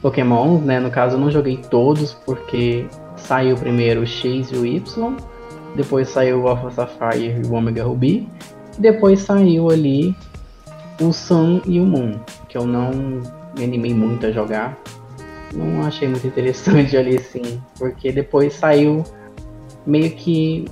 Pokémon, 0.03 0.59
né? 0.59 0.79
No 0.79 0.91
caso, 0.91 1.17
eu 1.17 1.21
não 1.21 1.31
joguei 1.31 1.57
todos, 1.57 2.15
porque 2.15 2.87
saiu 3.17 3.57
primeiro 3.57 4.03
o 4.03 4.07
X 4.07 4.51
e 4.53 4.57
o 4.57 4.67
Y, 4.67 5.17
depois 5.75 6.09
saiu 6.09 6.43
o 6.43 6.49
Alpha 6.49 6.71
Sapphire 6.71 7.41
e 7.43 7.47
o 7.47 7.55
Omega 7.55 7.85
Ruby, 7.85 8.29
e 8.77 8.81
depois 8.81 9.21
saiu 9.21 9.71
ali 9.71 10.15
o 11.01 11.13
Sun 11.13 11.61
e 11.67 11.81
o 11.81 11.85
Moon, 11.85 12.13
que 12.49 12.57
eu 12.57 12.67
não 12.67 12.91
me 13.57 13.65
animei 13.65 13.95
muito 13.95 14.27
a 14.27 14.31
jogar. 14.31 14.79
Não 15.55 15.83
achei 15.83 16.09
muito 16.09 16.27
interessante 16.27 16.97
ali 16.97 17.17
assim, 17.17 17.61
porque 17.79 18.13
depois 18.13 18.55
saiu 18.55 19.05
meio 19.87 20.11
que 20.13 20.67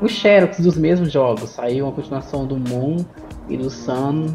o 0.00 0.08
xerox 0.08 0.60
dos 0.60 0.76
mesmos 0.76 1.12
jogos. 1.12 1.50
Saiu 1.50 1.86
uma 1.86 1.92
continuação 1.92 2.46
do 2.46 2.56
Moon 2.56 3.04
e 3.48 3.56
do 3.56 3.70
Sun 3.70 4.34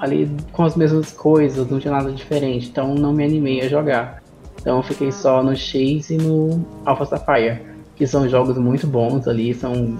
ali 0.00 0.30
com 0.52 0.64
as 0.64 0.76
mesmas 0.76 1.12
coisas, 1.12 1.68
não 1.70 1.78
tinha 1.78 1.92
nada 1.92 2.12
diferente, 2.12 2.68
então 2.68 2.94
não 2.94 3.12
me 3.12 3.24
animei 3.24 3.62
a 3.62 3.68
jogar. 3.68 4.22
Então 4.60 4.82
fiquei 4.82 5.10
só 5.10 5.42
no 5.42 5.54
X 5.54 6.10
e 6.10 6.16
no 6.16 6.64
Alpha 6.84 7.04
Sapphire, 7.04 7.62
que 7.96 8.06
são 8.06 8.28
jogos 8.28 8.58
muito 8.58 8.86
bons 8.86 9.26
ali, 9.28 9.54
são 9.54 9.98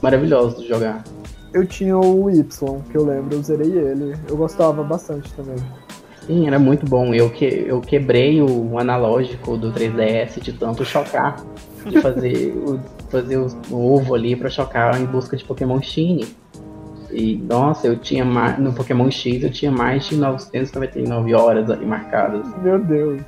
maravilhosos 0.00 0.60
de 0.62 0.68
jogar. 0.68 1.04
Eu 1.52 1.66
tinha 1.66 1.98
o 1.98 2.30
Y, 2.30 2.80
que 2.90 2.96
eu 2.96 3.04
lembro, 3.04 3.36
eu 3.36 3.42
zerei 3.42 3.70
ele. 3.70 4.14
Eu 4.28 4.36
gostava 4.36 4.82
bastante 4.82 5.32
também. 5.34 5.56
Sim, 6.26 6.46
era 6.46 6.58
muito 6.58 6.86
bom. 6.86 7.14
Eu, 7.14 7.30
que, 7.30 7.44
eu 7.44 7.80
quebrei 7.80 8.40
o 8.40 8.78
analógico 8.78 9.56
do 9.56 9.72
3DS 9.72 10.40
de 10.40 10.52
tanto 10.52 10.84
chocar, 10.84 11.44
de 11.84 12.00
fazer 12.00 12.54
o, 12.56 12.80
fazer 13.10 13.36
o, 13.36 13.48
o 13.70 13.94
ovo 13.94 14.14
ali 14.14 14.36
para 14.36 14.48
chocar 14.48 15.00
em 15.00 15.04
busca 15.04 15.36
de 15.36 15.44
Pokémon 15.44 15.80
Shine. 15.82 16.26
E, 17.10 17.36
nossa, 17.36 17.86
eu 17.86 17.96
tinha 17.98 18.24
mais, 18.24 18.58
no 18.58 18.72
Pokémon 18.72 19.10
X 19.10 19.42
eu 19.42 19.50
tinha 19.50 19.70
mais 19.70 20.06
de 20.06 20.16
999 20.16 21.34
horas 21.34 21.70
ali 21.70 21.84
marcadas. 21.84 22.46
Meu 22.62 22.78
Deus. 22.78 23.20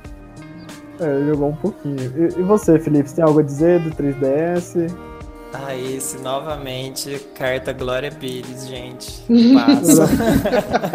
É, 0.99 1.25
jogou 1.27 1.49
um 1.49 1.55
pouquinho. 1.55 1.99
E, 2.17 2.39
e 2.39 2.41
você, 2.41 2.79
Felipe, 2.79 3.09
você 3.09 3.17
tem 3.17 3.23
algo 3.23 3.39
a 3.39 3.43
dizer 3.43 3.79
do 3.81 3.91
3DS? 3.91 4.91
Ah, 5.53 5.75
esse 5.75 6.17
novamente, 6.21 7.19
carta 7.35 7.71
Glória 7.71 8.11
Pires, 8.11 8.67
gente. 8.67 9.23
Passa. 9.53 10.07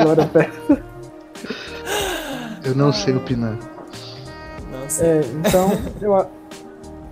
Glória 0.02 0.26
Pires. 0.26 0.89
Eu 2.64 2.74
não 2.74 2.92
sei 2.92 3.16
opinar. 3.16 3.56
Não 4.70 4.88
sei. 4.88 5.06
É, 5.08 5.20
então, 5.38 5.70
eu, 6.00 6.14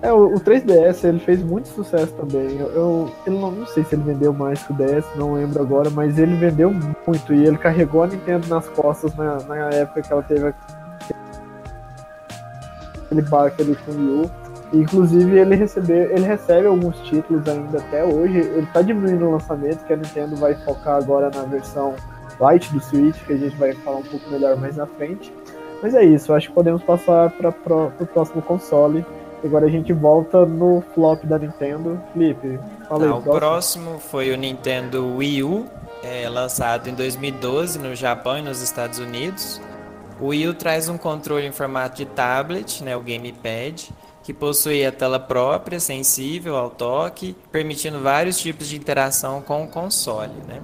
é, 0.01 0.13
o, 0.13 0.35
o 0.35 0.41
3DS 0.41 1.05
ele 1.05 1.19
fez 1.19 1.43
muito 1.43 1.69
sucesso 1.69 2.13
também. 2.13 2.57
Eu, 2.59 2.69
eu, 2.69 3.13
eu 3.27 3.33
não, 3.33 3.51
não, 3.51 3.67
sei 3.67 3.83
se 3.85 3.95
ele 3.97 4.03
vendeu 4.03 4.33
mais 4.33 4.63
que 4.63 4.73
o 4.73 4.77
DS, 4.77 5.05
não 5.17 5.35
lembro 5.35 5.61
agora, 5.61 5.91
mas 5.91 6.19
ele 6.19 6.37
vendeu 6.37 6.73
muito 6.73 7.35
e 7.35 7.45
ele 7.45 7.59
carregou 7.59 8.05
a 8.05 8.07
Nintendo 8.07 8.47
nas 8.49 8.69
costas 8.69 9.15
na, 9.17 9.43
na 9.43 9.57
época 9.71 10.03
que 10.03 10.13
ela 10.13 10.23
teve 10.23 10.55
aquele 13.07 13.23
barco 13.23 13.63
ali 13.63 13.77
com 13.77 13.91
o 13.91 13.95
Wii 13.95 14.23
U. 14.23 14.31
Inclusive 14.71 15.39
ele 15.39 15.57
recebeu, 15.57 16.13
ele 16.13 16.27
recebe 16.27 16.67
alguns 16.67 16.97
títulos 17.01 17.49
ainda 17.49 17.79
até 17.79 18.05
hoje. 18.05 18.39
Ele 18.39 18.67
está 18.67 18.83
diminuindo 18.83 19.27
o 19.27 19.33
lançamento, 19.33 19.85
que 19.85 19.93
a 19.93 19.97
Nintendo 19.97 20.37
vai 20.37 20.55
focar 20.55 20.97
agora 20.97 21.31
na 21.35 21.43
versão 21.43 21.95
Lite 22.41 22.73
do 22.73 22.81
Switch, 22.81 23.17
que 23.25 23.33
a 23.33 23.37
gente 23.37 23.57
vai 23.57 23.73
falar 23.73 23.99
um 23.99 24.03
pouco 24.03 24.31
melhor 24.31 24.57
mais 24.57 24.77
na 24.77 24.87
frente. 24.87 25.33
Mas 25.83 25.95
é 25.95 26.05
isso, 26.05 26.33
acho 26.33 26.49
que 26.49 26.55
podemos 26.55 26.83
passar 26.83 27.31
para 27.31 27.51
o 27.51 28.07
próximo 28.07 28.43
console. 28.43 29.05
Agora 29.45 29.67
a 29.67 29.71
gente 29.71 29.93
volta 29.93 30.45
no 30.45 30.83
flop 30.95 31.25
da 31.25 31.39
Nintendo. 31.39 32.01
Felipe, 32.13 32.59
fala 32.89 33.05
aí. 33.05 33.11
Ah, 33.11 33.17
o 33.17 33.23
próximo 33.23 33.99
foi 34.01 34.33
o 34.33 34.37
Nintendo 34.37 35.17
Wii 35.17 35.45
U, 35.45 35.67
é, 36.03 36.29
lançado 36.29 36.89
em 36.89 36.95
2012 36.95 37.79
no 37.79 37.95
Japão 37.95 38.39
e 38.39 38.43
nos 38.43 38.61
Estados 38.61 38.99
Unidos. 38.99 39.61
O 40.21 40.29
Wii 40.29 40.49
U 40.49 40.55
traz 40.55 40.89
um 40.89 40.99
controle 40.99 41.47
em 41.47 41.53
formato 41.53 41.97
de 41.97 42.07
tablet, 42.07 42.83
né, 42.83 42.97
o 42.97 43.01
gamepad, 43.01 43.89
que 44.25 44.35
possui 44.35 44.85
a 44.85 44.91
tela 44.91 45.21
própria, 45.21 45.79
sensível 45.79 46.57
ao 46.57 46.71
toque, 46.71 47.37
permitindo 47.53 48.01
vários 48.01 48.39
tipos 48.39 48.67
de 48.67 48.77
interação 48.77 49.41
com 49.41 49.63
o 49.63 49.69
console. 49.69 50.35
Né? 50.49 50.61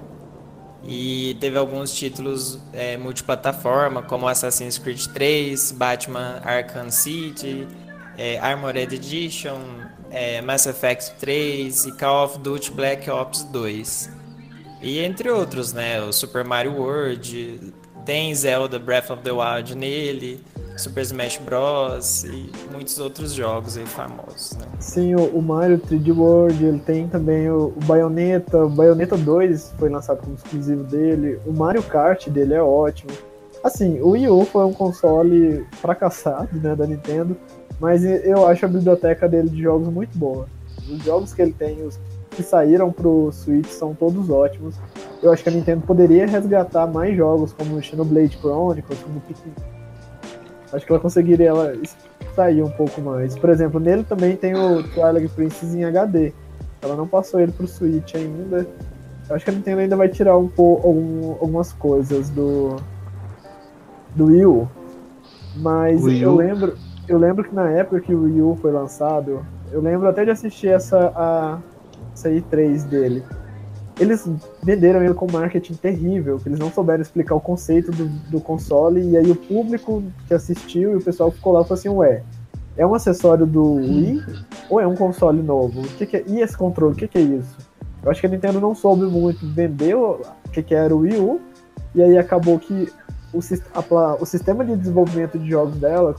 E 0.87 1.37
teve 1.41 1.57
alguns 1.57 1.95
títulos 1.95 2.59
é, 2.72 2.97
multiplataforma, 2.97 4.03
como 4.03 4.28
Assassin's 4.28 4.76
Creed 4.76 5.07
3, 5.09 5.72
Batman 5.72 6.41
Arkham 6.45 6.91
City, 6.91 7.66
é, 8.18 8.39
Armored 8.39 8.95
Edition, 8.95 9.59
é, 10.11 10.43
Mass 10.43 10.66
Effect 10.66 11.12
3 11.18 11.87
e 11.87 11.93
Call 11.93 12.24
of 12.24 12.39
Duty 12.39 12.70
Black 12.70 13.11
Ops 13.11 13.45
2. 13.45 14.11
E 14.82 14.99
entre 14.99 15.30
outros, 15.30 15.72
né? 15.72 16.03
O 16.03 16.12
Super 16.12 16.45
Mario 16.45 16.74
World, 16.74 17.72
tem 18.05 18.35
Zelda 18.35 18.78
Breath 18.78 19.11
of 19.11 19.22
the 19.22 19.32
Wild 19.32 19.74
nele, 19.74 20.45
Super 20.77 21.03
Smash 21.03 21.39
Bros. 21.39 22.25
e 22.25 22.51
muitos 22.72 22.99
outros 22.99 23.33
jogos 23.33 23.77
aí 23.77 23.87
famosos. 23.87 24.57
Né? 24.59 24.66
Sim, 24.81 25.14
o, 25.14 25.39
o, 25.39 25.43
Mario 25.43 25.79
3D 25.79 26.16
World, 26.16 26.64
ele 26.64 26.79
tem 26.81 27.09
também 27.09 27.49
o, 27.51 27.66
o 27.66 27.85
Bayonetta, 27.85 28.64
o 28.64 28.68
Bayonetta 28.68 29.16
2 29.16 29.75
foi 29.79 29.89
lançado 29.89 30.18
como 30.18 30.35
exclusivo 30.35 30.83
dele, 30.85 31.39
o 31.47 31.53
Mario 31.53 31.83
Kart 31.83 32.29
dele 32.29 32.55
é 32.55 32.62
ótimo. 32.62 33.12
Assim, 33.62 34.01
o 34.01 34.11
Wii 34.11 34.29
U 34.29 34.45
foi 34.45 34.64
um 34.64 34.72
console 34.72 35.66
fracassado, 35.81 36.61
né, 36.61 36.75
da 36.77 36.87
Nintendo, 36.87 37.37
mas 37.81 38.05
eu 38.05 38.47
acho 38.47 38.66
a 38.66 38.68
biblioteca 38.68 39.29
dele 39.29 39.49
de 39.49 39.62
jogos 39.62 39.89
muito 39.89 40.16
boa. 40.18 40.47
Os 40.91 41.03
jogos 41.03 41.33
que 41.33 41.41
ele 41.41 41.53
tem, 41.53 41.83
os 41.83 41.99
que 42.35 42.43
saíram 42.43 42.93
pro 42.93 43.31
Switch 43.33 43.68
são 43.68 43.95
todos 43.95 44.29
ótimos. 44.29 44.75
Eu 45.22 45.33
acho 45.33 45.43
que 45.43 45.49
a 45.49 45.53
Nintendo 45.53 45.87
poderia 45.87 46.27
resgatar 46.27 46.87
mais 46.87 47.16
jogos, 47.16 47.53
como 47.53 47.77
o 47.77 47.83
Xenoblade 47.83 48.37
Chronicles, 48.37 48.99
como 48.99 49.20
Pikmin. 49.20 49.55
Acho 50.75 50.85
que 50.85 50.93
ela 50.93 51.01
conseguiria 51.01 51.49
ela 51.49 51.72
sair 52.35 52.62
um 52.62 52.70
pouco 52.70 53.01
mais. 53.01 53.39
Por 53.39 53.49
exemplo, 53.51 53.79
nele 53.79 54.05
também 54.05 54.37
tem 54.37 54.55
o 54.55 54.83
Twilight 54.83 55.29
Princess 55.35 55.75
em 55.75 55.85
HD. 55.85 56.33
Ela 56.83 56.97
não 56.97 57.07
passou 57.07 57.41
ele 57.41 57.53
pro 57.53 57.66
Switch 57.66 58.14
ainda. 58.14 58.66
Eu 59.29 59.37
acho 59.37 59.45
que 59.45 59.51
a 59.51 59.55
Nintendo 59.55 59.81
ainda 59.81 59.97
vai 59.97 60.09
tirar 60.09 60.37
um 60.37 60.49
pouco 60.49 60.87
algum, 60.87 61.31
algumas 61.33 61.72
coisas 61.72 62.29
do 62.29 62.77
do 64.14 64.27
Wii 64.27 64.47
U. 64.47 64.68
Mas 65.57 66.03
Wii 66.03 66.27
U? 66.27 66.31
eu 66.31 66.37
lembro, 66.37 66.75
eu 67.09 67.18
lembro 67.18 67.45
que 67.45 67.55
na 67.55 67.70
época 67.70 68.01
que 68.01 68.14
o 68.14 68.25
Wii 68.25 68.43
U 68.43 68.59
foi 68.61 68.72
lançado, 68.72 69.45
eu 69.72 69.81
lembro 69.81 70.09
até 70.09 70.25
de 70.25 70.31
assistir 70.31 70.68
essa, 70.68 71.12
a, 71.14 71.59
essa 72.12 72.31
E3 72.31 72.85
dele. 72.85 73.22
Eles 73.99 74.28
venderam 74.62 75.03
ele 75.03 75.14
com 75.14 75.30
marketing 75.30 75.74
terrível, 75.74 76.38
que 76.38 76.49
eles 76.49 76.59
não 76.59 76.70
souberam 76.70 77.03
explicar 77.03 77.36
o 77.36 77.40
conceito 77.40 77.92
do, 77.92 78.07
do 78.28 78.40
console, 78.40 79.01
e 79.01 79.16
aí 79.16 79.30
o 79.30 79.36
público 79.36 80.03
que 80.26 80.34
assistiu 80.34 80.92
e 80.92 80.97
o 80.97 81.01
pessoal 81.01 81.30
ficou 81.30 81.53
lá 81.53 81.61
e 81.61 81.64
falou 81.64 81.78
assim, 81.78 81.88
ué, 81.88 82.22
é 82.76 82.84
um 82.84 82.95
acessório 82.95 83.47
do 83.47 83.74
Wii 83.74 84.22
ou 84.68 84.80
é 84.80 84.86
um 84.86 84.97
console 84.97 85.42
novo? 85.42 85.80
O 85.80 85.84
que, 85.84 86.07
que 86.07 86.16
é, 86.16 86.24
e 86.26 86.40
esse 86.40 86.57
controle, 86.57 86.95
o 86.95 86.97
que, 86.97 87.07
que 87.07 87.18
é 87.18 87.22
isso? 87.22 87.57
Eu 88.03 88.11
acho 88.11 88.20
que 88.20 88.26
a 88.26 88.30
Nintendo 88.30 88.61
não 88.61 88.74
soube 88.74 89.05
muito 89.05 89.47
vender 89.47 89.95
o 89.95 90.20
que, 90.53 90.62
que 90.62 90.74
era 90.74 90.95
o 90.95 91.01
Wii 91.01 91.20
U, 91.20 91.40
e 91.95 92.03
aí 92.03 92.18
acabou 92.18 92.59
que 92.59 92.92
o, 93.32 93.38
a, 93.97 94.14
o 94.16 94.26
sistema 94.26 94.64
de 94.64 94.76
desenvolvimento 94.76 95.38
de 95.38 95.49
jogos 95.49 95.76
dela 95.76 96.14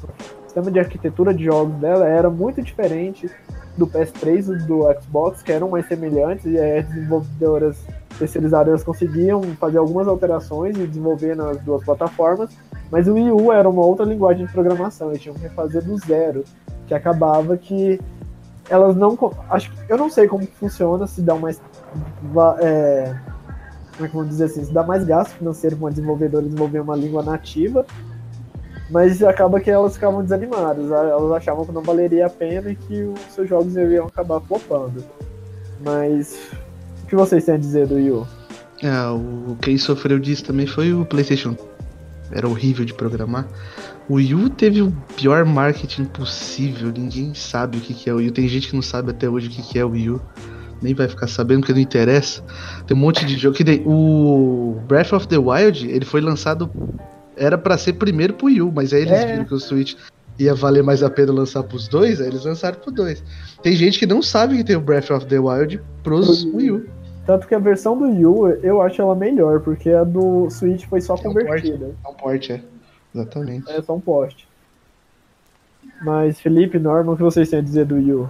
sistema 0.55 0.71
de 0.71 0.79
arquitetura 0.79 1.33
de 1.33 1.43
jogos 1.43 1.75
dela 1.75 2.07
era 2.07 2.29
muito 2.29 2.61
diferente 2.61 3.29
do 3.77 3.85
PS3 3.85 4.55
e 4.55 4.65
do 4.65 4.83
Xbox, 5.01 5.43
que 5.43 5.51
eram 5.51 5.69
mais 5.69 5.85
semelhantes, 5.85 6.45
e 6.45 6.57
as 6.57 6.87
desenvolvedoras 6.87 7.77
especializadas 8.11 8.81
conseguiam 8.81 9.41
fazer 9.59 9.77
algumas 9.77 10.07
alterações 10.07 10.77
e 10.77 10.87
desenvolver 10.87 11.35
nas 11.35 11.59
duas 11.59 11.83
plataformas, 11.83 12.51
mas 12.89 13.05
o 13.05 13.15
Wii 13.15 13.31
U 13.31 13.51
era 13.51 13.67
uma 13.67 13.85
outra 13.85 14.05
linguagem 14.05 14.45
de 14.45 14.51
programação, 14.53 15.09
eles 15.09 15.21
tinham 15.21 15.35
que 15.35 15.41
refazer 15.41 15.83
do 15.83 15.97
zero, 15.97 16.45
que 16.87 16.93
acabava 16.93 17.57
que 17.57 17.99
elas 18.69 18.95
não. 18.95 19.17
Acho 19.49 19.73
eu 19.89 19.97
não 19.97 20.09
sei 20.09 20.27
como 20.27 20.47
funciona, 20.47 21.05
se 21.05 21.21
dá 21.21 21.35
mais. 21.35 21.59
É, 22.61 23.13
como 23.95 24.05
é 24.05 24.07
que 24.07 24.15
vamos 24.15 24.29
dizer 24.29 24.45
assim? 24.45 24.63
Se 24.63 24.71
dá 24.71 24.83
mais 24.83 25.03
gasto 25.03 25.31
financeiro 25.33 25.75
para 25.75 25.85
uma 25.85 25.91
desenvolvedora 25.91 26.45
desenvolver 26.45 26.79
uma 26.79 26.95
língua 26.95 27.23
nativa 27.23 27.85
mas 28.89 29.21
acaba 29.23 29.59
que 29.59 29.69
elas 29.69 29.95
ficavam 29.95 30.21
desanimadas, 30.21 30.91
elas 30.91 31.31
achavam 31.31 31.65
que 31.65 31.71
não 31.71 31.81
valeria 31.81 32.27
a 32.27 32.29
pena 32.29 32.69
e 32.69 32.75
que 32.75 33.01
os 33.03 33.19
seus 33.33 33.49
jogos 33.49 33.75
iriam 33.75 34.07
acabar 34.07 34.39
flopando. 34.41 35.03
Mas 35.83 36.37
o 37.03 37.07
que 37.07 37.15
vocês 37.15 37.45
têm 37.45 37.55
a 37.55 37.57
dizer 37.57 37.87
do 37.87 37.99
Yu? 37.99 38.27
Ah, 38.83 39.13
o 39.13 39.55
quem 39.61 39.77
sofreu 39.77 40.19
disso 40.19 40.45
também 40.45 40.67
foi 40.67 40.93
o 40.93 41.05
PlayStation. 41.05 41.55
Era 42.31 42.47
horrível 42.47 42.85
de 42.85 42.93
programar. 42.93 43.47
O 44.09 44.19
Yu 44.19 44.49
teve 44.49 44.81
o 44.81 44.91
pior 45.15 45.45
marketing 45.45 46.05
possível. 46.05 46.91
Ninguém 46.95 47.33
sabe 47.33 47.77
o 47.77 47.81
que, 47.81 47.93
que 47.93 48.09
é 48.09 48.13
o 48.13 48.19
Yu. 48.19 48.31
Tem 48.31 48.47
gente 48.47 48.69
que 48.69 48.75
não 48.75 48.81
sabe 48.81 49.11
até 49.11 49.29
hoje 49.29 49.47
o 49.47 49.49
que, 49.49 49.61
que 49.61 49.79
é 49.79 49.85
o 49.85 49.95
Yu. 49.95 50.21
Nem 50.81 50.93
vai 50.93 51.07
ficar 51.07 51.27
sabendo 51.27 51.61
porque 51.61 51.73
não 51.73 51.79
interessa. 51.79 52.43
Tem 52.85 52.95
um 52.95 52.99
monte 52.99 53.25
de 53.25 53.37
jogo 53.37 53.55
que 53.55 53.63
tem. 53.63 53.81
O 53.85 54.79
Breath 54.87 55.13
of 55.13 55.27
the 55.27 55.37
Wild 55.37 55.89
ele 55.89 56.05
foi 56.05 56.21
lançado 56.21 56.69
era 57.35 57.57
para 57.57 57.77
ser 57.77 57.93
primeiro 57.93 58.33
pro 58.33 58.47
Wii 58.47 58.61
U, 58.61 58.71
mas 58.71 58.93
aí 58.93 59.01
eles 59.01 59.13
é. 59.13 59.25
viram 59.27 59.45
que 59.45 59.53
o 59.53 59.59
Switch 59.59 59.95
ia 60.37 60.53
valer 60.53 60.83
mais 60.83 61.01
a 61.01 61.09
pena 61.09 61.31
lançar 61.31 61.63
pros 61.63 61.87
dois, 61.87 62.19
aí 62.19 62.27
eles 62.27 62.45
lançaram 62.45 62.79
pro 62.79 62.91
dois. 62.91 63.23
Tem 63.61 63.75
gente 63.75 63.97
que 63.99 64.05
não 64.05 64.21
sabe 64.21 64.57
que 64.57 64.63
tem 64.63 64.75
o 64.75 64.81
Breath 64.81 65.11
of 65.11 65.25
the 65.27 65.39
Wild 65.39 65.81
pros 66.03 66.43
Pro... 66.43 66.57
Wii 66.57 66.71
U. 66.71 66.85
Tanto 67.25 67.47
que 67.47 67.55
a 67.55 67.59
versão 67.59 67.97
do 67.97 68.05
Wii 68.05 68.25
U, 68.25 68.47
eu 68.47 68.81
acho 68.81 69.01
ela 69.01 69.15
melhor, 69.15 69.59
porque 69.61 69.89
a 69.89 70.03
do 70.03 70.49
Switch 70.49 70.85
foi 70.85 71.01
só 71.01 71.15
é 71.15 71.17
convertida. 71.17 71.95
É 72.05 72.07
um 72.07 72.13
porte, 72.13 72.51
é. 72.53 72.61
Exatamente. 73.13 73.71
É 73.71 73.81
só 73.81 73.95
um 73.95 73.99
poste. 73.99 74.47
Mas, 76.01 76.39
Felipe, 76.39 76.77
Norman, 76.77 77.13
o 77.13 77.17
que 77.17 77.23
vocês 77.23 77.49
têm 77.49 77.59
a 77.59 77.61
dizer 77.61 77.85
do 77.85 77.95
Wii 77.95 78.13
U? 78.13 78.29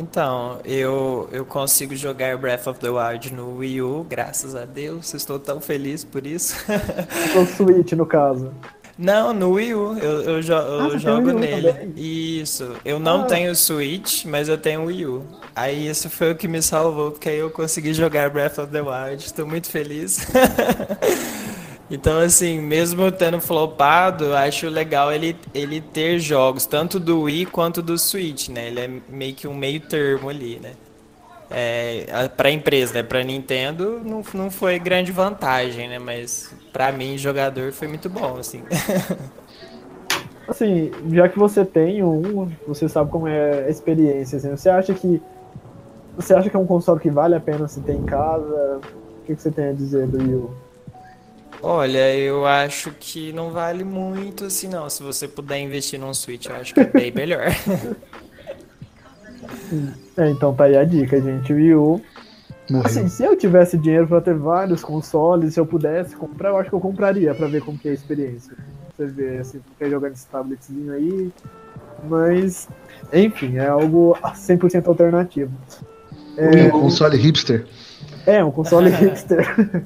Então, 0.00 0.60
eu, 0.64 1.28
eu 1.30 1.44
consigo 1.44 1.94
jogar 1.94 2.38
Breath 2.38 2.66
of 2.66 2.80
the 2.80 2.88
Wild 2.88 3.34
no 3.34 3.58
Wii 3.58 3.82
U, 3.82 4.06
graças 4.08 4.56
a 4.56 4.64
Deus. 4.64 5.12
Estou 5.12 5.38
tão 5.38 5.60
feliz 5.60 6.04
por 6.04 6.26
isso. 6.26 6.56
No 7.36 7.46
Switch, 7.46 7.92
no 7.92 8.06
caso. 8.06 8.50
Não, 8.96 9.34
no 9.34 9.52
Wii 9.52 9.74
U, 9.74 9.98
eu, 9.98 10.22
eu, 10.22 10.42
jo 10.42 10.54
eu 10.54 10.94
ah, 10.94 10.98
jogo 10.98 11.32
nele. 11.32 11.72
Também. 11.72 11.92
Isso. 11.96 12.76
Eu 12.82 12.98
não 12.98 13.22
ah. 13.22 13.24
tenho 13.24 13.54
Switch, 13.54 14.24
mas 14.24 14.48
eu 14.48 14.56
tenho 14.56 14.84
Wii 14.84 15.06
U. 15.06 15.22
Aí 15.54 15.86
isso 15.88 16.08
foi 16.08 16.32
o 16.32 16.34
que 16.34 16.48
me 16.48 16.62
salvou, 16.62 17.10
porque 17.10 17.28
aí 17.28 17.38
eu 17.38 17.50
consegui 17.50 17.92
jogar 17.92 18.30
Breath 18.30 18.58
of 18.58 18.72
the 18.72 18.80
Wild. 18.80 19.24
Estou 19.24 19.46
muito 19.46 19.68
feliz. 19.68 20.26
Então, 21.90 22.20
assim, 22.20 22.60
mesmo 22.60 23.10
tendo 23.10 23.40
flopado, 23.40 24.32
acho 24.36 24.68
legal 24.68 25.12
ele, 25.12 25.36
ele 25.52 25.80
ter 25.80 26.20
jogos, 26.20 26.64
tanto 26.64 27.00
do 27.00 27.22
Wii 27.22 27.46
quanto 27.46 27.82
do 27.82 27.98
Switch, 27.98 28.48
né? 28.48 28.68
Ele 28.68 28.80
é 28.80 28.90
meio 29.08 29.34
que 29.34 29.48
um 29.48 29.54
meio 29.54 29.80
termo 29.80 30.28
ali, 30.28 30.60
né? 30.60 30.72
É, 31.50 32.28
para 32.36 32.48
a 32.48 32.52
empresa, 32.52 32.94
né? 32.94 33.02
Para 33.02 33.24
Nintendo 33.24 34.00
não, 34.04 34.22
não 34.32 34.50
foi 34.52 34.78
grande 34.78 35.10
vantagem, 35.10 35.88
né? 35.88 35.98
Mas 35.98 36.54
para 36.72 36.92
mim, 36.92 37.18
jogador, 37.18 37.72
foi 37.72 37.88
muito 37.88 38.08
bom, 38.08 38.36
assim. 38.36 38.62
assim, 40.46 40.92
já 41.10 41.28
que 41.28 41.36
você 41.36 41.64
tem 41.64 42.04
um, 42.04 42.48
você 42.68 42.88
sabe 42.88 43.10
como 43.10 43.26
é 43.26 43.64
a 43.64 43.68
experiência, 43.68 44.38
assim, 44.38 44.50
você 44.50 44.70
acha 44.70 44.94
que 44.94 45.20
você 46.14 46.34
acha 46.34 46.48
que 46.48 46.56
é 46.56 46.58
um 46.58 46.66
console 46.66 47.00
que 47.00 47.10
vale 47.10 47.34
a 47.34 47.40
pena 47.40 47.66
se 47.66 47.80
ter 47.80 47.94
em 47.94 48.04
casa? 48.04 48.80
O 49.22 49.26
que, 49.26 49.34
que 49.34 49.42
você 49.42 49.50
tem 49.50 49.68
a 49.68 49.72
dizer 49.72 50.06
do 50.06 50.18
Wii? 50.18 50.69
Olha, 51.62 52.14
eu 52.16 52.46
acho 52.46 52.90
que 52.98 53.32
não 53.32 53.50
vale 53.50 53.84
muito 53.84 54.46
assim 54.46 54.68
não. 54.68 54.88
Se 54.88 55.02
você 55.02 55.28
puder 55.28 55.58
investir 55.58 56.00
num 56.00 56.14
Switch, 56.14 56.46
eu 56.46 56.56
acho 56.56 56.74
que 56.74 56.80
é 56.80 56.84
bem 56.84 57.12
melhor. 57.14 57.46
é, 60.16 60.30
então 60.30 60.54
tá 60.54 60.64
aí 60.64 60.76
a 60.76 60.84
dica, 60.84 61.20
gente. 61.20 61.52
Wii 61.52 61.74
U. 61.74 62.00
Assim, 62.84 63.08
se 63.08 63.24
eu 63.24 63.36
tivesse 63.36 63.76
dinheiro 63.76 64.06
para 64.06 64.20
ter 64.20 64.34
vários 64.34 64.82
consoles, 64.82 65.54
se 65.54 65.60
eu 65.60 65.66
pudesse 65.66 66.14
comprar, 66.14 66.50
eu 66.50 66.56
acho 66.56 66.70
que 66.70 66.74
eu 66.74 66.80
compraria 66.80 67.34
para 67.34 67.48
ver 67.48 67.62
como 67.62 67.76
que 67.76 67.88
é 67.88 67.90
a 67.90 67.94
experiência. 67.94 68.56
Você 68.96 69.06
vê, 69.06 69.38
assim, 69.38 69.60
quer 69.78 69.90
jogar 69.90 70.10
nesse 70.10 70.26
tabletzinho 70.28 70.92
aí. 70.92 71.32
Mas, 72.08 72.68
enfim, 73.12 73.56
é 73.56 73.66
algo 73.66 74.16
100% 74.22 74.86
alternativo. 74.86 75.50
É, 76.36 76.66
um 76.66 76.70
console 76.70 77.16
hipster. 77.16 77.66
É, 78.24 78.44
um 78.44 78.50
console 78.50 78.88
hipster. 78.94 79.84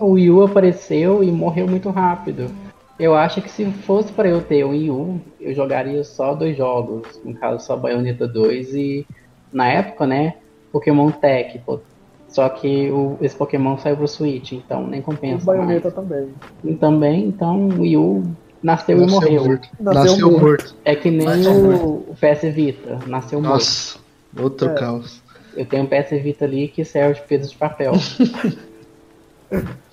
O 0.00 0.12
Wii 0.12 0.30
U 0.30 0.42
apareceu 0.42 1.22
e 1.22 1.30
morreu 1.30 1.66
muito 1.66 1.90
rápido. 1.90 2.50
Eu 2.98 3.14
acho 3.14 3.42
que 3.42 3.50
se 3.50 3.64
fosse 3.66 4.12
para 4.12 4.28
eu 4.28 4.40
ter 4.40 4.64
o 4.64 4.70
Wii 4.70 4.90
U, 4.90 5.20
eu 5.40 5.52
jogaria 5.52 6.04
só 6.04 6.34
dois 6.34 6.56
jogos, 6.56 7.20
no 7.24 7.34
caso 7.34 7.64
só 7.64 7.76
Bayonetta 7.76 8.26
2 8.26 8.74
e 8.74 9.06
na 9.52 9.68
época, 9.68 10.06
né, 10.06 10.34
Pokémon 10.70 11.10
Tech. 11.10 11.60
Só 12.28 12.48
que 12.48 12.90
o, 12.90 13.16
esse 13.20 13.34
Pokémon 13.34 13.76
saiu 13.78 13.96
pro 13.96 14.08
Switch, 14.08 14.52
então 14.52 14.86
nem 14.86 15.00
compensa. 15.02 15.42
O 15.42 15.46
Bayonetta 15.46 15.90
mais. 15.90 15.94
também. 15.94 16.34
E 16.64 16.74
também, 16.74 17.26
então 17.26 17.68
o 17.68 17.80
Wii 17.80 17.96
U 17.96 18.22
nasceu, 18.62 18.98
nasceu 18.98 19.08
e 19.08 19.10
morreu. 19.10 19.44
Morto. 19.44 19.68
Nasceu, 19.80 20.02
nasceu 20.02 20.30
morto. 20.30 20.44
morto. 20.44 20.76
É 20.84 20.96
que 20.96 21.10
nem 21.10 21.46
o, 21.48 21.84
o 22.08 22.16
PS 22.16 22.54
Vita, 22.54 22.98
nasceu 23.06 23.40
Nossa, 23.40 23.98
morto. 23.98 24.00
Nossa, 24.34 24.42
outro 24.42 24.68
é. 24.70 24.74
caos. 24.74 25.22
Eu 25.56 25.66
tenho 25.66 25.84
um 25.84 25.86
PS 25.86 26.10
Vita 26.22 26.44
ali 26.44 26.68
que 26.68 26.84
serve 26.84 27.20
de 27.20 27.26
peso 27.26 27.50
de 27.50 27.56
papel. 27.56 27.92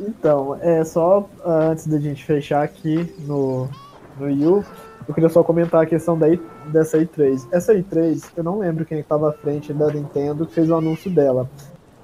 Então, 0.00 0.56
é 0.60 0.84
só 0.84 1.20
uh, 1.20 1.48
antes 1.70 1.86
da 1.86 1.98
gente 1.98 2.24
fechar 2.24 2.62
aqui 2.62 3.14
no, 3.20 3.68
no 4.18 4.28
Yu, 4.28 4.64
eu 5.06 5.14
queria 5.14 5.28
só 5.28 5.42
comentar 5.42 5.82
a 5.82 5.86
questão 5.86 6.18
da, 6.18 6.26
dessa 6.72 6.98
i3. 6.98 7.46
Essa 7.52 7.74
i3, 7.74 8.30
eu 8.36 8.42
não 8.42 8.58
lembro 8.58 8.84
quem 8.84 9.00
estava 9.00 9.30
à 9.30 9.32
frente 9.32 9.72
da 9.72 9.92
Nintendo 9.92 10.46
que 10.46 10.54
fez 10.54 10.68
o 10.70 10.74
anúncio 10.74 11.10
dela. 11.10 11.48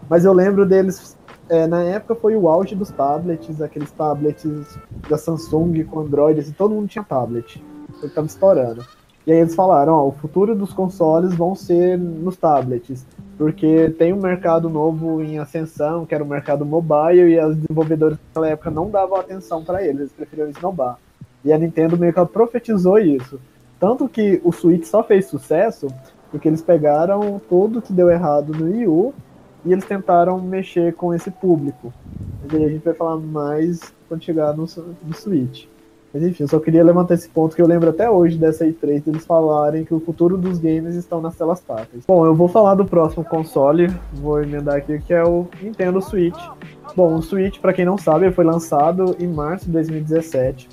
Mas 0.09 0.25
eu 0.25 0.33
lembro 0.33 0.67
deles. 0.67 1.17
É, 1.49 1.67
na 1.67 1.83
época 1.83 2.15
foi 2.15 2.37
o 2.37 2.49
auge 2.49 2.77
dos 2.77 2.91
tablets, 2.91 3.61
aqueles 3.61 3.91
tablets 3.91 4.79
da 5.09 5.19
Samsung 5.19 5.83
com 5.83 6.01
Android, 6.01 6.39
assim, 6.39 6.53
todo 6.53 6.75
mundo 6.75 6.87
tinha 6.87 7.03
tablet. 7.03 7.61
Ele 7.99 8.07
estava 8.07 8.27
estourando. 8.27 8.85
E 9.27 9.33
aí 9.33 9.39
eles 9.39 9.55
falaram, 9.55 9.95
ó, 9.95 10.07
o 10.07 10.13
futuro 10.13 10.55
dos 10.55 10.73
consoles 10.73 11.35
vão 11.35 11.57
ser 11.57 11.99
nos 11.99 12.37
tablets 12.37 13.05
porque 13.41 13.89
tem 13.97 14.13
um 14.13 14.21
mercado 14.21 14.69
novo 14.69 15.23
em 15.23 15.39
ascensão, 15.39 16.05
que 16.05 16.15
era 16.15 16.23
o 16.23 16.27
mercado 16.27 16.67
mobile, 16.67 17.33
e 17.33 17.43
os 17.43 17.57
desenvolvedores 17.57 18.19
naquela 18.29 18.49
época 18.49 18.71
não 18.71 18.91
davam 18.91 19.19
atenção 19.19 19.65
para 19.65 19.83
eles, 19.83 20.01
eles 20.01 20.13
preferiam 20.13 20.51
esnobar. 20.51 20.99
E 21.43 21.51
a 21.51 21.57
Nintendo 21.57 21.97
meio 21.97 22.13
que 22.13 22.23
profetizou 22.27 22.99
isso. 22.99 23.41
Tanto 23.79 24.07
que 24.07 24.43
o 24.45 24.53
Switch 24.53 24.85
só 24.85 25.03
fez 25.03 25.25
sucesso 25.25 25.87
porque 26.31 26.49
eles 26.49 26.61
pegaram 26.61 27.41
tudo 27.49 27.81
que 27.81 27.95
deu 27.95 28.11
errado 28.11 28.53
no 28.53 28.67
Wii 28.67 28.87
U 28.87 29.15
e 29.65 29.73
eles 29.73 29.87
tentaram 29.87 30.39
mexer 30.39 30.93
com 30.93 31.15
esse 31.15 31.31
público. 31.31 31.91
E 32.53 32.63
a 32.63 32.69
gente 32.69 32.85
vai 32.85 32.93
falar 32.93 33.17
mais 33.17 33.81
quando 34.07 34.23
chegar 34.23 34.53
no, 34.53 34.67
no 34.67 35.15
Switch. 35.15 35.65
Mas 36.13 36.23
enfim, 36.25 36.43
eu 36.43 36.49
só 36.49 36.59
queria 36.59 36.83
levantar 36.83 37.15
esse 37.15 37.29
ponto 37.29 37.55
que 37.55 37.63
eu 37.63 37.67
lembro 37.67 37.91
até 37.91 38.11
hoje 38.11 38.37
dessa 38.37 38.67
E3 38.67 39.03
eles 39.07 39.25
falarem 39.25 39.85
que 39.85 39.95
o 39.95 40.01
futuro 40.01 40.37
dos 40.37 40.59
games 40.59 40.97
estão 40.97 41.21
nas 41.21 41.37
telas 41.37 41.61
táteis. 41.61 42.05
Bom, 42.07 42.27
eu 42.27 42.35
vou 42.35 42.49
falar 42.49 42.75
do 42.75 42.85
próximo 42.85 43.25
console, 43.25 43.89
vou 44.15 44.43
emendar 44.43 44.77
aqui, 44.77 44.99
que 44.99 45.15
é 45.15 45.23
o 45.23 45.47
Nintendo 45.63 46.03
Switch. 46.03 46.39
Bom, 46.97 47.15
o 47.15 47.23
Switch, 47.23 47.61
para 47.61 47.73
quem 47.73 47.85
não 47.85 47.97
sabe, 47.97 48.31
foi 48.33 48.45
lançado 48.45 49.17
em 49.21 49.29
março 49.29 49.67
de 49.67 49.73
2017. 49.73 50.69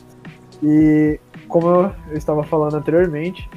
E 0.63 1.19
como 1.47 1.67
eu 1.67 1.91
estava 2.13 2.43
falando 2.43 2.75
anteriormente, 2.75 3.47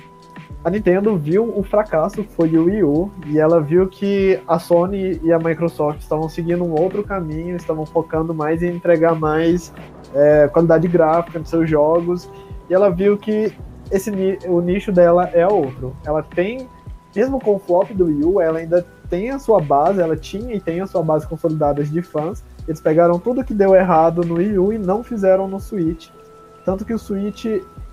a 0.62 0.70
Nintendo 0.70 1.16
viu 1.16 1.56
o 1.56 1.62
fracasso 1.62 2.22
que 2.22 2.32
foi 2.34 2.54
o 2.56 2.64
Wii 2.64 2.84
U 2.84 3.10
e 3.26 3.38
ela 3.38 3.60
viu 3.60 3.88
que 3.88 4.38
a 4.46 4.58
Sony 4.58 5.18
e 5.22 5.32
a 5.32 5.38
Microsoft 5.38 6.00
estavam 6.00 6.28
seguindo 6.28 6.62
um 6.62 6.78
outro 6.78 7.02
caminho, 7.02 7.56
estavam 7.56 7.86
focando 7.86 8.34
mais 8.34 8.62
em 8.62 8.76
entregar 8.76 9.14
mais 9.14 9.72
é, 10.14 10.48
qualidade 10.48 10.86
gráfica 10.86 11.38
nos 11.38 11.48
seus 11.48 11.68
jogos, 11.68 12.30
e 12.68 12.74
ela 12.74 12.90
viu 12.90 13.16
que 13.16 13.52
esse 13.90 14.10
o 14.46 14.60
nicho 14.60 14.92
dela 14.92 15.30
é 15.32 15.46
outro. 15.46 15.96
Ela 16.04 16.22
tem, 16.22 16.68
mesmo 17.16 17.40
com 17.40 17.56
o 17.56 17.58
flop 17.58 17.90
do 17.92 18.04
Wii 18.04 18.24
U, 18.24 18.40
ela 18.40 18.58
ainda 18.58 18.86
tem 19.08 19.30
a 19.30 19.38
sua 19.38 19.60
base, 19.60 20.00
ela 20.00 20.16
tinha 20.16 20.54
e 20.54 20.60
tem 20.60 20.80
a 20.80 20.86
sua 20.86 21.02
base 21.02 21.26
consolidada 21.26 21.82
de 21.82 22.02
fãs. 22.02 22.44
Eles 22.68 22.80
pegaram 22.80 23.18
tudo 23.18 23.42
que 23.42 23.54
deu 23.54 23.74
errado 23.74 24.22
no 24.22 24.34
Wii 24.34 24.58
U 24.58 24.72
e 24.72 24.78
não 24.78 25.02
fizeram 25.02 25.48
no 25.48 25.58
Switch. 25.58 26.08
Tanto 26.64 26.84
que 26.84 26.94
o 26.94 26.98
Switch, 26.98 27.46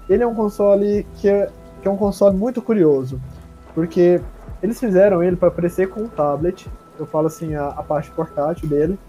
ele 0.10 0.22
é 0.22 0.28
um 0.28 0.36
console 0.36 1.08
que 1.16 1.28
é, 1.28 1.50
que 1.88 1.90
é 1.90 1.92
um 1.94 1.98
console 1.98 2.36
muito 2.36 2.62
curioso, 2.62 3.20
porque 3.74 4.20
eles 4.62 4.78
fizeram 4.78 5.24
ele 5.24 5.38
para 5.38 5.50
parecer 5.50 5.88
com 5.88 6.02
um 6.02 6.08
tablet. 6.10 6.68
Eu 7.00 7.06
falo 7.06 7.28
assim, 7.28 7.56
a, 7.56 7.68
a 7.70 7.82
parte 7.84 8.12
portátil 8.12 8.68
dele, 8.68 9.00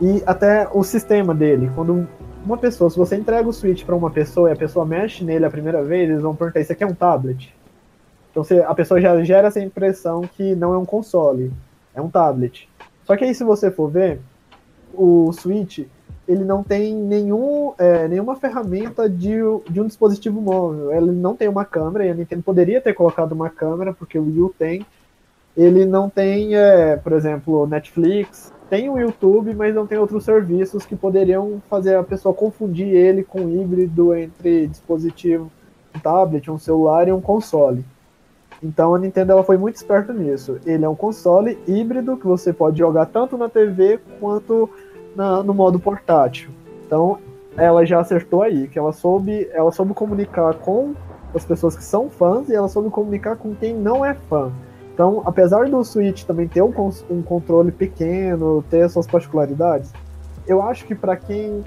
e 0.00 0.22
até 0.24 0.68
o 0.72 0.84
sistema 0.84 1.34
dele. 1.34 1.70
Quando 1.74 2.06
uma 2.44 2.56
pessoa, 2.56 2.88
se 2.90 2.96
você 2.96 3.16
entrega 3.16 3.48
o 3.48 3.52
Switch 3.52 3.84
para 3.84 3.96
uma 3.96 4.10
pessoa 4.10 4.50
e 4.50 4.52
a 4.52 4.56
pessoa 4.56 4.86
mexe 4.86 5.24
nele 5.24 5.44
a 5.44 5.50
primeira 5.50 5.82
vez, 5.82 6.08
eles 6.08 6.22
vão 6.22 6.36
perguntar: 6.36 6.60
Isso 6.60 6.72
aqui 6.72 6.84
é 6.84 6.86
um 6.86 6.94
tablet? 6.94 7.52
Então 8.30 8.44
você, 8.44 8.60
a 8.60 8.74
pessoa 8.74 9.00
já 9.00 9.20
gera 9.24 9.48
essa 9.48 9.60
impressão 9.60 10.22
que 10.22 10.54
não 10.54 10.72
é 10.72 10.78
um 10.78 10.84
console, 10.84 11.52
é 11.94 12.00
um 12.00 12.08
tablet. 12.08 12.68
Só 13.04 13.16
que 13.16 13.24
aí, 13.24 13.34
se 13.34 13.42
você 13.42 13.70
for 13.70 13.90
ver, 13.90 14.20
o 14.94 15.32
Switch 15.32 15.80
ele 16.32 16.44
não 16.44 16.62
tem 16.62 16.94
nenhum, 16.94 17.74
é, 17.78 18.08
nenhuma 18.08 18.36
ferramenta 18.36 19.08
de, 19.08 19.36
de 19.68 19.80
um 19.80 19.86
dispositivo 19.86 20.40
móvel. 20.40 20.92
Ele 20.92 21.12
não 21.12 21.36
tem 21.36 21.48
uma 21.48 21.64
câmera, 21.64 22.06
e 22.06 22.10
a 22.10 22.14
Nintendo 22.14 22.42
poderia 22.42 22.80
ter 22.80 22.94
colocado 22.94 23.32
uma 23.32 23.50
câmera, 23.50 23.92
porque 23.92 24.18
o 24.18 24.24
Wii 24.24 24.40
U 24.40 24.54
tem. 24.58 24.86
Ele 25.54 25.84
não 25.84 26.08
tem, 26.08 26.56
é, 26.56 26.96
por 26.96 27.12
exemplo, 27.12 27.66
Netflix, 27.66 28.50
tem 28.70 28.88
o 28.88 28.98
YouTube, 28.98 29.54
mas 29.54 29.74
não 29.74 29.86
tem 29.86 29.98
outros 29.98 30.24
serviços 30.24 30.86
que 30.86 30.96
poderiam 30.96 31.60
fazer 31.68 31.96
a 31.96 32.02
pessoa 32.02 32.34
confundir 32.34 32.88
ele 32.88 33.22
com 33.22 33.42
um 33.42 33.60
híbrido 33.60 34.14
entre 34.14 34.66
dispositivo, 34.66 35.52
um 35.94 36.00
tablet, 36.00 36.50
um 36.50 36.58
celular 36.58 37.06
e 37.06 37.12
um 37.12 37.20
console. 37.20 37.84
Então 38.62 38.94
a 38.94 38.98
Nintendo 38.98 39.32
ela 39.32 39.44
foi 39.44 39.58
muito 39.58 39.76
esperta 39.76 40.12
nisso. 40.14 40.58
Ele 40.64 40.84
é 40.84 40.88
um 40.88 40.94
console 40.94 41.58
híbrido 41.66 42.16
que 42.16 42.26
você 42.26 42.50
pode 42.50 42.78
jogar 42.78 43.06
tanto 43.06 43.36
na 43.36 43.48
TV 43.48 44.00
quanto 44.18 44.70
na, 45.14 45.42
no 45.42 45.54
modo 45.54 45.78
portátil. 45.78 46.50
Então 46.86 47.18
ela 47.56 47.84
já 47.84 48.00
acertou 48.00 48.42
aí, 48.42 48.68
que 48.68 48.78
ela 48.78 48.92
soube, 48.92 49.48
ela 49.52 49.70
soube 49.70 49.92
comunicar 49.94 50.54
com 50.54 50.94
as 51.34 51.44
pessoas 51.44 51.76
que 51.76 51.84
são 51.84 52.10
fãs 52.10 52.48
e 52.48 52.54
ela 52.54 52.68
soube 52.68 52.90
comunicar 52.90 53.36
com 53.36 53.54
quem 53.54 53.74
não 53.74 54.04
é 54.04 54.14
fã. 54.14 54.50
Então, 54.94 55.22
apesar 55.24 55.68
do 55.68 55.82
Switch 55.84 56.24
também 56.24 56.46
ter 56.46 56.62
um, 56.62 56.72
um 57.10 57.22
controle 57.22 57.72
pequeno, 57.72 58.62
ter 58.68 58.88
suas 58.90 59.06
particularidades, 59.06 59.90
eu 60.46 60.62
acho 60.62 60.84
que 60.84 60.94
para 60.94 61.16
quem 61.16 61.64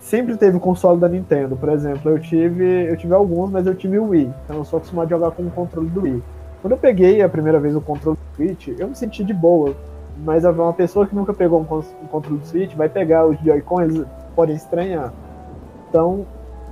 sempre 0.00 0.36
teve 0.36 0.56
o 0.56 0.60
console 0.60 0.98
da 0.98 1.08
Nintendo, 1.08 1.56
por 1.56 1.68
exemplo, 1.68 2.10
eu 2.10 2.18
tive, 2.18 2.86
eu 2.88 2.96
tive 2.96 3.12
alguns, 3.14 3.50
mas 3.50 3.66
eu 3.66 3.74
tive 3.74 3.98
o 3.98 4.08
Wii, 4.08 4.32
então 4.44 4.56
eu 4.56 4.64
sou 4.64 4.78
acostumado 4.78 5.06
a 5.06 5.10
jogar 5.10 5.30
com 5.32 5.42
o 5.42 5.50
controle 5.50 5.88
do 5.88 6.02
Wii. 6.02 6.22
Quando 6.62 6.72
eu 6.72 6.78
peguei 6.78 7.22
a 7.22 7.28
primeira 7.28 7.58
vez 7.58 7.76
o 7.76 7.80
controle 7.80 8.16
do 8.16 8.36
Switch, 8.36 8.68
eu 8.78 8.88
me 8.88 8.94
senti 8.94 9.22
de 9.22 9.34
boa, 9.34 9.74
mas 10.18 10.44
uma 10.44 10.72
pessoa 10.72 11.06
que 11.06 11.14
nunca 11.14 11.32
pegou 11.32 11.60
um, 11.60 11.64
controle 12.08 12.38
do 12.38 12.46
Switch 12.46 12.74
vai 12.74 12.88
pegar 12.88 13.26
os 13.26 13.38
Joy-Con, 13.40 13.82
eles 13.82 14.06
podem 14.34 14.54
estranhar. 14.54 15.12
Então, 15.88 16.26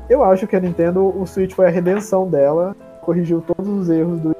eu 0.08 0.22
acho 0.22 0.46
que 0.46 0.56
a 0.56 0.60
Nintendo, 0.60 1.04
o 1.04 1.26
Switch 1.26 1.52
foi 1.52 1.66
a 1.66 1.70
redenção 1.70 2.28
dela, 2.28 2.76
corrigiu 3.02 3.40
todos 3.40 3.68
os 3.68 3.90
erros 3.90 4.20
do 4.20 4.36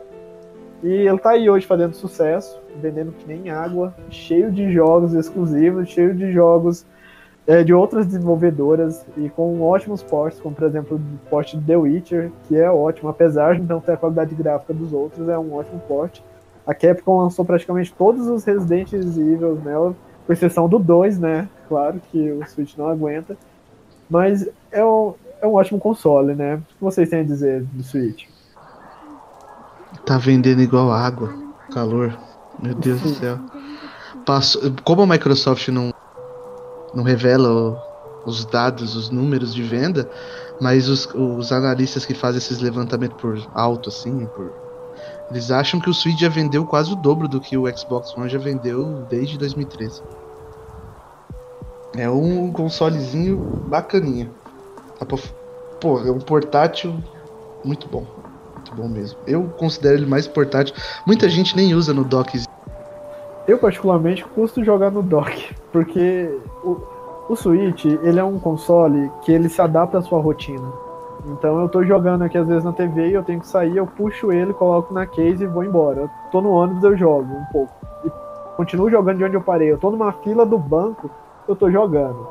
E 0.82 0.88
ele 0.88 1.18
tá 1.18 1.30
aí 1.30 1.48
hoje 1.48 1.66
fazendo 1.66 1.94
sucesso, 1.94 2.60
vendendo 2.80 3.12
que 3.12 3.26
nem 3.26 3.50
água, 3.50 3.94
cheio 4.10 4.50
de 4.50 4.72
jogos 4.72 5.14
exclusivos, 5.14 5.88
cheio 5.88 6.14
de 6.14 6.32
jogos 6.32 6.84
é, 7.46 7.64
de 7.64 7.74
outras 7.74 8.06
desenvolvedoras 8.06 9.04
e 9.16 9.28
com 9.28 9.60
ótimos 9.62 10.02
ports, 10.02 10.40
como 10.40 10.54
por 10.54 10.64
exemplo 10.64 10.96
o 10.96 11.28
port 11.28 11.54
de 11.54 11.60
The 11.60 11.76
Witcher, 11.76 12.30
que 12.46 12.56
é 12.56 12.70
ótimo, 12.70 13.08
apesar 13.08 13.56
de 13.56 13.62
não 13.62 13.80
ter 13.80 13.92
a 13.92 13.96
qualidade 13.96 14.34
gráfica 14.34 14.72
dos 14.72 14.92
outros, 14.92 15.28
é 15.28 15.38
um 15.38 15.54
ótimo 15.54 15.80
port. 15.88 16.20
A 16.66 16.74
Capcom 16.74 17.18
lançou 17.18 17.44
praticamente 17.44 17.92
todos 17.92 18.26
os 18.26 18.44
Resident 18.44 18.92
Evil 18.92 19.60
nela, 19.64 19.96
com 20.26 20.32
exceção 20.32 20.68
do 20.68 20.78
2, 20.78 21.18
né? 21.18 21.48
Claro 21.68 22.00
que 22.10 22.30
o 22.30 22.46
Switch 22.46 22.76
não 22.76 22.88
aguenta. 22.88 23.36
Mas 24.08 24.48
é 24.70 24.84
um, 24.84 25.14
é 25.40 25.46
um 25.46 25.54
ótimo 25.54 25.80
console, 25.80 26.34
né? 26.34 26.56
O 26.56 26.58
que 26.58 26.84
vocês 26.84 27.08
têm 27.08 27.20
a 27.20 27.24
dizer 27.24 27.62
do 27.64 27.82
Switch? 27.82 28.26
Tá 30.06 30.18
vendendo 30.18 30.60
igual 30.60 30.92
água, 30.92 31.34
calor. 31.72 32.16
Meu 32.60 32.74
Deus 32.74 33.00
do 33.00 33.08
céu. 33.08 33.38
Passou, 34.24 34.62
como 34.84 35.02
a 35.02 35.06
Microsoft 35.06 35.68
não 35.68 35.92
não 36.94 37.02
revela 37.02 37.82
os 38.26 38.44
dados, 38.44 38.94
os 38.94 39.10
números 39.10 39.54
de 39.54 39.62
venda, 39.62 40.08
mas 40.60 40.88
os, 40.88 41.06
os 41.14 41.50
analistas 41.50 42.04
que 42.04 42.14
fazem 42.14 42.38
esses 42.38 42.60
levantamentos 42.60 43.20
por 43.20 43.38
alto, 43.54 43.88
assim, 43.88 44.26
por, 44.26 44.52
eles 45.32 45.50
acham 45.50 45.80
que 45.80 45.88
o 45.88 45.94
Switch 45.94 46.20
já 46.20 46.28
vendeu 46.28 46.64
quase 46.66 46.92
o 46.92 46.96
dobro 46.96 47.26
do 47.26 47.40
que 47.40 47.56
o 47.56 47.66
Xbox 47.76 48.16
One 48.16 48.28
já 48.28 48.38
vendeu 48.38 49.06
desde 49.08 49.38
2013. 49.38 50.02
É 51.96 52.08
um 52.08 52.52
consolezinho 52.52 53.38
bacaninha. 53.66 54.30
Pô, 55.80 55.98
é 56.00 56.10
um 56.10 56.20
portátil 56.20 56.94
muito 57.64 57.88
bom. 57.88 58.04
Muito 58.54 58.74
bom 58.74 58.88
mesmo. 58.88 59.18
Eu 59.26 59.44
considero 59.58 59.96
ele 59.96 60.06
mais 60.06 60.28
portátil. 60.28 60.74
Muita 61.06 61.28
gente 61.28 61.56
nem 61.56 61.74
usa 61.74 61.94
no 61.94 62.04
dock 62.04 62.38
eu 63.46 63.58
particularmente 63.58 64.24
custo 64.24 64.64
jogar 64.64 64.90
no 64.90 65.02
dock, 65.02 65.54
porque 65.72 66.38
o, 66.62 66.80
o 67.28 67.36
Switch, 67.36 67.84
ele 67.84 68.18
é 68.18 68.24
um 68.24 68.38
console 68.38 69.10
que 69.22 69.32
ele 69.32 69.48
se 69.48 69.60
adapta 69.60 69.98
à 69.98 70.02
sua 70.02 70.20
rotina. 70.20 70.72
Então 71.24 71.60
eu 71.60 71.68
tô 71.68 71.84
jogando 71.84 72.22
aqui 72.22 72.36
às 72.36 72.46
vezes 72.46 72.64
na 72.64 72.72
TV 72.72 73.08
e 73.08 73.14
eu 73.14 73.22
tenho 73.22 73.40
que 73.40 73.46
sair, 73.46 73.76
eu 73.76 73.86
puxo 73.86 74.32
ele, 74.32 74.52
coloco 74.52 74.92
na 74.92 75.06
case 75.06 75.44
e 75.44 75.46
vou 75.46 75.64
embora. 75.64 76.02
Eu 76.02 76.10
tô 76.30 76.40
no 76.40 76.50
ônibus, 76.50 76.82
eu 76.82 76.96
jogo 76.96 77.32
um 77.32 77.44
pouco. 77.52 77.72
E 78.04 78.10
continuo 78.56 78.90
jogando 78.90 79.18
de 79.18 79.24
onde 79.24 79.36
eu 79.36 79.42
parei. 79.42 79.70
Eu 79.70 79.78
tô 79.78 79.90
numa 79.90 80.12
fila 80.12 80.44
do 80.44 80.58
banco, 80.58 81.10
eu 81.46 81.54
tô 81.54 81.70
jogando. 81.70 82.26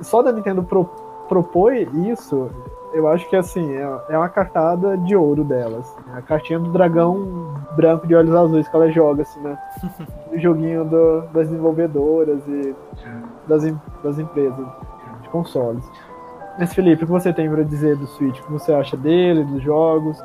Só 0.00 0.22
da 0.22 0.32
Nintendo 0.32 0.62
pro, 0.62 0.84
propor 1.28 1.74
isso, 1.74 2.50
eu 2.92 3.08
acho 3.08 3.28
que 3.28 3.36
assim, 3.36 3.74
é, 3.74 4.00
é 4.10 4.18
uma 4.18 4.28
cartada 4.28 4.96
de 4.96 5.16
ouro 5.16 5.44
delas. 5.44 5.80
Assim, 5.80 6.10
a 6.14 6.22
cartinha 6.22 6.58
do 6.58 6.70
dragão 6.70 7.54
branco 7.74 8.06
de 8.06 8.14
olhos 8.14 8.34
azuis 8.34 8.68
que 8.68 8.76
ela 8.76 8.90
joga, 8.90 9.22
assim, 9.22 9.40
né? 9.40 9.58
no 10.30 10.38
joguinho 10.38 10.84
do, 10.84 11.22
das 11.32 11.48
desenvolvedoras 11.48 12.46
e 12.46 12.74
das, 13.46 13.62
das 14.02 14.18
empresas 14.18 14.66
de 15.22 15.28
consoles. 15.30 15.84
Mas 16.58 16.74
Felipe, 16.74 17.04
o 17.04 17.06
que 17.06 17.12
você 17.12 17.32
tem 17.32 17.48
para 17.50 17.62
dizer 17.62 17.96
do 17.96 18.06
Switch? 18.06 18.38
O 18.38 18.42
que 18.42 18.52
você 18.52 18.72
acha 18.72 18.96
dele, 18.96 19.44
dos 19.44 19.62
jogos? 19.62 20.18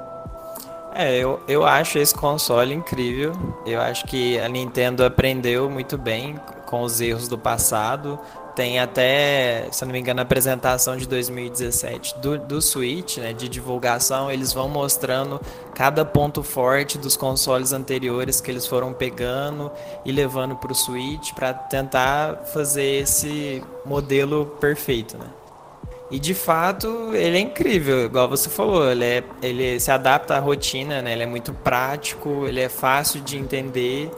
É, 0.93 1.15
eu, 1.15 1.39
eu 1.47 1.63
acho 1.63 1.99
esse 1.99 2.13
console 2.13 2.73
incrível. 2.73 3.31
Eu 3.65 3.79
acho 3.79 4.05
que 4.05 4.39
a 4.39 4.49
Nintendo 4.49 5.05
aprendeu 5.05 5.69
muito 5.69 5.97
bem 5.97 6.35
com 6.65 6.81
os 6.81 6.99
erros 6.99 7.27
do 7.27 7.37
passado. 7.37 8.19
Tem 8.55 8.79
até, 8.79 9.67
se 9.71 9.85
não 9.85 9.91
me 9.91 9.99
engano, 9.99 10.19
a 10.19 10.23
apresentação 10.23 10.97
de 10.97 11.07
2017 11.07 12.17
do, 12.17 12.39
do 12.39 12.59
Switch, 12.59 13.17
né, 13.17 13.31
de 13.31 13.47
divulgação, 13.47 14.31
eles 14.31 14.51
vão 14.51 14.67
mostrando 14.67 15.39
cada 15.75 16.03
ponto 16.03 16.41
forte 16.41 16.97
dos 16.97 17.15
consoles 17.15 17.71
anteriores 17.71 18.41
que 18.41 18.49
eles 18.49 18.65
foram 18.65 18.91
pegando 18.91 19.71
e 20.03 20.11
levando 20.11 20.55
para 20.55 20.71
o 20.71 20.75
Switch 20.75 21.33
para 21.33 21.53
tentar 21.53 22.37
fazer 22.51 23.01
esse 23.03 23.63
modelo 23.85 24.47
perfeito, 24.59 25.15
né? 25.19 25.27
E 26.09 26.19
de 26.19 26.33
fato, 26.33 27.13
ele 27.13 27.37
é 27.37 27.41
incrível, 27.41 28.05
igual 28.05 28.29
você 28.29 28.49
falou, 28.49 28.89
ele, 28.89 29.03
é, 29.03 29.23
ele 29.41 29.79
se 29.79 29.91
adapta 29.91 30.35
à 30.35 30.39
rotina, 30.39 31.01
né? 31.01 31.11
Ele 31.11 31.23
é 31.23 31.25
muito 31.25 31.53
prático, 31.53 32.45
ele 32.47 32.61
é 32.61 32.69
fácil 32.69 33.19
de 33.21 33.37
entender 33.37 34.09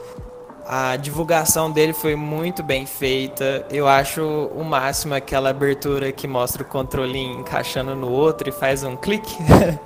a 0.71 0.95
divulgação 0.97 1.71
dele 1.71 1.93
foi 1.93 2.15
muito 2.15 2.61
bem 2.61 2.85
feita. 2.85 3.65
Eu 3.71 3.87
acho 3.87 4.21
o 4.23 4.63
máximo 4.63 5.15
aquela 5.15 5.49
abertura 5.49 6.11
que 6.11 6.27
mostra 6.27 6.61
o 6.61 6.65
controlinho 6.65 7.39
encaixando 7.39 7.95
no 7.95 8.11
outro 8.11 8.49
e 8.49 8.51
faz 8.51 8.83
um 8.83 8.95
clique. 8.95 9.35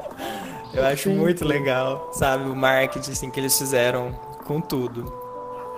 Eu 0.74 0.86
acho 0.86 1.10
muito 1.10 1.45
legal, 1.45 2.10
sabe? 2.12 2.49
O 2.49 2.56
marketing 2.56 3.12
assim, 3.12 3.30
que 3.30 3.39
eles 3.39 3.58
fizeram 3.58 4.12
com 4.43 4.60
tudo. 4.60 5.23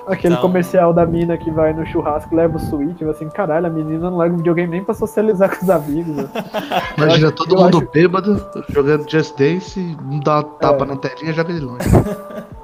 Aquele 0.07 0.35
então... 0.35 0.41
comercial 0.41 0.93
da 0.93 1.05
mina 1.05 1.37
que 1.37 1.49
vai 1.49 1.73
no 1.73 1.85
churrasco 1.85 2.35
leva 2.35 2.57
o 2.57 2.59
Switch, 2.59 3.01
assim, 3.03 3.27
caralho, 3.29 3.65
a 3.65 3.69
menina 3.69 4.09
não 4.09 4.17
leva 4.17 4.35
o 4.35 4.37
videogame 4.37 4.69
nem 4.69 4.83
pra 4.83 4.93
socializar 4.93 5.57
com 5.57 5.63
os 5.63 5.69
amigos. 5.69 6.15
Né? 6.15 6.29
Imagina 6.97 7.31
todo 7.31 7.55
mundo 7.55 7.77
acho... 7.79 7.89
bêbado, 7.91 8.45
jogando 8.69 9.09
Just 9.09 9.35
Dance, 9.37 9.79
um 9.79 10.19
dá 10.19 10.35
uma 10.35 10.43
tapa 10.43 10.83
é. 10.83 10.87
na 10.87 10.97
telinha 10.97 11.31
e 11.31 11.33
joga 11.33 11.51
ele 11.51 11.61
longe. 11.61 11.89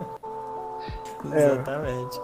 É. 1.32 1.52
Exatamente. 1.54 2.20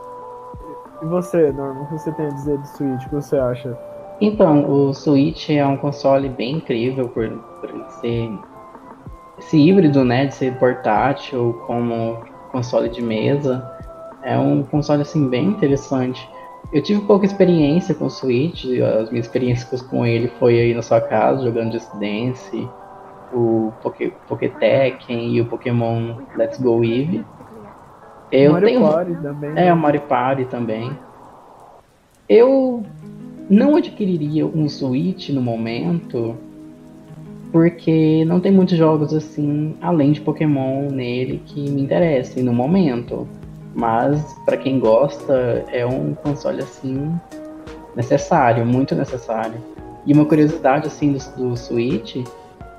E 1.04 1.06
você, 1.06 1.52
Norman, 1.52 1.84
o 1.84 1.86
que 1.86 2.00
você 2.00 2.12
tem 2.14 2.26
a 2.26 2.30
dizer 2.30 2.58
do 2.58 2.68
Switch? 2.68 3.06
O 3.06 3.10
que 3.10 3.16
você 3.16 3.38
acha? 3.38 3.78
Então, 4.20 4.68
o 4.70 4.94
Switch 4.94 5.52
é 5.52 5.66
um 5.66 5.78
console 5.78 6.28
bem 6.30 6.56
incrível 6.56 7.08
por, 7.10 7.30
por 7.30 7.70
ser 8.02 8.32
esse 9.38 9.58
híbrido, 9.58 10.04
né, 10.04 10.26
de 10.26 10.34
ser 10.34 10.58
portátil 10.58 11.62
como 11.68 12.18
console 12.52 12.90
de 12.90 13.04
mesa. 13.04 13.77
É 14.28 14.38
um 14.38 14.62
console 14.62 15.04
assim 15.04 15.30
bem 15.30 15.46
interessante. 15.46 16.30
Eu 16.74 16.84
tive 16.84 17.00
pouca 17.02 17.26
experiência 17.26 17.96
com 17.96 18.06
o 18.06 18.10
Switch, 18.10 18.66
as 19.00 19.10
minhas 19.10 19.26
experiências 19.26 19.82
com 19.82 20.06
ele 20.06 20.28
foi 20.38 20.60
aí 20.60 20.74
na 20.74 20.82
sua 20.82 21.00
casa, 21.00 21.46
jogando 21.46 21.72
Just 21.72 21.90
Dance, 21.94 22.68
o 23.34 23.72
Poké, 23.82 24.50
Tekken 24.50 25.34
e 25.34 25.40
o 25.40 25.46
Pokémon 25.46 26.16
Let's 26.36 26.60
Go 26.60 26.84
Eevee. 26.84 27.24
Eu 28.30 28.52
Mario 28.52 28.68
tenho... 28.68 28.82
Party 28.82 29.16
também. 29.16 29.50
É, 29.52 29.54
né? 29.54 29.74
o 29.74 29.78
Mario 29.78 30.02
Party 30.02 30.44
também. 30.44 30.92
Eu 32.28 32.84
não 33.50 33.78
adquiriria 33.78 34.46
um 34.46 34.68
Switch 34.68 35.30
no 35.30 35.42
momento, 35.42 36.36
porque 37.50 38.26
não 38.26 38.42
tem 38.42 38.52
muitos 38.52 38.78
jogos 38.78 39.14
assim, 39.14 39.78
além 39.82 40.12
de 40.12 40.20
Pokémon 40.20 40.90
nele, 40.92 41.42
que 41.46 41.70
me 41.70 41.82
interessem 41.82 42.44
no 42.44 42.52
momento. 42.52 43.26
Mas 43.78 44.34
para 44.44 44.58
quem 44.58 44.80
gosta, 44.80 45.64
é 45.72 45.86
um 45.86 46.16
console 46.16 46.64
assim 46.64 47.14
necessário, 47.96 48.66
muito 48.66 48.96
necessário. 48.96 49.64
E 50.04 50.14
uma 50.14 50.26
curiosidade 50.26 50.88
assim 50.88 51.14
do, 51.14 51.20
do 51.38 51.56
Switch 51.56 52.26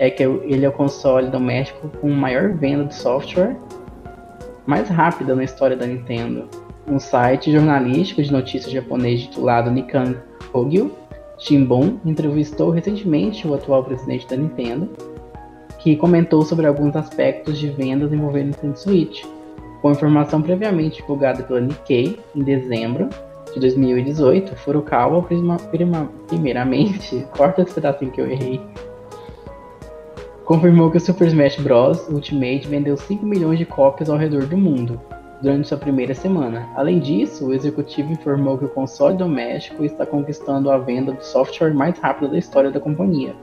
é 0.00 0.10
que 0.10 0.24
ele 0.24 0.64
é 0.64 0.68
o 0.68 0.72
console 0.72 1.28
doméstico 1.28 1.88
com 2.00 2.10
maior 2.10 2.52
venda 2.54 2.84
de 2.84 2.96
software 2.96 3.56
mais 4.66 4.88
rápida 4.88 5.36
na 5.36 5.44
história 5.44 5.76
da 5.76 5.86
Nintendo. 5.86 6.48
Um 6.84 6.98
site 6.98 7.52
jornalístico 7.52 8.20
de 8.20 8.32
notícias 8.32 8.72
japonês 8.72 9.22
titulado 9.22 9.70
Nikan 9.70 10.16
Kogyo 10.50 10.90
Shimbun 11.38 12.00
entrevistou 12.04 12.70
recentemente 12.70 13.46
o 13.46 13.54
atual 13.54 13.84
presidente 13.84 14.26
da 14.26 14.36
Nintendo, 14.36 14.90
que 15.78 15.94
comentou 15.94 16.42
sobre 16.42 16.66
alguns 16.66 16.96
aspectos 16.96 17.56
de 17.56 17.68
vendas 17.68 18.12
envolvendo 18.12 18.46
o 18.46 18.48
Nintendo 18.48 18.76
Switch. 18.76 19.37
Com 19.80 19.92
informação 19.92 20.42
previamente 20.42 21.00
divulgada 21.00 21.42
pela 21.42 21.60
Nikkei 21.60 22.18
em 22.34 22.42
dezembro 22.42 23.08
de 23.54 23.60
2018, 23.60 24.56
Furukawa 24.56 25.24
primeiramente, 26.28 27.26
corta 27.36 27.62
esse 27.62 27.74
pedacinho 27.74 28.10
que 28.10 28.20
eu 28.20 28.30
errei, 28.30 28.60
confirmou 30.44 30.90
que 30.90 30.96
o 30.96 31.00
Super 31.00 31.28
Smash 31.28 31.58
Bros. 31.60 32.08
Ultimate 32.08 32.66
vendeu 32.66 32.96
5 32.96 33.24
milhões 33.24 33.58
de 33.58 33.64
cópias 33.64 34.10
ao 34.10 34.16
redor 34.16 34.46
do 34.46 34.56
mundo 34.56 35.00
durante 35.40 35.68
sua 35.68 35.78
primeira 35.78 36.14
semana. 36.14 36.68
Além 36.74 36.98
disso, 36.98 37.46
o 37.46 37.54
executivo 37.54 38.12
informou 38.12 38.58
que 38.58 38.64
o 38.64 38.68
console 38.68 39.16
doméstico 39.16 39.84
está 39.84 40.04
conquistando 40.04 40.70
a 40.70 40.78
venda 40.78 41.12
do 41.12 41.24
software 41.24 41.72
mais 41.72 41.98
rápido 41.98 42.32
da 42.32 42.38
história 42.38 42.70
da 42.70 42.80
companhia. 42.80 43.34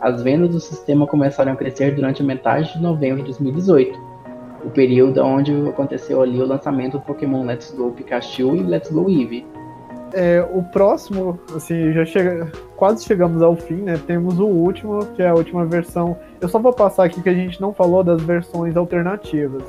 As 0.00 0.22
vendas 0.22 0.50
do 0.50 0.60
sistema 0.60 1.06
começaram 1.06 1.52
a 1.52 1.56
crescer 1.56 1.94
durante 1.94 2.22
a 2.22 2.24
metade 2.24 2.72
de 2.72 2.82
novembro 2.82 3.18
de 3.18 3.24
2018, 3.26 4.15
o 4.66 4.70
período 4.70 5.22
onde 5.22 5.52
aconteceu 5.68 6.20
ali 6.20 6.40
o 6.40 6.46
lançamento 6.46 6.98
do 6.98 7.00
Pokémon 7.00 7.44
Let's 7.44 7.70
Go 7.70 7.92
Pikachu 7.92 8.56
e 8.56 8.62
Let's 8.62 8.90
Go 8.90 9.08
Eevee, 9.08 9.46
é, 10.12 10.40
o 10.52 10.62
próximo, 10.62 11.38
assim, 11.54 11.92
já 11.92 12.04
chega, 12.04 12.50
quase 12.76 13.04
chegamos 13.04 13.42
ao 13.42 13.56
fim, 13.56 13.76
né? 13.76 14.00
Temos 14.06 14.38
o 14.38 14.46
último, 14.46 15.04
que 15.14 15.22
é 15.22 15.28
a 15.28 15.34
última 15.34 15.66
versão. 15.66 16.16
Eu 16.40 16.48
só 16.48 16.58
vou 16.58 16.72
passar 16.72 17.04
aqui 17.04 17.22
que 17.22 17.28
a 17.28 17.34
gente 17.34 17.60
não 17.60 17.72
falou 17.72 18.02
das 18.02 18.22
versões 18.22 18.76
alternativas. 18.76 19.62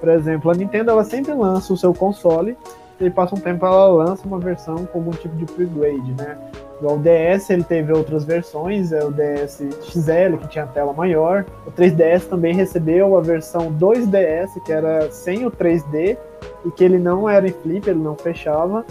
Por 0.00 0.08
exemplo, 0.08 0.50
a 0.50 0.54
Nintendo 0.54 0.90
ela 0.90 1.04
sempre 1.04 1.32
lança 1.32 1.72
o 1.72 1.76
seu 1.76 1.94
console 1.94 2.56
e 3.00 3.08
passa 3.08 3.34
um 3.34 3.40
tempo 3.40 3.64
ela 3.64 3.88
lança 3.88 4.26
uma 4.26 4.38
versão 4.38 4.84
como 4.92 5.08
um 5.08 5.12
tipo 5.14 5.34
de 5.36 5.46
pre-grade, 5.46 6.14
né? 6.18 6.36
O 6.82 6.98
DS 6.98 7.50
ele 7.50 7.64
teve 7.64 7.92
outras 7.92 8.24
versões, 8.24 8.92
é 8.92 9.02
o 9.04 9.10
DS 9.10 9.62
XL 9.82 10.36
que 10.40 10.48
tinha 10.48 10.66
tela 10.66 10.92
maior. 10.92 11.44
O 11.66 11.70
3DS 11.70 12.28
também 12.28 12.54
recebeu 12.54 13.16
a 13.16 13.20
versão 13.20 13.72
2DS 13.72 14.62
que 14.64 14.72
era 14.72 15.10
sem 15.10 15.46
o 15.46 15.50
3D 15.50 16.18
e 16.64 16.70
que 16.70 16.84
ele 16.84 16.98
não 16.98 17.28
era 17.28 17.46
em 17.46 17.52
flip, 17.52 17.88
ele 17.88 18.00
não 18.00 18.16
fechava. 18.16 18.84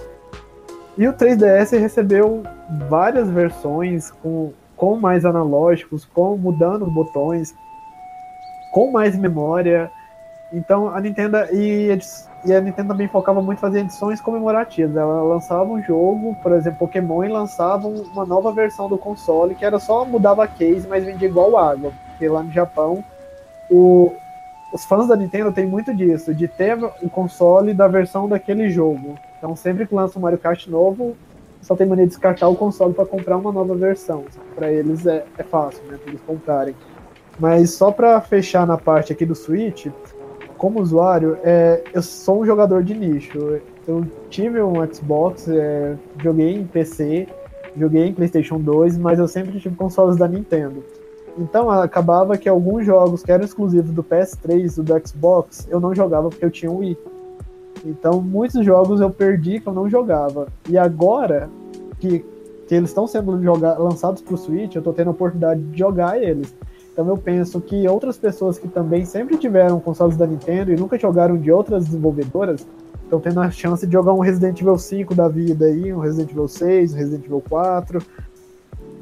E 0.98 1.08
o 1.08 1.14
3DS 1.14 1.78
recebeu 1.78 2.44
várias 2.88 3.30
versões 3.30 4.12
com, 4.12 4.54
com 4.78 4.96
mais 4.96 5.26
analógicos, 5.26 6.06
com 6.06 6.38
mudando 6.38 6.86
botões, 6.86 7.54
com 8.72 8.92
mais 8.92 9.18
memória. 9.18 9.92
Então 10.52 10.88
a 10.88 11.02
Nintendo 11.02 11.38
e, 11.52 11.98
e, 12.46 12.54
a 12.54 12.62
Nintendo 12.62 12.89
também 12.89 13.08
focava 13.08 13.41
muito 13.41 13.60
em 13.60 13.62
fazer 13.62 13.80
edições 13.80 14.20
comemorativas. 14.20 14.96
Ela 14.96 15.24
lançava 15.24 15.70
um 15.70 15.82
jogo, 15.82 16.36
por 16.41 16.52
exemplo, 16.52 16.80
Pokémon, 16.80 17.24
e 17.24 17.30
lançava 17.30 17.88
uma 17.88 18.26
nova 18.26 18.52
versão 18.52 18.89
do 18.89 18.98
console 18.98 19.56
que 19.56 19.64
era 19.64 19.80
só 19.80 20.04
mudava 20.06 20.44
a 20.44 20.48
case, 20.48 20.88
mas 20.88 21.06
vendia 21.06 21.28
igual 21.28 21.58
água. 21.58 21.91
Porque 22.10 22.28
lá 22.28 22.44
no 22.44 22.52
Japão 22.52 23.04
o, 23.70 24.14
os 24.74 24.84
fãs 24.86 25.08
da 25.08 25.16
Nintendo 25.16 25.52
têm 25.52 25.66
muito 25.66 25.94
disso, 25.94 26.34
de 26.34 26.48
ter 26.48 26.78
o 27.02 27.10
console 27.10 27.74
da 27.74 27.88
versão 27.88 28.28
daquele 28.28 28.70
jogo. 28.70 29.16
Então 29.38 29.56
sempre 29.56 29.88
que 29.88 29.96
lança 29.96 30.20
um 30.20 30.22
Mario 30.22 30.38
Kart 30.38 30.68
novo, 30.68 31.16
só 31.62 31.76
tem 31.76 31.88
maneira 31.88 32.08
de 32.08 32.16
descartar 32.16 32.50
o 32.50 32.56
console 32.56 32.94
para 32.94 33.06
comprar 33.06 33.38
uma 33.38 33.52
nova 33.52 33.74
versão. 33.74 34.26
Para 34.54 34.72
eles 34.72 35.06
é, 35.06 35.26
é 35.38 35.44
fácil, 35.44 35.82
né? 35.86 35.98
Pra 35.98 36.12
eles 36.12 36.22
comprarem. 36.22 36.76
Mas 37.39 37.72
só 37.72 37.91
para 37.91 38.20
fechar 38.22 38.68
na 38.68 38.78
parte 38.78 39.14
aqui 39.14 39.26
do 39.26 39.34
Switch, 39.34 39.88
como 40.64 40.80
usuário, 40.80 41.38
é, 41.43 41.84
eu 41.93 42.01
sou 42.01 42.39
um 42.39 42.45
jogador 42.45 42.86
de 42.86 42.93
nicho. 42.93 43.59
Eu 43.86 44.07
tive 44.30 44.61
um 44.61 44.76
Xbox, 44.93 45.45
é, 45.49 45.97
joguei 46.24 46.55
em 46.55 46.66
PC, 46.66 47.28
joguei 47.76 48.07
em 48.07 48.14
PlayStation 48.14 48.57
2, 48.61 48.97
mas 48.97 49.20
eu 49.20 49.28
sempre 49.28 49.59
tive 49.59 49.76
consoles 49.76 50.16
da 50.16 50.26
Nintendo. 50.26 50.82
Então 51.38 51.70
acabava 51.70 52.38
que 52.38 52.47
alguns 52.47 52.86
jogos 52.86 53.24
que 53.24 53.30
eram 53.30 53.43
exclusivos 53.43 53.91
do 53.91 54.01
PS3 54.01 54.78
e 54.78 54.82
do 54.82 55.05
Xbox, 55.05 55.68
eu 55.70 55.82
não 55.82 55.93
jogava 55.93 56.30
porque 56.30 56.45
eu 56.45 56.51
tinha 56.51 56.72
um 56.72 56.78
Wii. 56.78 56.97
Então 57.84 58.22
muitos 58.22 58.66
jogos 58.66 59.01
eu 59.01 59.09
perdi 59.09 59.59
que 59.59 59.68
eu 59.68 59.74
não 59.74 59.89
jogava. 59.89 60.47
E 60.70 60.78
agora 60.78 61.49
que, 61.99 62.24
que 62.70 62.74
eles 62.74 62.89
estão 62.89 63.05
sendo 63.05 63.43
joga 63.43 63.78
lançados 63.78 64.22
para 64.22 64.34
o 64.34 64.38
Switch, 64.38 64.76
eu 64.76 64.80
estou 64.80 64.93
tendo 64.93 65.09
a 65.09 65.11
oportunidade 65.11 65.61
de 65.61 65.78
jogar 65.78 66.24
eles. 66.24 66.55
Então 66.94 67.08
eu 67.08 67.18
penso 67.18 67.60
que 67.60 67.88
outras 67.88 68.18
pessoas 68.18 68.60
que 68.60 68.68
também 68.68 69.04
sempre 69.04 69.36
tiveram 69.36 69.80
consoles 69.80 70.16
da 70.16 70.28
Nintendo 70.28 70.72
e 70.72 70.76
nunca 70.76 70.98
jogaram 70.98 71.36
de 71.36 71.52
outras 71.52 71.86
desenvolvedoras 71.86 72.66
estão 73.04 73.20
tendo 73.20 73.41
a 73.41 73.50
chance 73.50 73.86
de 73.86 73.91
jogar 73.91 74.14
um 74.14 74.20
Resident 74.20 74.62
Evil 74.62 74.78
5 74.78 75.16
da 75.16 75.28
vida 75.28 75.66
aí, 75.66 75.91
um 75.91 76.00
Resident 76.00 76.32
Evil 76.32 76.48
6, 76.48 76.94
um 76.94 76.98
Resident 76.98 77.26
Evil 77.26 77.44
4, 77.50 78.00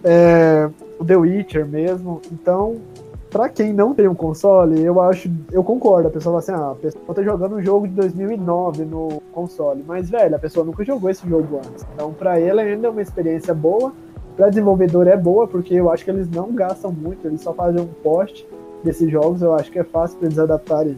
é, 0.04 0.70
o 0.98 1.06
The 1.06 1.18
Witcher 1.18 1.68
mesmo. 1.68 2.22
Então, 2.32 2.78
para 3.30 3.50
quem 3.50 3.74
não 3.74 3.94
tem 3.94 4.08
um 4.08 4.16
console, 4.16 4.82
eu 4.82 5.02
acho, 5.02 5.30
eu 5.52 5.64
concordo. 5.64 6.08
A 6.08 6.12
pessoa 6.12 6.42
fala 6.42 6.60
assim, 6.60 6.64
ah, 6.64 6.72
a 6.72 6.76
pessoa 6.76 7.16
tá 7.16 7.24
jogando 7.24 7.56
um 7.56 7.62
jogo 7.62 7.88
de 7.88 7.94
2009 7.94 8.86
no 8.86 9.22
console, 9.34 9.84
mas 9.86 10.10
velho, 10.10 10.36
a 10.36 10.39
pessoa 10.39 10.66
nunca 10.66 10.84
jogou 10.84 11.10
esse 11.10 11.28
jogo 11.28 11.58
antes. 11.58 11.86
Então, 11.94 12.14
para 12.14 12.39
ele 12.39 12.60
ainda 12.62 12.88
é 12.88 12.89
uma 12.89 13.02
experiência 13.02 13.54
boa 13.54 13.94
para 14.36 14.50
desenvolvedor 14.50 15.08
é 15.08 15.18
boa, 15.18 15.48
porque 15.48 15.74
eu 15.74 15.92
acho 15.92 16.04
que 16.04 16.12
eles 16.12 16.30
não 16.30 16.54
gastam 16.54 16.92
muito, 16.92 17.28
eles 17.28 17.42
só 17.42 17.54
fazem 17.54 17.82
um 17.82 17.88
post 17.88 18.46
desses 18.84 19.10
jogos, 19.10 19.42
eu 19.42 19.54
acho 19.54 19.72
que 19.72 19.80
é 19.80 19.84
fácil 19.84 20.18
para 20.18 20.28
eles 20.28 20.40
adaptarem 20.40 20.98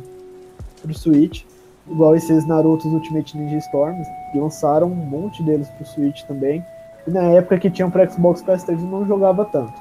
pro 0.81 0.93
Switch, 0.93 1.43
igual 1.89 2.15
esses 2.15 2.45
Naruto 2.47 2.87
Ultimate 2.87 3.37
Ninja 3.37 3.57
Storms, 3.57 4.07
que 4.31 4.39
lançaram 4.39 4.87
um 4.87 4.95
monte 4.95 5.43
deles 5.43 5.67
pro 5.69 5.85
Switch 5.85 6.23
também. 6.23 6.63
E 7.07 7.11
na 7.11 7.23
época 7.23 7.57
que 7.57 7.69
tinham 7.69 7.89
para 7.89 8.09
Xbox 8.09 8.41
PS3 8.43 8.79
eu 8.79 8.87
não 8.87 9.05
jogava 9.05 9.45
tanto. 9.45 9.73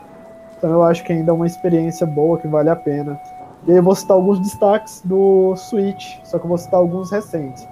Então 0.57 0.71
eu 0.71 0.83
acho 0.83 1.05
que 1.05 1.13
ainda 1.13 1.31
é 1.31 1.35
uma 1.35 1.47
experiência 1.47 2.07
boa 2.07 2.39
que 2.39 2.49
vale 2.49 2.71
a 2.71 2.77
pena. 2.77 3.21
E 3.67 3.71
aí 3.71 3.77
eu 3.77 3.83
vou 3.83 3.95
citar 3.95 4.17
alguns 4.17 4.41
destaques 4.41 5.03
do 5.05 5.55
Switch, 5.57 6.19
só 6.25 6.39
que 6.39 6.45
eu 6.45 6.49
vou 6.49 6.59
citar 6.59 6.81
alguns 6.81 7.11
recentes. 7.11 7.69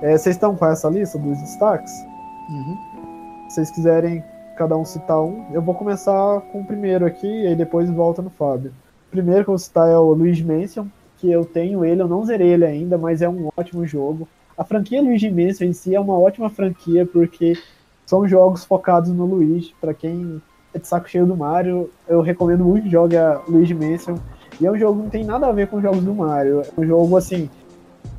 É, 0.00 0.16
vocês 0.16 0.36
estão 0.36 0.54
com 0.54 0.66
essa 0.66 0.88
lista 0.88 1.18
dos 1.18 1.38
destaques? 1.38 2.06
Uhum. 2.48 2.76
Se 3.48 3.56
vocês 3.56 3.70
quiserem 3.70 4.22
cada 4.58 4.76
um 4.76 4.84
citar 4.84 5.22
um. 5.22 5.46
Eu 5.52 5.62
vou 5.62 5.74
começar 5.74 6.40
com 6.52 6.60
o 6.60 6.64
primeiro 6.64 7.06
aqui 7.06 7.28
e 7.28 7.46
aí 7.46 7.54
depois 7.54 7.88
volta 7.88 8.20
no 8.20 8.28
Fábio. 8.28 8.72
O 9.06 9.10
primeiro 9.10 9.44
que 9.44 9.50
eu 9.50 9.52
vou 9.52 9.58
citar 9.58 9.88
é 9.88 9.96
o 9.96 10.12
Luigi 10.12 10.44
Mansion, 10.44 10.86
que 11.16 11.30
eu 11.30 11.44
tenho 11.44 11.84
ele, 11.84 12.02
eu 12.02 12.08
não 12.08 12.24
zerei 12.24 12.48
ele 12.48 12.64
ainda, 12.64 12.98
mas 12.98 13.22
é 13.22 13.28
um 13.28 13.48
ótimo 13.56 13.86
jogo. 13.86 14.28
A 14.56 14.64
franquia 14.64 15.00
Luigi 15.00 15.30
Mansion 15.30 15.68
em 15.68 15.72
si 15.72 15.94
é 15.94 16.00
uma 16.00 16.18
ótima 16.18 16.50
franquia 16.50 17.06
porque 17.06 17.56
são 18.04 18.26
jogos 18.26 18.64
focados 18.64 19.10
no 19.10 19.24
Luigi. 19.24 19.72
Para 19.80 19.94
quem 19.94 20.42
é 20.74 20.78
de 20.78 20.88
saco 20.88 21.08
cheio 21.08 21.24
do 21.24 21.36
Mario, 21.36 21.88
eu 22.08 22.20
recomendo 22.20 22.64
muito 22.64 22.88
a 22.98 23.42
Luigi 23.48 23.74
Mansion. 23.74 24.16
E 24.60 24.66
é 24.66 24.72
um 24.72 24.76
jogo 24.76 24.96
que 24.96 25.02
não 25.04 25.10
tem 25.10 25.24
nada 25.24 25.46
a 25.46 25.52
ver 25.52 25.68
com 25.68 25.76
os 25.76 25.82
jogos 25.82 26.02
do 26.02 26.12
Mario. 26.12 26.62
É 26.62 26.80
um 26.80 26.84
jogo 26.84 27.16
assim. 27.16 27.48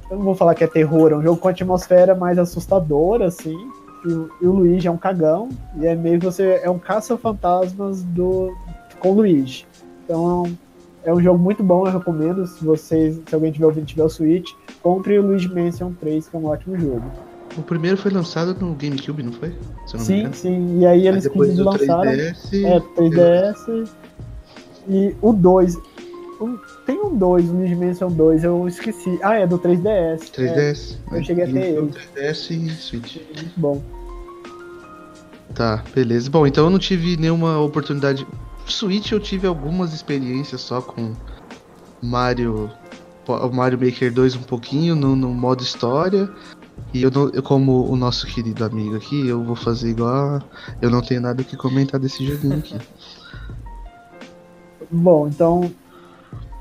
Eu 0.10 0.18
não 0.18 0.24
vou 0.24 0.36
falar 0.36 0.56
que 0.56 0.64
é 0.64 0.68
terror, 0.68 1.12
é 1.12 1.18
um 1.18 1.22
jogo 1.22 1.38
com 1.38 1.50
atmosfera 1.50 2.16
mais 2.16 2.40
assustadora, 2.40 3.28
assim. 3.28 3.58
E, 4.06 4.44
e, 4.44 4.48
o 4.48 4.52
Luigi 4.52 4.88
é 4.88 4.92
um 4.92 4.98
cagão, 4.98 5.50
e 5.78 5.86
é 5.86 5.96
meio 5.96 6.20
que 6.20 6.26
você 6.26 6.60
é 6.64 6.70
um 6.70 6.80
caça-fantasmas 6.80 8.04
do 8.04 8.56
com 9.00 9.12
o 9.12 9.14
Luigi. 9.16 9.66
Então 10.04 10.46
é 11.04 11.14
um 11.14 11.22
jogo 11.22 11.40
muito 11.40 11.64
bom, 11.64 11.86
eu 11.88 11.94
recomendo. 11.98 12.46
Se 12.46 12.64
vocês, 12.64 13.22
se 13.26 13.36
alguém 13.36 13.52
tiver 13.52 13.66
ouvindo 13.66 13.86
tiver 13.86 14.04
o 14.04 14.10
Switch, 14.10 14.52
compre 14.82 15.18
o 15.18 15.22
Luigi 15.22 15.48
Mansion 15.48 15.94
3, 15.94 16.28
que 16.28 16.36
é 16.36 16.40
um 16.40 16.46
ótimo 16.46 16.78
jogo. 16.78 17.04
O 17.58 17.62
primeiro 17.62 17.98
foi 17.98 18.12
lançado 18.12 18.54
no 18.60 18.74
GameCube, 18.76 19.24
não 19.24 19.32
foi? 19.32 19.50
Não 19.50 20.00
sim, 20.00 20.32
sim. 20.34 20.80
E 20.80 20.86
aí 20.86 21.08
eles 21.08 21.26
aí 21.26 21.56
lançaram. 21.56 22.12
3DS, 22.12 22.66
é, 22.66 22.80
3DS. 22.80 23.90
E 24.88 25.16
o 25.22 25.34
2. 25.34 25.78
Tem 26.86 26.98
um 27.02 27.18
2, 27.18 27.50
o 27.50 27.54
Luigi 27.54 27.76
Mansion 27.76 28.10
2, 28.10 28.46
eu 28.46 28.66
esqueci. 28.68 29.20
Ah, 29.22 29.36
é 29.36 29.46
do 29.46 29.60
3DS. 29.60 30.32
3DS. 30.32 30.98
É, 31.12 31.18
eu 31.18 31.24
cheguei 31.24 31.44
a 31.44 31.48
ter 31.48 31.60
ele. 31.60 31.92
3DS 32.16 32.52
e 32.52 32.70
Switch. 32.70 33.18
Muito 33.36 33.60
bom. 33.60 33.82
Tá, 35.54 35.84
beleza. 35.94 36.30
Bom, 36.30 36.48
então 36.48 36.64
eu 36.66 36.70
não 36.70 36.80
tive 36.80 37.18
nenhuma 37.18 37.60
oportunidade. 37.60 38.26
Switch 38.66 39.12
eu 39.12 39.20
tive 39.20 39.48
algumas 39.48 39.94
experiências 39.94 40.62
só 40.62 40.82
com 40.82 41.14
Mario. 42.02 42.72
Mario 43.52 43.78
Maker 43.78 44.12
2 44.12 44.38
um 44.38 44.42
pouquinho 44.44 44.96
no, 44.96 45.16
no 45.16 45.30
modo 45.34 45.62
história. 45.62 46.30
E 46.94 47.04
eu, 47.04 47.12
não, 47.12 47.30
eu, 47.30 47.44
como 47.44 47.86
o 47.92 47.96
nosso 47.98 48.26
querido 48.26 48.64
amigo 48.64 48.96
aqui, 48.96 49.28
eu 49.28 49.44
vou 49.44 49.56
fazer 49.56 49.90
igual. 49.90 50.42
Eu 50.82 50.90
não 50.90 51.02
tenho 51.02 51.20
nada 51.20 51.44
que 51.44 51.58
comentar 51.58 52.00
desse 52.00 52.26
joguinho 52.26 52.58
aqui. 52.58 52.78
Bom, 54.90 55.28
então 55.28 55.70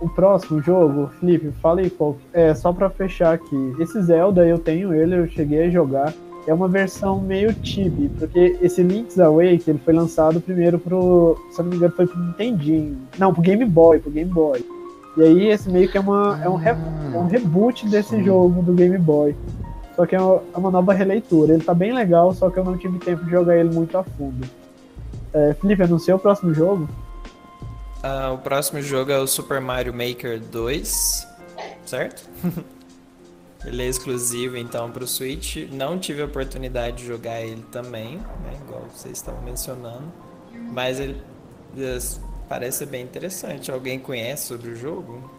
o 0.01 0.09
próximo 0.09 0.63
jogo, 0.63 1.11
Felipe, 1.19 1.51
fala 1.61 1.81
aí 1.81 1.91
qual. 1.91 2.17
É, 2.33 2.55
só 2.55 2.73
pra 2.73 2.89
fechar 2.89 3.35
aqui. 3.35 3.75
Esse 3.81 4.01
Zelda 4.03 4.47
eu 4.47 4.59
tenho 4.59 4.95
ele, 4.95 5.17
eu 5.17 5.27
cheguei 5.27 5.65
a 5.65 5.71
jogar. 5.71 6.15
É 6.47 6.55
uma 6.55 6.69
versão 6.69 7.21
meio 7.21 7.55
chibi, 7.63 8.09
porque 8.19 8.57
esse 8.63 8.83
Link's 8.83 9.19
Awake 9.19 9.65
ele 9.69 9.79
foi 9.85 9.93
lançado 9.93 10.41
primeiro 10.41 10.79
pro. 10.79 11.37
Se 11.51 11.61
eu 11.61 11.65
não 11.65 11.71
me 11.71 11.77
engano, 11.77 11.93
foi 11.95 12.07
pro 12.07 12.19
Nintendinho. 12.19 12.97
Não, 13.19 13.35
pro 13.35 13.43
Game 13.43 13.65
Boy, 13.67 13.99
pro 13.99 14.11
Game 14.11 14.31
Boy. 14.31 14.65
E 15.17 15.23
aí 15.23 15.49
esse 15.49 15.69
meio 15.69 15.91
que 15.91 15.99
é, 15.99 16.01
uma, 16.01 16.41
é, 16.43 16.49
um, 16.49 16.55
re, 16.55 16.71
é 16.71 17.19
um 17.19 17.27
reboot 17.27 17.89
desse 17.89 18.23
jogo 18.23 18.63
do 18.63 18.73
Game 18.73 18.97
Boy. 18.97 19.35
Só 19.97 20.07
que 20.07 20.15
é 20.15 20.21
uma, 20.21 20.43
é 20.55 20.59
uma, 20.59 20.71
nova 20.71 20.95
releitura. 20.95 21.53
Ele 21.53 21.63
tá 21.63 21.75
bem 21.75 21.93
legal, 21.93 22.33
só 22.33 22.49
que 22.49 22.59
eu 22.59 22.65
não 22.65 22.79
tive 22.79 22.99
tempo 22.99 23.25
de 23.25 23.31
jogar 23.31 23.57
ele 23.57 23.75
muito 23.75 23.99
a 23.99 24.05
fundo. 24.05 24.47
É, 25.35 25.55
Felipe, 25.55 25.83
anunciou 25.83 26.17
o 26.17 26.21
próximo 26.21 26.55
jogo? 26.55 26.89
Uh, 27.99 28.35
o 28.35 28.39
próximo 28.39 28.81
jogo 28.81 29.11
é 29.11 29.19
o 29.19 29.27
Super 29.27 29.61
Mario 29.61 29.93
Maker 29.93 30.41
2, 30.41 31.27
certo? 31.85 32.29
ele 33.67 33.83
é 33.83 33.89
exclusivo 33.89 34.57
então 34.57 34.91
para 34.91 35.03
o 35.03 35.07
Switch. 35.07 35.69
Não 35.73 35.99
tive 35.99 36.23
a 36.23 36.27
oportunidade 36.27 36.99
de 36.99 37.07
jogar 37.07 37.41
ele 37.41 37.65
também, 37.73 38.19
né, 38.19 38.59
igual 38.65 38.87
vocês 38.95 39.17
estavam 39.17 39.43
mencionando. 39.43 40.13
Mas 40.73 41.01
ele 41.01 41.21
parece 42.49 42.87
bem 42.87 43.03
interessante. 43.03 43.71
Alguém 43.71 43.99
conhece 43.99 44.47
sobre 44.47 44.71
o 44.71 44.77
jogo? 44.77 45.31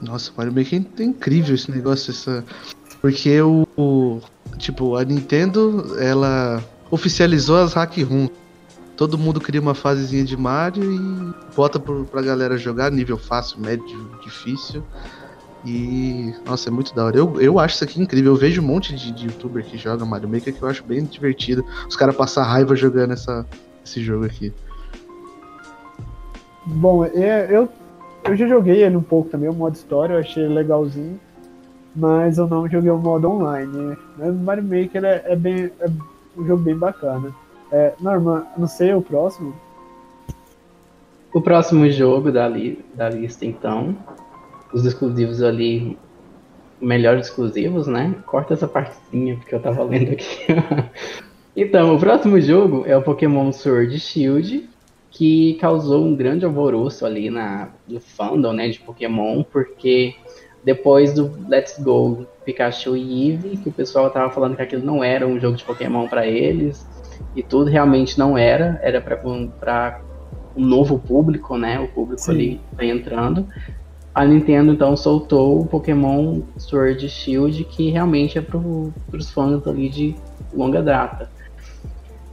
Nossa, 0.00 0.32
Mario 0.36 0.52
Maker 0.52 0.82
é 0.98 1.02
incrível 1.02 1.54
esse 1.54 1.70
negócio, 1.70 2.12
essa... 2.12 2.44
porque 3.00 3.40
o 3.42 4.20
tipo 4.58 4.96
a 4.96 5.04
Nintendo 5.04 5.98
ela 5.98 6.62
oficializou 6.90 7.56
as 7.56 7.74
hack 7.74 7.96
ROM 7.98 8.28
todo 9.00 9.16
mundo 9.16 9.40
cria 9.40 9.62
uma 9.62 9.74
fasezinha 9.74 10.22
de 10.22 10.36
Mario 10.36 10.92
e 10.92 11.54
bota 11.56 11.80
pro, 11.80 12.04
pra 12.04 12.20
galera 12.20 12.58
jogar, 12.58 12.92
nível 12.92 13.16
fácil, 13.16 13.58
médio, 13.58 14.10
difícil. 14.22 14.82
E, 15.64 16.34
nossa, 16.44 16.68
é 16.68 16.70
muito 16.70 16.94
da 16.94 17.06
hora. 17.06 17.16
Eu, 17.16 17.40
eu 17.40 17.58
acho 17.58 17.76
isso 17.76 17.84
aqui 17.84 17.98
incrível. 17.98 18.32
Eu 18.32 18.36
vejo 18.36 18.60
um 18.60 18.66
monte 18.66 18.94
de, 18.94 19.10
de 19.10 19.28
youtuber 19.28 19.64
que 19.64 19.78
joga 19.78 20.04
Mario 20.04 20.28
Maker 20.28 20.54
que 20.54 20.60
eu 20.60 20.68
acho 20.68 20.84
bem 20.84 21.02
divertido. 21.02 21.64
Os 21.88 21.96
caras 21.96 22.14
passar 22.14 22.42
raiva 22.42 22.76
jogando 22.76 23.14
essa, 23.14 23.46
esse 23.82 24.02
jogo 24.02 24.26
aqui. 24.26 24.52
Bom, 26.66 27.02
é, 27.06 27.46
eu, 27.48 27.70
eu 28.24 28.36
já 28.36 28.46
joguei 28.46 28.82
ele 28.82 28.98
um 28.98 29.02
pouco 29.02 29.30
também, 29.30 29.48
o 29.48 29.54
modo 29.54 29.76
história, 29.76 30.12
eu 30.12 30.20
achei 30.20 30.46
legalzinho. 30.46 31.18
Mas 31.96 32.36
eu 32.36 32.46
não 32.46 32.68
joguei 32.68 32.90
o 32.90 32.98
modo 32.98 33.30
online. 33.30 33.96
Mas 34.18 34.34
Mario 34.34 34.64
Maker 34.64 35.02
é, 35.06 35.22
é 35.24 35.36
bem, 35.36 35.72
é 35.80 35.88
um 36.36 36.46
jogo 36.46 36.62
bem 36.62 36.76
bacana. 36.76 37.34
É, 37.72 37.92
Norman, 38.00 38.44
não 38.56 38.66
sei 38.66 38.92
o 38.94 39.02
próximo. 39.02 39.54
O 41.32 41.40
próximo 41.40 41.88
jogo 41.90 42.32
da, 42.32 42.48
li 42.48 42.84
da 42.94 43.08
lista, 43.08 43.44
então. 43.44 43.96
Os 44.72 44.84
exclusivos 44.84 45.42
ali. 45.42 45.96
Melhores 46.80 47.26
exclusivos, 47.26 47.86
né? 47.86 48.14
Corta 48.26 48.54
essa 48.54 48.66
partezinha 48.66 49.36
porque 49.36 49.54
eu 49.54 49.60
tava 49.60 49.84
lendo 49.84 50.12
aqui. 50.12 50.46
então, 51.54 51.94
o 51.94 51.98
próximo 51.98 52.40
jogo 52.40 52.84
é 52.86 52.96
o 52.96 53.02
Pokémon 53.02 53.52
Sword 53.52 54.00
Shield, 54.00 54.68
que 55.10 55.54
causou 55.60 56.06
um 56.06 56.16
grande 56.16 56.46
alvoroço 56.46 57.04
ali 57.04 57.28
na, 57.28 57.68
no 57.86 58.00
fandom 58.00 58.54
né, 58.54 58.70
de 58.70 58.80
Pokémon, 58.80 59.42
porque 59.42 60.14
depois 60.64 61.12
do 61.12 61.30
Let's 61.46 61.78
Go 61.78 62.26
Pikachu 62.44 62.96
e 62.96 63.30
Eevee, 63.30 63.56
que 63.58 63.68
o 63.68 63.72
pessoal 63.72 64.10
tava 64.10 64.32
falando 64.32 64.56
que 64.56 64.62
aquilo 64.62 64.84
não 64.84 65.04
era 65.04 65.26
um 65.26 65.38
jogo 65.38 65.56
de 65.56 65.64
Pokémon 65.64 66.08
para 66.08 66.26
eles, 66.26 66.86
e 67.34 67.42
tudo 67.42 67.70
realmente 67.70 68.18
não 68.18 68.36
era, 68.36 68.78
era 68.82 69.00
para 69.00 69.20
um 69.24 70.64
novo 70.64 70.98
público, 70.98 71.56
né? 71.56 71.78
O 71.78 71.88
público 71.88 72.20
Sim. 72.20 72.32
ali 72.32 72.60
tá 72.76 72.84
entrando. 72.84 73.46
A 74.14 74.24
Nintendo 74.24 74.72
então 74.72 74.96
soltou 74.96 75.60
o 75.60 75.66
Pokémon 75.66 76.40
Sword 76.56 77.08
Shield, 77.08 77.64
que 77.64 77.90
realmente 77.90 78.38
é 78.38 78.42
para 78.42 78.58
os 78.58 79.30
fãs 79.30 79.66
ali 79.66 79.88
de 79.88 80.16
longa 80.52 80.82
data. 80.82 81.30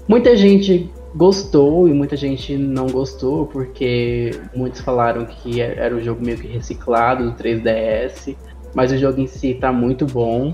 Muita 0.08 0.36
gente 0.36 0.90
gostou 1.14 1.88
e 1.88 1.94
muita 1.94 2.16
gente 2.16 2.58
não 2.58 2.88
gostou, 2.88 3.46
porque 3.46 4.32
muitos 4.56 4.82
falaram 4.82 5.26
que 5.26 5.62
era 5.62 5.94
o 5.94 6.00
um 6.00 6.02
jogo 6.02 6.24
meio 6.24 6.38
que 6.38 6.48
reciclado 6.48 7.32
do 7.32 7.38
3DS, 7.38 8.36
mas 8.74 8.92
o 8.92 8.98
jogo 8.98 9.20
em 9.20 9.28
si 9.28 9.54
tá 9.54 9.72
muito 9.72 10.06
bom. 10.06 10.54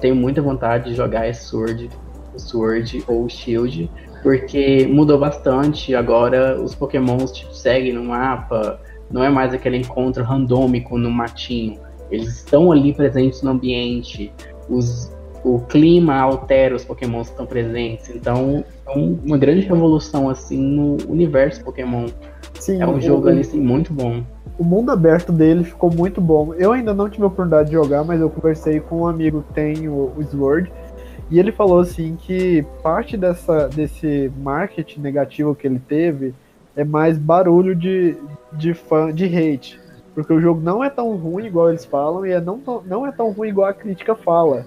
Tenho 0.00 0.16
muita 0.16 0.40
vontade 0.40 0.90
de 0.90 0.96
jogar 0.96 1.28
esse 1.28 1.44
Sword, 1.44 1.90
Sword 2.38 3.04
ou 3.06 3.28
Shield, 3.28 3.90
porque 4.22 4.86
mudou 4.86 5.18
bastante. 5.18 5.94
Agora 5.94 6.60
os 6.60 6.74
Pokémons 6.74 7.32
tipo, 7.32 7.54
seguem 7.54 7.92
no 7.92 8.04
mapa, 8.04 8.80
não 9.10 9.22
é 9.22 9.28
mais 9.28 9.52
aquele 9.52 9.76
encontro 9.76 10.24
randômico 10.24 10.96
no 10.96 11.10
matinho. 11.10 11.78
Eles 12.10 12.28
estão 12.28 12.70
ali 12.70 12.92
presentes 12.92 13.42
no 13.42 13.50
ambiente. 13.50 14.32
Os, 14.68 15.10
o 15.44 15.60
clima 15.60 16.14
altera 16.14 16.74
os 16.74 16.84
Pokémons 16.84 17.28
que 17.28 17.32
estão 17.32 17.46
presentes. 17.46 18.10
Então, 18.10 18.64
é 18.86 18.92
uma 18.92 19.38
grande 19.38 19.60
revolução 19.66 20.28
assim 20.28 20.58
no 20.58 20.96
universo 21.08 21.62
Pokémon. 21.64 22.06
Sim, 22.58 22.80
é 22.80 22.86
um 22.86 23.00
jogo 23.00 23.26
o, 23.26 23.30
ali 23.30 23.40
assim, 23.40 23.60
muito 23.60 23.92
bom. 23.92 24.22
O 24.58 24.64
mundo 24.64 24.92
aberto 24.92 25.32
dele 25.32 25.64
ficou 25.64 25.90
muito 25.92 26.20
bom. 26.20 26.54
Eu 26.54 26.72
ainda 26.72 26.94
não 26.94 27.08
tive 27.08 27.24
a 27.24 27.26
oportunidade 27.26 27.70
de 27.70 27.74
jogar, 27.74 28.04
mas 28.04 28.20
eu 28.20 28.30
conversei 28.30 28.78
com 28.78 29.02
um 29.02 29.06
amigo 29.06 29.42
que 29.48 29.54
tem 29.54 29.88
o, 29.88 30.12
o 30.16 30.22
Sword 30.22 30.70
e 31.32 31.38
ele 31.38 31.50
falou 31.50 31.80
assim 31.80 32.14
que 32.14 32.62
parte 32.82 33.16
dessa, 33.16 33.66
desse 33.66 34.30
marketing 34.36 35.00
negativo 35.00 35.54
que 35.54 35.66
ele 35.66 35.78
teve 35.78 36.34
é 36.76 36.84
mais 36.84 37.16
barulho 37.16 37.74
de, 37.74 38.14
de 38.52 38.74
fã, 38.74 39.10
de 39.10 39.24
hate. 39.24 39.80
Porque 40.14 40.30
o 40.30 40.38
jogo 40.38 40.60
não 40.60 40.84
é 40.84 40.90
tão 40.90 41.16
ruim 41.16 41.46
igual 41.46 41.70
eles 41.70 41.86
falam 41.86 42.26
e 42.26 42.32
é 42.32 42.40
não, 42.40 42.60
não 42.84 43.06
é 43.06 43.12
tão 43.12 43.30
ruim 43.32 43.48
igual 43.48 43.66
a 43.66 43.72
crítica 43.72 44.14
fala. 44.14 44.66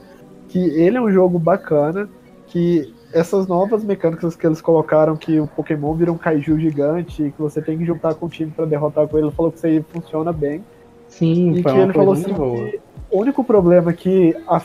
Que 0.50 0.58
ele 0.58 0.98
é 0.98 1.02
um 1.02 1.12
jogo 1.12 1.38
bacana, 1.38 2.10
que 2.48 2.92
essas 3.14 3.46
novas 3.46 3.84
mecânicas 3.84 4.36
que 4.36 4.48
eles 4.48 4.60
colocaram, 4.60 5.16
que 5.16 5.40
o 5.40 5.46
Pokémon 5.46 5.94
vira 5.94 6.12
um 6.12 6.18
kaiju 6.18 6.60
gigante, 6.60 7.32
que 7.32 7.42
você 7.42 7.62
tem 7.62 7.78
que 7.78 7.86
juntar 7.86 8.16
com 8.16 8.26
o 8.26 8.30
time 8.30 8.50
para 8.50 8.66
derrotar 8.66 9.08
com 9.08 9.20
ele, 9.20 9.28
ele 9.28 9.36
falou 9.36 9.52
que 9.52 9.60
isso 9.60 9.68
aí 9.68 9.86
funciona 9.88 10.34
bem. 10.34 10.64
Sim, 11.08 11.52
e 11.52 11.64
que 11.64 11.70
ele 11.70 11.94
falou 11.94 12.14
assim, 12.14 12.34
o 12.34 13.20
único 13.20 13.44
problema 13.44 13.92
é 13.92 13.94
que 13.94 14.36
a, 14.48 14.60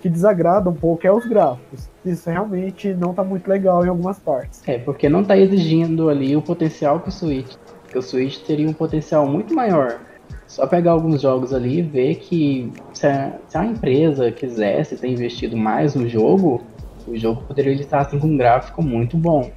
que 0.00 0.08
desagrada 0.08 0.68
um 0.70 0.74
pouco 0.74 1.06
é 1.06 1.12
os 1.12 1.26
gráficos. 1.26 1.88
Isso 2.04 2.28
realmente 2.28 2.94
não 2.94 3.12
tá 3.12 3.24
muito 3.24 3.48
legal 3.48 3.84
em 3.84 3.88
algumas 3.88 4.18
partes. 4.18 4.62
É, 4.66 4.78
porque 4.78 5.08
não 5.08 5.24
tá 5.24 5.36
exigindo 5.36 6.08
ali 6.08 6.36
o 6.36 6.42
potencial 6.42 7.00
que 7.00 7.08
o 7.08 7.12
Switch. 7.12 7.54
Porque 7.82 7.98
o 7.98 8.02
Switch 8.02 8.38
teria 8.38 8.68
um 8.68 8.72
potencial 8.72 9.26
muito 9.26 9.54
maior. 9.54 10.00
Só 10.46 10.66
pegar 10.66 10.92
alguns 10.92 11.20
jogos 11.20 11.52
ali 11.52 11.78
e 11.78 11.82
ver 11.82 12.16
que 12.16 12.72
se 12.92 13.06
a, 13.06 13.32
se 13.48 13.58
a 13.58 13.64
empresa 13.64 14.30
quisesse 14.30 14.96
ter 14.96 15.08
investido 15.08 15.56
mais 15.56 15.94
no 15.94 16.08
jogo, 16.08 16.62
o 17.06 17.16
jogo 17.16 17.42
poderia 17.42 17.72
estar 17.74 18.00
assim, 18.00 18.18
com 18.18 18.28
um 18.28 18.36
gráfico 18.36 18.82
muito 18.82 19.16
bom. 19.16 19.50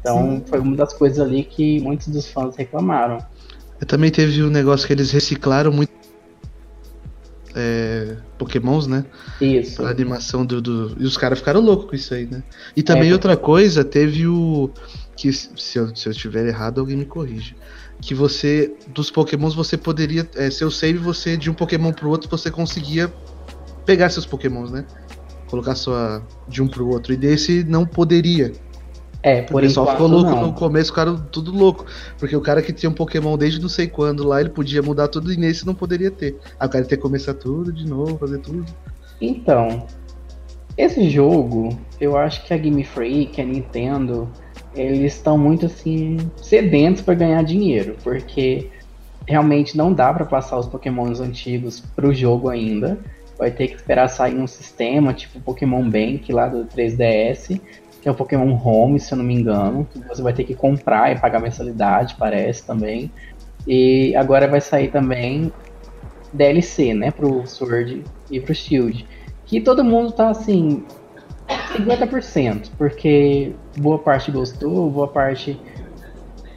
Então 0.00 0.36
Sim. 0.36 0.42
foi 0.46 0.60
uma 0.60 0.76
das 0.76 0.92
coisas 0.92 1.18
ali 1.18 1.42
que 1.42 1.80
muitos 1.80 2.08
dos 2.08 2.30
fãs 2.30 2.56
reclamaram. 2.56 3.18
Eu 3.80 3.86
também 3.86 4.10
teve 4.10 4.42
um 4.42 4.50
negócio 4.50 4.86
que 4.86 4.92
eles 4.92 5.10
reciclaram 5.10 5.72
muito 5.72 5.92
é, 7.58 8.16
Pokémons, 8.38 8.86
né? 8.86 9.04
Isso. 9.40 9.84
A 9.84 9.90
animação 9.90 10.46
do, 10.46 10.60
do. 10.60 10.96
E 10.98 11.04
os 11.04 11.16
caras 11.16 11.38
ficaram 11.38 11.60
loucos 11.60 11.90
com 11.90 11.96
isso 11.96 12.14
aí, 12.14 12.26
né? 12.26 12.42
E 12.76 12.82
também 12.82 13.10
é, 13.10 13.12
outra 13.12 13.36
coisa, 13.36 13.84
teve 13.84 14.26
o. 14.26 14.70
Que 15.16 15.32
se 15.32 15.76
eu, 15.76 15.94
se 15.94 16.08
eu 16.08 16.12
estiver 16.12 16.46
errado, 16.46 16.80
alguém 16.80 16.96
me 16.96 17.04
corrige. 17.04 17.56
Que 18.00 18.14
você. 18.14 18.72
Dos 18.88 19.10
Pokémons 19.10 19.54
você 19.54 19.76
poderia. 19.76 20.28
É, 20.36 20.50
seu 20.50 20.70
save, 20.70 20.98
você, 20.98 21.36
de 21.36 21.50
um 21.50 21.54
Pokémon 21.54 21.92
pro 21.92 22.08
outro, 22.08 22.30
você 22.30 22.50
conseguia 22.50 23.12
pegar 23.84 24.10
seus 24.10 24.24
Pokémons, 24.24 24.70
né? 24.70 24.84
Colocar 25.48 25.74
sua. 25.74 26.22
de 26.46 26.62
um 26.62 26.68
pro 26.68 26.88
outro. 26.88 27.12
E 27.12 27.16
desse 27.16 27.64
não 27.64 27.84
poderia. 27.84 28.52
É, 29.22 29.42
por 29.42 29.58
o 29.58 29.66
pessoal 29.66 29.90
ficou 29.90 30.06
louco 30.06 30.30
não. 30.30 30.46
no 30.46 30.52
começo, 30.52 30.90
ficaram 30.90 31.16
tudo 31.16 31.50
louco. 31.50 31.84
Porque 32.18 32.36
o 32.36 32.40
cara 32.40 32.62
que 32.62 32.72
tinha 32.72 32.88
um 32.88 32.94
Pokémon 32.94 33.36
desde 33.36 33.60
não 33.60 33.68
sei 33.68 33.88
quando 33.88 34.24
lá, 34.24 34.40
ele 34.40 34.50
podia 34.50 34.82
mudar 34.82 35.08
tudo 35.08 35.32
e 35.32 35.36
nesse 35.36 35.66
não 35.66 35.74
poderia 35.74 36.10
ter. 36.10 36.38
Aí 36.58 36.68
o 36.68 36.70
cara 36.70 36.84
ia 36.84 36.88
ter 36.88 36.96
que 36.96 37.02
começar 37.02 37.34
tudo 37.34 37.72
de 37.72 37.86
novo, 37.86 38.16
fazer 38.18 38.38
tudo. 38.38 38.64
Então, 39.20 39.86
esse 40.76 41.10
jogo, 41.10 41.76
eu 42.00 42.16
acho 42.16 42.44
que 42.44 42.54
a 42.54 42.56
Game 42.56 42.84
Freak, 42.84 43.40
a 43.40 43.44
Nintendo, 43.44 44.28
eles 44.74 45.14
estão 45.14 45.36
muito 45.36 45.66
assim, 45.66 46.18
sedentos 46.36 47.02
para 47.02 47.14
ganhar 47.14 47.42
dinheiro, 47.42 47.96
porque 48.04 48.70
realmente 49.26 49.76
não 49.76 49.92
dá 49.92 50.12
para 50.14 50.24
passar 50.24 50.58
os 50.58 50.66
Pokémons 50.66 51.20
antigos 51.20 51.80
pro 51.80 52.14
jogo 52.14 52.48
ainda. 52.48 52.96
Vai 53.36 53.50
ter 53.50 53.68
que 53.68 53.74
esperar 53.74 54.08
sair 54.08 54.36
um 54.36 54.46
sistema 54.46 55.12
tipo 55.12 55.40
Pokémon 55.40 55.82
Bank 55.82 56.32
lá 56.32 56.48
do 56.48 56.64
3DS 56.64 57.60
que 58.08 58.10
é 58.10 58.12
o 58.12 58.14
Pokémon 58.14 58.58
Home, 58.64 58.98
se 58.98 59.12
eu 59.12 59.18
não 59.18 59.24
me 59.24 59.34
engano, 59.34 59.86
que 59.92 59.98
você 59.98 60.22
vai 60.22 60.32
ter 60.32 60.44
que 60.44 60.54
comprar 60.54 61.12
e 61.14 61.20
pagar 61.20 61.40
mensalidade, 61.40 62.16
parece 62.18 62.66
também. 62.66 63.12
E 63.66 64.16
agora 64.16 64.48
vai 64.48 64.62
sair 64.62 64.88
também 64.90 65.52
DLC, 66.32 66.94
né, 66.94 67.10
pro 67.10 67.46
Sword 67.46 68.02
e 68.30 68.40
pro 68.40 68.54
Shield. 68.54 69.06
Que 69.44 69.60
todo 69.60 69.84
mundo 69.84 70.12
tá 70.12 70.30
assim, 70.30 70.84
50%, 71.76 72.70
porque 72.78 73.52
boa 73.76 73.98
parte 73.98 74.30
gostou, 74.30 74.90
boa 74.90 75.08
parte 75.08 75.60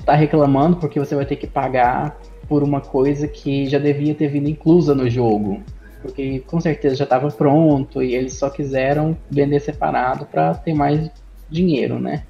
tá 0.05 0.15
reclamando 0.15 0.77
porque 0.77 0.99
você 0.99 1.15
vai 1.15 1.25
ter 1.25 1.35
que 1.35 1.47
pagar 1.47 2.17
por 2.47 2.63
uma 2.63 2.79
coisa 2.79 3.27
que 3.27 3.67
já 3.67 3.77
devia 3.77 4.15
ter 4.15 4.29
vindo 4.29 4.49
inclusa 4.49 4.95
no 4.95 5.09
jogo. 5.09 5.61
Porque 6.01 6.39
com 6.47 6.59
certeza 6.59 6.95
já 6.95 7.03
estava 7.03 7.29
pronto 7.29 8.01
e 8.01 8.15
eles 8.15 8.33
só 8.33 8.49
quiseram 8.49 9.15
vender 9.29 9.59
separado 9.59 10.25
para 10.25 10.55
ter 10.55 10.73
mais 10.73 11.11
dinheiro, 11.51 11.99
né? 11.99 12.23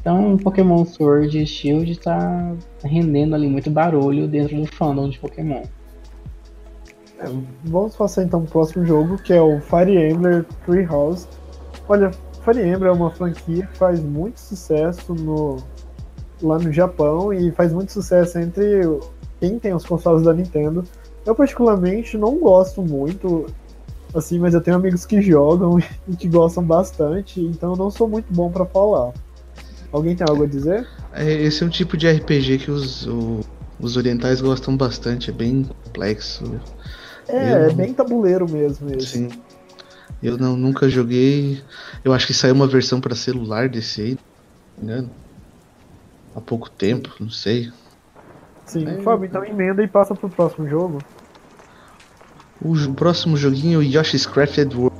Então, 0.00 0.36
Pokémon 0.38 0.84
Sword 0.84 1.38
e 1.38 1.46
Shield 1.46 1.98
tá 2.00 2.54
rendendo 2.82 3.34
ali 3.34 3.46
muito 3.46 3.70
barulho 3.70 4.26
dentro 4.26 4.56
do 4.56 4.66
fandom 4.66 5.08
de 5.08 5.18
Pokémon. 5.18 5.62
É, 7.18 7.26
vamos 7.64 7.94
passar 7.94 8.24
então 8.24 8.42
pro 8.42 8.50
próximo 8.50 8.84
jogo, 8.84 9.18
que 9.18 9.32
é 9.32 9.40
o 9.40 9.60
Fire 9.60 10.10
Emblem 10.10 10.44
Three 10.64 10.86
House. 10.86 11.28
Olha, 11.86 12.10
Fire 12.42 12.66
Emblem 12.66 12.90
é 12.90 12.92
uma 12.92 13.10
franquia 13.10 13.66
que 13.66 13.76
faz 13.76 14.00
muito 14.00 14.40
sucesso 14.40 15.14
no, 15.14 15.58
lá 16.42 16.58
no 16.58 16.72
Japão 16.72 17.32
e 17.32 17.50
faz 17.52 17.72
muito 17.72 17.92
sucesso 17.92 18.38
entre 18.38 18.80
quem 19.38 19.58
tem 19.58 19.74
os 19.74 19.84
consoles 19.84 20.22
da 20.22 20.32
Nintendo. 20.32 20.82
Eu 21.26 21.34
particularmente 21.34 22.16
não 22.16 22.38
gosto 22.38 22.80
muito, 22.82 23.46
assim, 24.14 24.38
mas 24.38 24.54
eu 24.54 24.60
tenho 24.60 24.76
amigos 24.76 25.04
que 25.04 25.20
jogam 25.20 25.78
e 26.08 26.16
que 26.16 26.28
gostam 26.28 26.64
bastante, 26.64 27.40
então 27.40 27.72
eu 27.72 27.76
não 27.76 27.90
sou 27.90 28.08
muito 28.08 28.32
bom 28.32 28.50
para 28.50 28.64
falar. 28.66 29.12
Alguém 29.92 30.14
tem 30.14 30.26
algo 30.28 30.44
a 30.44 30.46
dizer? 30.46 30.86
É, 31.12 31.32
esse 31.32 31.62
é 31.62 31.66
um 31.66 31.70
tipo 31.70 31.96
de 31.96 32.10
RPG 32.10 32.58
que 32.58 32.70
os, 32.70 33.06
o, 33.06 33.40
os 33.80 33.96
orientais 33.96 34.40
gostam 34.40 34.76
bastante, 34.76 35.30
é 35.30 35.32
bem 35.32 35.64
complexo. 35.84 36.60
É, 37.28 37.52
eu... 37.52 37.56
é 37.70 37.72
bem 37.72 37.92
tabuleiro 37.92 38.48
mesmo 38.48 38.92
esse. 38.94 39.06
Sim. 39.06 39.28
Eu 40.22 40.36
não, 40.36 40.56
nunca 40.56 40.88
joguei. 40.88 41.62
Eu 42.04 42.12
acho 42.12 42.26
que 42.26 42.34
saiu 42.34 42.54
uma 42.54 42.66
versão 42.66 43.00
para 43.00 43.14
celular 43.14 43.68
desse 43.68 44.02
aí, 44.02 44.18
né? 44.76 45.06
Há 46.34 46.40
pouco 46.40 46.70
tempo, 46.70 47.10
não 47.18 47.30
sei. 47.30 47.72
Sim, 48.66 48.86
é... 48.86 48.98
Fábio, 49.02 49.26
então 49.26 49.44
emenda 49.44 49.82
e 49.82 49.88
passa 49.88 50.14
pro 50.14 50.28
próximo 50.28 50.68
jogo. 50.68 50.98
O 52.62 52.92
próximo 52.92 53.36
joguinho 53.36 53.76
é 53.76 53.78
o 53.78 53.82
Yoshi's 53.82 54.26
Crafted 54.26 54.76
World. 54.76 54.96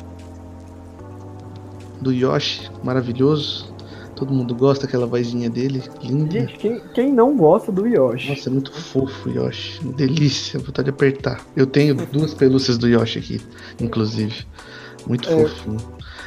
Do 2.00 2.12
Yoshi, 2.12 2.70
maravilhoso. 2.82 3.74
Todo 4.16 4.32
mundo 4.32 4.54
gosta 4.54 4.86
daquela 4.86 5.06
vozinha 5.06 5.48
dele, 5.48 5.82
linda. 6.02 6.40
Gente, 6.40 6.58
quem, 6.58 6.82
quem 6.94 7.12
não 7.12 7.36
gosta 7.36 7.72
do 7.72 7.86
Yoshi? 7.86 8.30
Nossa, 8.30 8.48
é 8.48 8.52
muito 8.52 8.72
fofo 8.72 9.28
o 9.28 9.32
Yoshi. 9.32 9.82
Delícia, 9.96 10.58
vontade 10.58 10.84
de 10.84 10.90
apertar. 10.90 11.40
Eu 11.56 11.66
tenho 11.66 11.94
duas 11.94 12.34
pelúcias 12.34 12.76
do 12.76 12.86
Yoshi 12.86 13.18
aqui, 13.18 13.40
inclusive. 13.80 14.46
Muito 15.06 15.28
é. 15.28 15.32
fofo. 15.32 15.76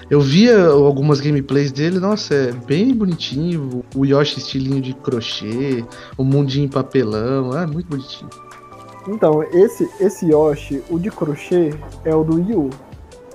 Eu 0.10 0.20
via 0.22 0.66
algumas 0.66 1.20
gameplays 1.22 1.72
dele, 1.72 2.00
nossa, 2.00 2.34
é 2.34 2.52
bem 2.52 2.94
bonitinho. 2.94 3.84
O 3.96 4.06
Yoshi 4.06 4.40
estilinho 4.40 4.82
de 4.82 4.94
crochê, 4.94 5.84
o 6.18 6.24
mundinho 6.24 6.66
em 6.66 6.70
papelão, 6.70 7.58
é 7.58 7.66
muito 7.66 7.88
bonitinho. 7.88 8.30
Então, 9.08 9.44
esse, 9.44 9.90
esse 10.00 10.32
Yoshi, 10.32 10.84
o 10.90 10.98
de 10.98 11.12
crochê, 11.12 11.74
é 12.06 12.16
o 12.16 12.24
do 12.24 12.36
Wii 12.36 12.56
U. 12.56 12.70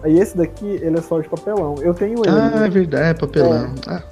Aí 0.03 0.19
esse 0.19 0.37
daqui, 0.37 0.67
ele 0.67 0.99
é 0.99 1.03
só 1.03 1.21
de 1.21 1.29
papelão. 1.29 1.75
Eu 1.81 1.93
tenho 1.93 2.21
ele. 2.25 2.29
Ah, 2.29 2.65
é 2.65 2.71
verdade, 2.71 3.05
é 3.05 3.15
papelão. 3.15 3.75
É. 3.89 3.91
Ah, 3.91 4.03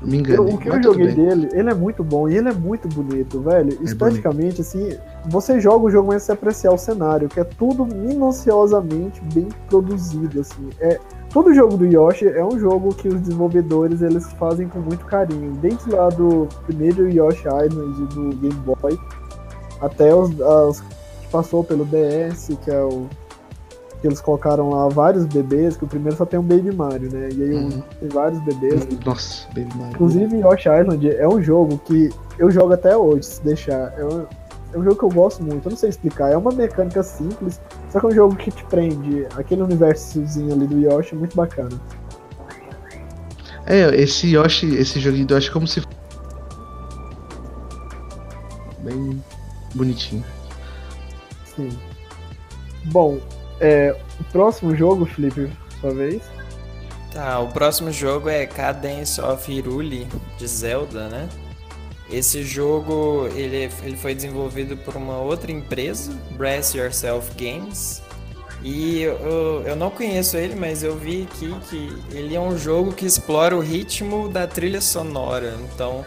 me 0.00 0.18
enganei. 0.18 0.54
O 0.54 0.58
que 0.58 0.68
eu 0.68 0.82
joguei 0.82 1.12
dele, 1.12 1.48
ele 1.52 1.70
é 1.70 1.74
muito 1.74 2.02
bom 2.02 2.28
e 2.28 2.36
ele 2.36 2.48
é 2.48 2.52
muito 2.52 2.88
bonito, 2.88 3.40
velho. 3.40 3.78
É 3.80 3.84
Esteticamente, 3.84 4.62
assim, 4.62 4.96
você 5.26 5.60
joga 5.60 5.86
o 5.86 5.90
jogo, 5.90 6.08
mas 6.08 6.22
você 6.22 6.32
apreciar 6.32 6.72
o 6.72 6.78
cenário, 6.78 7.28
que 7.28 7.40
é 7.40 7.44
tudo 7.44 7.84
minuciosamente 7.84 9.20
bem 9.34 9.48
produzido, 9.68 10.40
assim. 10.40 10.70
É, 10.80 10.98
todo 11.30 11.52
jogo 11.54 11.76
do 11.76 11.86
Yoshi 11.86 12.26
é 12.26 12.44
um 12.44 12.58
jogo 12.58 12.94
que 12.94 13.08
os 13.08 13.20
desenvolvedores 13.20 14.00
eles 14.00 14.32
fazem 14.32 14.68
com 14.68 14.78
muito 14.78 15.04
carinho. 15.04 15.52
Desde 15.60 15.90
lá 15.90 16.08
do 16.08 16.48
primeiro 16.66 17.08
Yoshi 17.08 17.44
Island 17.46 18.14
do 18.14 18.36
Game 18.36 18.54
Boy 18.64 18.98
até 19.82 20.14
os, 20.14 20.30
que 20.80 21.28
passou 21.30 21.64
pelo 21.64 21.84
DS, 21.84 22.56
que 22.64 22.70
é 22.70 22.80
o 22.80 23.08
que 24.00 24.08
eles 24.08 24.20
colocaram 24.20 24.70
lá 24.70 24.88
vários 24.88 25.26
bebês, 25.26 25.76
que 25.76 25.84
o 25.84 25.86
primeiro 25.86 26.16
só 26.16 26.24
tem 26.24 26.38
um 26.38 26.42
Baby 26.42 26.74
Mario, 26.74 27.08
né? 27.12 27.28
E 27.32 27.42
aí 27.42 27.54
uhum. 27.54 27.82
tem 28.00 28.08
vários 28.08 28.40
bebês. 28.40 28.86
Nossa, 29.04 29.46
Baby 29.48 29.70
Mario. 29.76 29.94
Inclusive, 29.94 30.36
Yoshi 30.38 30.68
Island 30.68 31.08
é 31.08 31.28
um 31.28 31.40
jogo 31.40 31.78
que 31.84 32.10
eu 32.36 32.50
jogo 32.50 32.72
até 32.72 32.96
hoje, 32.96 33.26
se 33.26 33.42
deixar. 33.42 33.94
É 33.96 34.04
um, 34.04 34.26
é 34.74 34.78
um 34.78 34.82
jogo 34.82 34.96
que 34.96 35.04
eu 35.04 35.08
gosto 35.08 35.44
muito, 35.44 35.66
eu 35.66 35.70
não 35.70 35.76
sei 35.76 35.90
explicar. 35.90 36.32
É 36.32 36.36
uma 36.36 36.50
mecânica 36.50 37.00
simples, 37.04 37.60
só 37.90 38.00
que 38.00 38.06
é 38.06 38.08
um 38.08 38.12
jogo 38.12 38.34
que 38.34 38.50
te 38.50 38.64
prende. 38.64 39.24
Aquele 39.36 39.62
universozinho 39.62 40.52
ali 40.52 40.66
do 40.66 40.80
Yoshi 40.80 41.14
é 41.14 41.18
muito 41.18 41.36
bacana. 41.36 41.80
É, 43.66 43.94
esse 43.94 44.34
Yoshi, 44.34 44.74
esse 44.74 44.98
joguinho 44.98 45.26
do 45.26 45.34
Yoshi 45.34 45.48
é 45.48 45.52
como 45.52 45.66
se. 45.68 45.80
Bem 48.80 49.22
bonitinho. 49.74 50.24
Sim. 51.44 51.70
Bom, 52.84 53.20
é, 53.60 53.96
o 54.20 54.24
próximo 54.24 54.74
jogo, 54.74 55.06
Felipe, 55.06 55.50
sua 55.80 55.92
vez. 55.92 56.22
Tá, 57.12 57.40
o 57.40 57.48
próximo 57.48 57.92
jogo 57.92 58.28
é 58.28 58.46
Cadence 58.46 59.20
of 59.20 59.50
Hyrule 59.50 60.08
de 60.38 60.46
Zelda, 60.46 61.08
né? 61.08 61.28
Esse 62.10 62.42
jogo 62.42 63.28
ele, 63.34 63.70
ele 63.82 63.96
foi 63.96 64.14
desenvolvido 64.14 64.76
por 64.76 64.96
uma 64.96 65.18
outra 65.18 65.52
empresa, 65.52 66.12
Brace 66.32 66.76
Yourself 66.76 67.30
Games. 67.36 68.02
E 68.62 69.02
eu, 69.02 69.62
eu 69.66 69.74
não 69.74 69.90
conheço 69.90 70.36
ele, 70.36 70.54
mas 70.54 70.82
eu 70.82 70.96
vi 70.96 71.28
aqui 71.30 71.54
que 71.68 72.16
ele 72.16 72.34
é 72.34 72.40
um 72.40 72.56
jogo 72.56 72.92
que 72.92 73.04
explora 73.04 73.56
o 73.56 73.60
ritmo 73.60 74.28
da 74.28 74.46
trilha 74.46 74.80
sonora. 74.80 75.56
Então, 75.72 76.04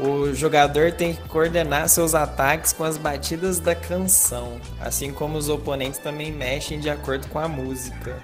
o 0.00 0.34
jogador 0.34 0.92
tem 0.92 1.14
que 1.14 1.28
coordenar 1.28 1.88
seus 1.88 2.14
ataques 2.14 2.72
com 2.72 2.84
as 2.84 2.98
batidas 2.98 3.58
da 3.58 3.74
canção, 3.74 4.60
assim 4.80 5.10
como 5.10 5.38
os 5.38 5.48
oponentes 5.48 5.98
também 5.98 6.30
mexem 6.30 6.78
de 6.78 6.90
acordo 6.90 7.26
com 7.28 7.38
a 7.38 7.48
música. 7.48 8.16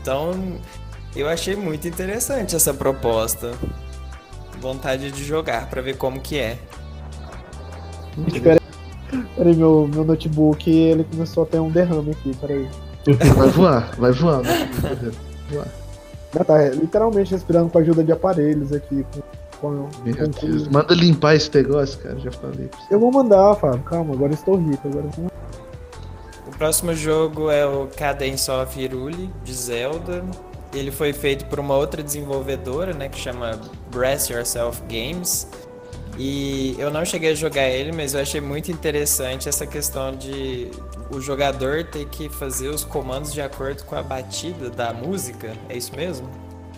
Então, 0.00 0.58
eu 1.16 1.28
achei 1.28 1.56
muito 1.56 1.88
interessante 1.88 2.54
essa 2.54 2.74
proposta. 2.74 3.52
Vontade 4.60 5.10
de 5.10 5.24
jogar 5.24 5.68
para 5.70 5.80
ver 5.80 5.96
como 5.96 6.20
que 6.20 6.38
é. 6.38 6.58
Peraí, 8.42 8.60
peraí 9.34 9.56
meu, 9.56 9.88
meu 9.92 10.04
notebook 10.04 10.70
ele 10.70 11.04
começou 11.04 11.44
a 11.44 11.46
ter 11.46 11.58
um 11.58 11.70
derrame 11.70 12.10
aqui, 12.10 12.36
peraí. 12.36 12.68
Vai 13.36 13.48
voar, 13.48 13.94
vai 13.98 14.12
voar. 14.12 14.40
Vai 14.80 14.96
voar. 15.50 16.44
Tá 16.46 16.68
literalmente 16.70 17.30
respirando 17.30 17.68
com 17.70 17.78
a 17.78 17.80
ajuda 17.82 18.02
de 18.02 18.10
aparelhos 18.10 18.72
aqui. 18.72 19.04
Com 19.12 19.20
com, 19.70 20.30
com 20.32 20.70
Manda 20.72 20.94
limpar 20.94 21.36
esse 21.36 21.54
negócio, 21.54 21.98
cara, 22.00 22.18
já 22.18 22.30
falei. 22.32 22.68
Eu 22.90 22.98
vou 22.98 23.12
mandar, 23.12 23.54
Fábio, 23.56 23.82
calma, 23.82 24.14
agora 24.14 24.32
estou 24.32 24.56
rico. 24.56 24.88
Agora. 24.88 25.06
O 26.46 26.50
próximo 26.56 26.94
jogo 26.94 27.50
é 27.50 27.66
o 27.66 27.88
Cadence 27.96 28.50
of 28.50 28.78
Hyrule, 28.78 29.30
de 29.44 29.54
Zelda. 29.54 30.24
Ele 30.72 30.90
foi 30.90 31.12
feito 31.12 31.44
por 31.46 31.60
uma 31.60 31.74
outra 31.76 32.02
desenvolvedora, 32.02 32.92
né, 32.92 33.08
que 33.08 33.18
chama 33.18 33.60
Brace 33.92 34.32
Yourself 34.32 34.82
Games. 34.82 35.48
E 36.18 36.76
eu 36.78 36.90
não 36.90 37.04
cheguei 37.04 37.32
a 37.32 37.34
jogar 37.34 37.68
ele, 37.68 37.92
mas 37.92 38.14
eu 38.14 38.20
achei 38.20 38.40
muito 38.40 38.70
interessante 38.70 39.48
essa 39.48 39.66
questão 39.66 40.12
de 40.12 40.70
o 41.10 41.20
jogador 41.20 41.84
ter 41.84 42.06
que 42.06 42.28
fazer 42.28 42.68
os 42.68 42.84
comandos 42.84 43.32
de 43.32 43.40
acordo 43.40 43.84
com 43.84 43.96
a 43.96 44.02
batida 44.02 44.70
da 44.70 44.92
música. 44.92 45.52
É 45.68 45.76
isso 45.76 45.94
mesmo? 45.94 46.28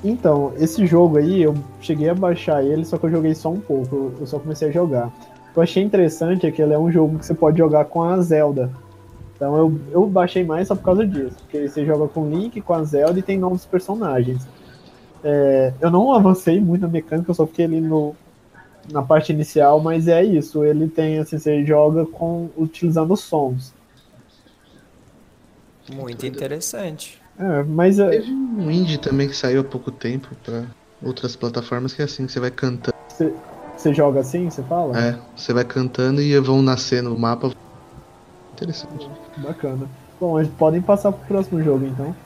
Então, 0.04 0.52
esse 0.58 0.86
jogo 0.86 1.18
aí, 1.18 1.42
eu 1.42 1.54
cheguei 1.80 2.08
a 2.08 2.14
baixar 2.14 2.62
ele, 2.62 2.84
só 2.84 2.98
que 2.98 3.06
eu 3.06 3.10
joguei 3.10 3.34
só 3.34 3.50
um 3.50 3.60
pouco, 3.60 4.12
eu 4.20 4.26
só 4.26 4.38
comecei 4.38 4.68
a 4.68 4.72
jogar. 4.72 5.12
Eu 5.54 5.62
achei 5.62 5.82
interessante 5.82 6.46
é 6.46 6.50
que 6.50 6.60
ele 6.60 6.74
é 6.74 6.78
um 6.78 6.92
jogo 6.92 7.18
que 7.18 7.24
você 7.24 7.34
pode 7.34 7.58
jogar 7.58 7.86
com 7.86 8.02
a 8.02 8.20
Zelda. 8.20 8.70
Então 9.34 9.56
eu, 9.56 9.80
eu 9.90 10.06
baixei 10.06 10.44
mais 10.44 10.68
só 10.68 10.74
por 10.74 10.84
causa 10.84 11.06
disso, 11.06 11.36
porque 11.40 11.68
você 11.68 11.84
joga 11.84 12.08
com 12.08 12.28
Link, 12.28 12.60
com 12.60 12.74
a 12.74 12.84
Zelda 12.84 13.18
e 13.18 13.22
tem 13.22 13.38
novos 13.38 13.64
personagens. 13.64 14.46
É, 15.24 15.72
eu 15.80 15.90
não 15.90 16.12
avancei 16.14 16.60
muito 16.60 16.82
na 16.82 16.88
mecânica, 16.88 17.30
eu 17.30 17.34
só 17.34 17.46
fiquei 17.46 17.64
ali 17.64 17.80
no, 17.80 18.14
na 18.90 19.02
parte 19.02 19.32
inicial, 19.32 19.80
mas 19.80 20.08
é 20.08 20.22
isso, 20.22 20.62
ele 20.64 20.88
tem 20.88 21.18
assim, 21.18 21.38
você 21.38 21.64
joga 21.64 22.04
com 22.04 22.48
utilizando 22.56 23.16
sons. 23.16 23.74
Muito 25.90 26.26
interessante. 26.26 27.20
É, 27.38 27.62
mas. 27.64 27.98
É- 27.98 28.10
Teve 28.10 28.32
um 28.32 28.70
indie 28.70 28.98
também 28.98 29.28
que 29.28 29.36
saiu 29.36 29.60
há 29.60 29.64
pouco 29.64 29.90
tempo 29.90 30.28
pra 30.44 30.64
outras 31.02 31.36
plataformas 31.36 31.92
que 31.92 32.02
é 32.02 32.04
assim, 32.04 32.26
que 32.26 32.32
você 32.32 32.40
vai 32.40 32.50
cantando. 32.50 32.94
Você 33.76 33.92
joga 33.92 34.20
assim, 34.20 34.48
você 34.48 34.62
fala? 34.62 34.98
É, 34.98 35.18
você 35.36 35.52
vai 35.52 35.64
cantando 35.64 36.20
e 36.22 36.38
vão 36.40 36.62
nascer 36.62 37.02
no 37.02 37.16
mapa. 37.18 37.50
Interessante. 38.54 39.08
Bacana. 39.36 39.86
Bom, 40.18 40.40
eles 40.40 40.50
podem 40.54 40.80
passar 40.80 41.12
pro 41.12 41.26
próximo 41.26 41.62
jogo 41.62 41.84
então. 41.84 42.16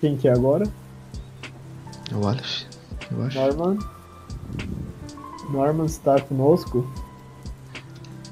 Quem 0.00 0.16
que 0.16 0.26
é 0.26 0.32
agora? 0.32 0.64
É 2.10 2.14
o 2.14 2.26
Aleph, 2.26 2.62
eu 3.12 3.22
acho. 3.24 3.38
Norman. 3.38 3.78
Norman 5.50 5.86
está 5.86 6.18
conosco. 6.20 6.90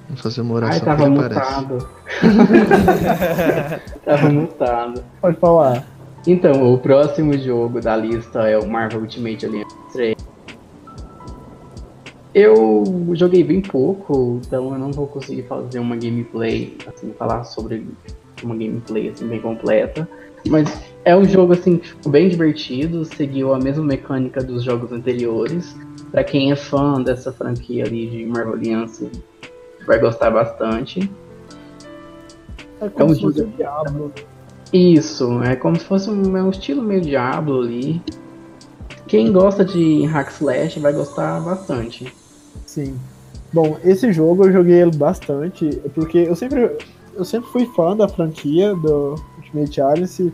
Vamos 0.07 0.23
fazer 0.23 0.41
uma 0.41 0.55
oração 0.55 0.75
Ai, 0.75 0.97
tava 0.97 1.11
mutado. 1.11 1.89
tava 4.05 4.29
mutado. 4.31 5.05
Pode 5.21 5.37
falar. 5.39 5.85
Então, 6.27 6.73
o 6.73 6.79
próximo 6.79 7.37
jogo 7.39 7.81
da 7.81 7.97
lista 7.97 8.49
é 8.49 8.59
o 8.59 8.67
Marvel 8.67 9.01
Ultimate 9.01 9.47
Alliance 9.47 9.77
3. 9.93 10.17
Eu 12.35 12.85
joguei 13.15 13.43
bem 13.43 13.63
pouco, 13.63 14.41
então 14.47 14.73
eu 14.73 14.79
não 14.79 14.93
vou 14.93 15.07
conseguir 15.07 15.45
fazer 15.45 15.79
uma 15.79 15.97
gameplay, 15.97 16.77
assim, 16.87 17.13
falar 17.19 17.45
sobre 17.45 17.87
uma 18.43 18.55
gameplay 18.55 19.09
assim, 19.09 19.27
bem 19.27 19.41
completa. 19.41 20.07
Mas 20.49 20.69
é 21.05 21.17
um 21.17 21.25
jogo 21.25 21.53
assim, 21.53 21.81
bem 22.07 22.29
divertido, 22.29 23.05
seguiu 23.05 23.55
a 23.55 23.59
mesma 23.59 23.85
mecânica 23.85 24.43
dos 24.43 24.63
jogos 24.63 24.93
anteriores. 24.93 25.77
Para 26.11 26.25
quem 26.25 26.53
é 26.53 26.57
fã 26.57 27.01
dessa 27.01 27.33
franquia 27.33 27.85
ali 27.85 28.07
de 28.07 28.27
Marvel 28.27 28.55
Alliance, 28.55 29.11
vai 29.87 29.99
gostar 29.99 30.31
bastante. 30.31 31.09
É 32.81 32.89
como 32.89 33.11
é 33.11 33.13
um 33.13 33.15
se 33.15 33.21
fosse 33.21 33.41
o 33.43 33.47
Diablo. 33.47 34.13
Isso, 34.73 35.43
é 35.43 35.57
como 35.57 35.79
se 35.79 35.85
fosse 35.85 36.11
um, 36.11 36.37
é 36.37 36.43
um 36.43 36.51
estilo 36.51 36.83
meio 36.83 37.01
Diablo 37.01 37.63
ali. 37.63 38.03
Quem 39.07 39.33
gosta 39.33 39.65
de 39.65 40.05
hack 40.07 40.31
slash 40.31 40.81
vai 40.81 40.93
gostar 40.93 41.41
bastante. 41.41 42.13
Sim. 42.67 42.97
Bom, 43.53 43.79
esse 43.85 44.13
jogo 44.13 44.47
eu 44.47 44.53
joguei 44.53 44.83
ele 44.83 44.97
bastante, 44.97 45.81
porque 45.95 46.19
eu 46.19 46.35
sempre, 46.35 46.77
eu 47.15 47.25
sempre 47.25 47.49
fui 47.51 47.67
fã 47.75 47.97
da 47.97 48.09
franquia 48.09 48.75
do 48.75 49.15
Ultimate 49.39 49.81
Alliance. 49.81 50.33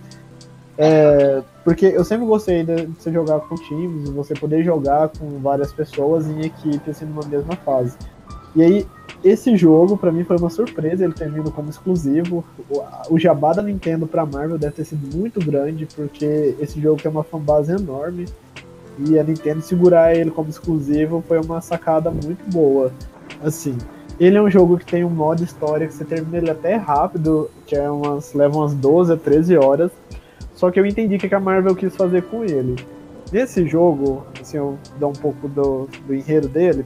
É, 0.79 1.43
porque 1.63 1.87
eu 1.87 2.03
sempre 2.03 2.27
gostei 2.27 2.65
de 2.65 2.87
você 2.87 3.13
jogar 3.13 3.41
com 3.41 3.55
times, 3.57 4.09
você 4.09 4.35
poder 4.35 4.65
jogar 4.65 5.11
com 5.11 5.39
várias 5.39 5.73
pessoas 5.73 6.27
em 6.27 6.41
equipe, 6.41 6.91
assim, 6.91 7.05
numa 7.05 7.25
mesma 7.27 7.55
fase. 7.57 7.97
E 8.55 8.63
aí, 8.63 8.87
esse 9.25 9.57
jogo, 9.57 9.97
para 9.97 10.13
mim, 10.13 10.25
foi 10.25 10.37
uma 10.37 10.51
surpresa, 10.51 11.05
ele 11.05 11.13
ter 11.13 11.31
vindo 11.31 11.51
como 11.51 11.71
exclusivo. 11.71 12.45
O, 12.69 13.15
o 13.15 13.19
jabá 13.19 13.53
da 13.53 13.63
Nintendo 13.63 14.07
pra 14.07 14.27
Marvel 14.27 14.59
deve 14.59 14.75
ter 14.75 14.85
sido 14.85 15.17
muito 15.17 15.39
grande, 15.45 15.87
porque 15.87 16.55
esse 16.61 16.81
jogo 16.81 17.01
tem 17.01 17.11
uma 17.11 17.23
fanbase 17.23 17.73
enorme. 17.73 18.27
E 18.99 19.19
a 19.19 19.23
Nintendo 19.23 19.63
segurar 19.63 20.15
ele 20.15 20.31
como 20.31 20.51
exclusivo 20.51 21.25
foi 21.27 21.41
uma 21.41 21.61
sacada 21.61 22.11
muito 22.11 22.45
boa. 22.51 22.93
Assim, 23.43 23.77
ele 24.21 24.37
é 24.37 24.43
um 24.43 24.51
jogo 24.51 24.77
que 24.77 24.85
tem 24.85 25.05
um 25.05 25.11
modo 25.11 25.43
história 25.43 25.87
que 25.87 25.95
você 25.95 26.05
termina 26.05 26.39
ele 26.39 26.51
até 26.51 26.77
rápido, 26.77 27.51
que 27.67 27.75
é 27.75 27.91
umas, 27.91 28.35
leva 28.35 28.57
umas 28.57 28.75
12 28.75 29.13
a 29.13 29.17
13 29.17 29.57
horas. 29.57 29.91
Só 30.55 30.71
que 30.71 30.79
eu 30.79 30.87
entendi 30.87 31.17
o 31.17 31.19
que 31.19 31.35
a 31.35 31.41
Marvel 31.41 31.75
quis 31.75 31.97
fazer 31.97 32.23
com 32.25 32.45
ele. 32.45 32.77
Nesse 33.33 33.67
jogo, 33.67 34.27
assim, 34.41 34.59
eu 34.59 34.79
dou 35.01 35.11
um 35.11 35.15
pouco 35.15 35.49
do, 35.49 35.89
do 36.07 36.15
enredo 36.15 36.49
dele, 36.49 36.85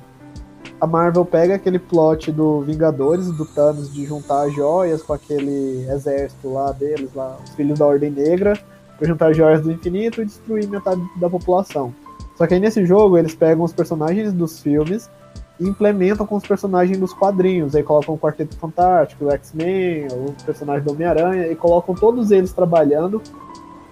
a 0.80 0.86
Marvel 0.86 1.24
pega 1.24 1.54
aquele 1.54 1.78
plot 1.78 2.30
do 2.30 2.60
Vingadores, 2.60 3.30
do 3.30 3.46
Thanos, 3.46 3.92
de 3.92 4.04
juntar 4.04 4.48
joias 4.50 5.02
com 5.02 5.12
aquele 5.12 5.86
exército 5.90 6.52
lá 6.52 6.72
deles, 6.72 7.10
lá, 7.14 7.38
os 7.42 7.50
filhos 7.54 7.78
da 7.78 7.86
Ordem 7.86 8.10
Negra, 8.10 8.58
pra 8.98 9.06
juntar 9.06 9.32
joias 9.32 9.62
do 9.62 9.72
infinito 9.72 10.20
e 10.20 10.26
destruir 10.26 10.68
metade 10.68 11.00
da 11.16 11.30
população. 11.30 11.94
Só 12.36 12.46
que 12.46 12.54
aí 12.54 12.60
nesse 12.60 12.84
jogo 12.84 13.16
eles 13.16 13.34
pegam 13.34 13.64
os 13.64 13.72
personagens 13.72 14.32
dos 14.32 14.60
filmes 14.60 15.10
e 15.58 15.66
implementam 15.66 16.26
com 16.26 16.36
os 16.36 16.46
personagens 16.46 16.98
dos 16.98 17.14
quadrinhos. 17.14 17.74
Aí 17.74 17.82
colocam 17.82 18.14
o 18.14 18.18
Quarteto 18.18 18.56
Fantástico, 18.56 19.24
o 19.24 19.30
X-Men, 19.30 20.08
o 20.08 20.34
personagem 20.44 20.84
do 20.84 20.92
Homem-Aranha, 20.92 21.50
e 21.50 21.56
colocam 21.56 21.94
todos 21.94 22.30
eles 22.30 22.52
trabalhando 22.52 23.22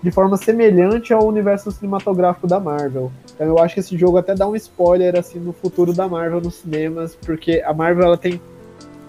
de 0.05 0.11
forma 0.11 0.37
semelhante 0.37 1.15
ao 1.15 1.27
universo 1.27 1.73
cinematográfico 1.73 2.47
da 2.47 2.61
Marvel. 2.61 3.11
Então 3.35 3.47
eu 3.47 3.59
acho 3.59 3.73
que 3.73 3.81
esse 3.81 3.97
jogo 3.97 4.19
até 4.19 4.35
dá 4.35 4.47
um 4.47 4.55
spoiler 4.55 5.19
assim 5.19 5.39
no 5.39 5.55
futuro 5.55 5.95
da 5.95 6.07
Marvel 6.07 6.43
nos 6.43 6.57
cinemas, 6.57 7.17
porque 7.17 7.63
a 7.65 7.73
Marvel 7.73 8.05
ela 8.05 8.19
tem 8.19 8.39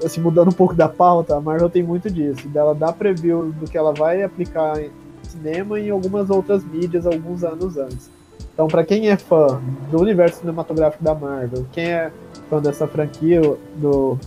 assim 0.02 0.22
mudando 0.22 0.48
um 0.48 0.54
pouco 0.54 0.74
da 0.74 0.88
pauta, 0.88 1.36
a 1.36 1.42
Marvel 1.42 1.70
tem 1.70 1.84
muito 1.84 2.10
disso, 2.10 2.48
dela 2.48 2.74
dá 2.74 2.94
preview 2.94 3.52
do 3.60 3.70
que 3.70 3.78
ela 3.78 3.92
vai 3.92 4.24
aplicar 4.24 4.82
em 4.82 4.90
cinema 5.24 5.78
e 5.78 5.88
em 5.88 5.92
algumas 5.92 6.30
outras 6.30 6.64
mídias 6.64 7.06
alguns 7.06 7.44
anos 7.44 7.76
antes. 7.76 8.10
Então, 8.54 8.70
para 8.70 8.86
quem 8.86 9.10
é 9.10 9.18
fã 9.18 9.62
do 9.92 10.00
universo 10.00 10.40
cinematográfico 10.40 11.04
da 11.04 11.14
Marvel, 11.14 11.66
quem 11.74 11.92
é 11.92 12.10
fã 12.50 12.62
dessa 12.62 12.88
franquia, 12.88 13.42
do, 13.76 14.18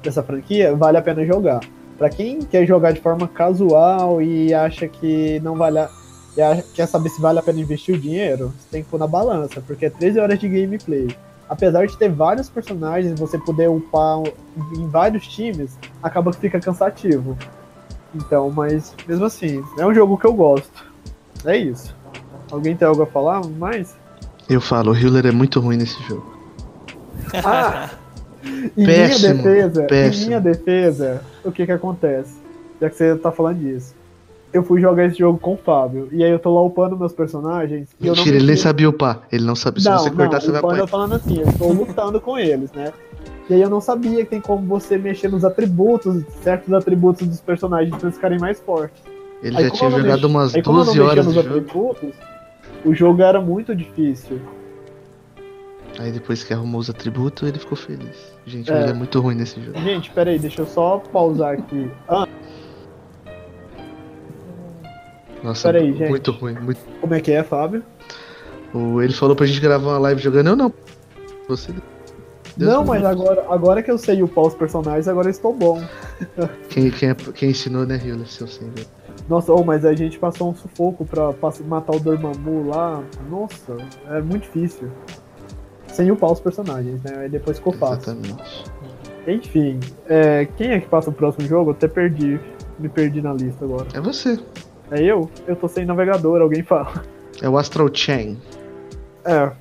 dessa 0.00 0.22
franquia, 0.22 0.76
vale 0.76 0.96
a 0.96 1.02
pena 1.02 1.26
jogar. 1.26 1.58
Para 1.98 2.08
quem 2.08 2.40
quer 2.40 2.64
jogar 2.64 2.92
de 2.92 3.00
forma 3.00 3.26
casual 3.26 4.22
e 4.22 4.54
acha 4.54 4.86
que 4.86 5.40
não 5.40 5.56
vale 5.56 5.80
a, 5.80 5.90
quer 6.72 6.86
saber 6.86 7.08
se 7.08 7.20
vale 7.20 7.40
a 7.40 7.42
pena 7.42 7.60
investir 7.60 7.96
o 7.96 7.98
dinheiro, 7.98 8.54
você 8.56 8.68
tem 8.70 8.82
que 8.84 8.88
pôr 8.88 8.98
na 8.98 9.06
balança, 9.06 9.60
porque 9.60 9.86
é 9.86 9.90
13 9.90 10.20
horas 10.20 10.38
de 10.38 10.48
gameplay. 10.48 11.08
Apesar 11.48 11.86
de 11.86 11.96
ter 11.96 12.10
vários 12.10 12.48
personagens, 12.48 13.18
você 13.18 13.36
poder 13.38 13.68
upar 13.68 14.22
em 14.76 14.86
vários 14.86 15.26
times, 15.26 15.76
acaba 16.00 16.30
que 16.30 16.38
fica 16.38 16.60
cansativo. 16.60 17.36
Então, 18.14 18.50
mas 18.50 18.94
mesmo 19.06 19.24
assim, 19.24 19.64
é 19.76 19.84
um 19.84 19.92
jogo 19.92 20.16
que 20.16 20.26
eu 20.26 20.32
gosto. 20.32 20.86
É 21.44 21.56
isso. 21.56 21.94
Alguém 22.50 22.76
tem 22.76 22.86
algo 22.86 23.02
a 23.02 23.06
falar 23.06 23.44
mais? 23.44 23.96
Eu 24.48 24.60
falo, 24.60 24.92
o 24.92 24.96
Hiller 24.96 25.26
é 25.26 25.32
muito 25.32 25.58
ruim 25.58 25.76
nesse 25.76 26.00
jogo. 26.04 26.38
Ah! 27.44 27.90
Em 28.76 28.84
péssimo, 28.84 29.34
minha 29.34 29.42
defesa, 29.42 29.82
péssimo. 29.84 30.22
em 30.22 30.26
minha 30.26 30.40
defesa, 30.40 31.22
o 31.44 31.52
que 31.52 31.66
que 31.66 31.72
acontece? 31.72 32.34
Já 32.80 32.88
que 32.88 32.96
você 32.96 33.16
tá 33.16 33.32
falando 33.32 33.58
disso. 33.58 33.94
Eu 34.52 34.62
fui 34.62 34.80
jogar 34.80 35.04
esse 35.04 35.18
jogo 35.18 35.38
com 35.38 35.54
o 35.54 35.56
Fábio. 35.56 36.08
E 36.10 36.24
aí 36.24 36.30
eu 36.30 36.38
tô 36.38 36.54
lá 36.54 36.62
upando 36.62 36.96
meus 36.96 37.12
personagens. 37.12 37.88
Mentira, 38.00 38.36
ele 38.36 38.46
nem 38.46 38.56
sabia 38.56 38.88
upar. 38.88 39.22
Ele 39.30 39.44
não 39.44 39.54
sabia. 39.54 39.82
Se 39.82 39.90
você 39.90 40.10
cortar, 40.10 40.36
não, 40.36 40.40
você 40.40 40.50
vai 40.52 40.60
upar. 40.60 40.78
Eu 40.78 40.86
falando 40.86 41.14
assim, 41.14 41.40
eu 41.40 41.52
tô 41.58 41.70
lutando 41.70 42.18
com 42.20 42.38
eles, 42.38 42.72
né? 42.72 42.92
E 43.50 43.54
aí 43.54 43.60
eu 43.60 43.68
não 43.68 43.80
sabia 43.80 44.24
que 44.24 44.30
tem 44.30 44.40
como 44.40 44.66
você 44.66 44.96
mexer 44.96 45.28
nos 45.28 45.44
atributos, 45.44 46.22
certos 46.42 46.72
atributos 46.72 47.26
dos 47.26 47.40
personagens 47.40 47.94
pra 47.96 48.06
eles 48.06 48.14
ficarem 48.14 48.38
mais 48.38 48.60
fortes. 48.60 49.02
Ele 49.42 49.56
aí, 49.56 49.64
já 49.64 49.70
tinha 49.70 49.90
jogado 49.90 50.24
umas 50.24 50.54
aí, 50.54 50.62
12 50.62 51.00
horas 51.00 51.26
de 51.26 51.34
jogo. 51.34 51.48
Atributos, 51.48 52.14
o 52.84 52.94
jogo 52.94 53.22
era 53.22 53.40
muito 53.40 53.74
difícil. 53.74 54.40
Aí 55.98 56.12
depois 56.12 56.44
que 56.44 56.52
arrumou 56.54 56.80
os 56.80 56.88
atributos, 56.88 57.48
ele 57.48 57.58
ficou 57.58 57.76
feliz. 57.76 58.32
Gente, 58.46 58.70
é. 58.70 58.82
ele 58.82 58.90
é 58.90 58.94
muito 58.94 59.20
ruim 59.20 59.34
nesse 59.34 59.60
jogo. 59.60 59.78
Gente, 59.80 60.10
peraí, 60.10 60.38
deixa 60.38 60.62
eu 60.62 60.66
só 60.66 60.98
pausar 60.98 61.54
aqui. 61.54 61.90
Ah. 62.08 62.26
Nossa, 65.42 65.72
gente. 65.72 66.08
muito 66.08 66.30
ruim. 66.30 66.54
Muito... 66.54 66.80
Como 67.00 67.14
é 67.14 67.20
que 67.20 67.32
é, 67.32 67.42
Fábio? 67.42 67.82
O, 68.72 69.02
ele 69.02 69.12
falou 69.12 69.34
pra 69.34 69.46
gente 69.46 69.60
gravar 69.60 69.88
uma 69.88 69.98
live 69.98 70.22
jogando, 70.22 70.48
eu 70.48 70.56
não. 70.56 70.72
Você. 71.48 71.72
Deus 72.56 72.72
não, 72.72 72.84
mas 72.84 73.04
agora, 73.04 73.46
agora 73.48 73.82
que 73.82 73.90
eu 73.90 73.98
sei 73.98 74.22
upar 74.22 74.44
os 74.44 74.54
personagens, 74.54 75.08
agora 75.08 75.26
eu 75.26 75.32
estou 75.32 75.54
bom. 75.54 75.82
Quem, 76.68 76.90
quem, 76.90 77.14
quem 77.14 77.50
ensinou, 77.50 77.86
né, 77.86 77.96
Rio, 77.96 78.24
se 78.26 78.40
eu 78.40 78.48
sei, 78.48 78.68
Nossa, 79.28 79.52
oh, 79.52 79.64
mas 79.64 79.84
a 79.84 79.94
gente 79.94 80.18
passou 80.18 80.50
um 80.50 80.54
sufoco 80.54 81.04
pra, 81.04 81.32
pra 81.32 81.52
matar 81.66 81.94
o 81.94 82.00
Dormammu 82.00 82.68
lá. 82.68 83.02
Nossa, 83.30 83.76
é 84.10 84.20
muito 84.20 84.42
difícil 84.42 84.90
sem 85.88 86.10
upar 86.10 86.32
os 86.32 86.40
personagens, 86.40 87.02
né? 87.02 87.18
Aí 87.18 87.28
depois 87.28 87.58
ficou 87.58 87.72
fácil. 87.72 88.12
Exatamente. 88.12 88.64
Enfim, 89.26 89.80
é, 90.08 90.46
quem 90.56 90.70
é 90.70 90.80
que 90.80 90.86
passa 90.88 91.10
o 91.10 91.12
próximo 91.12 91.46
jogo? 91.46 91.70
Eu 91.70 91.74
até 91.74 91.88
perdi. 91.88 92.40
Me 92.78 92.88
perdi 92.88 93.20
na 93.20 93.32
lista 93.32 93.64
agora. 93.64 93.86
É 93.92 94.00
você. 94.00 94.38
É 94.90 95.02
eu? 95.02 95.28
Eu 95.46 95.56
tô 95.56 95.68
sem 95.68 95.84
navegador, 95.84 96.40
alguém 96.40 96.62
fala. 96.62 97.02
É 97.42 97.48
o 97.48 97.58
Astral 97.58 97.90
Chain. 97.92 98.38
É, 99.24 99.52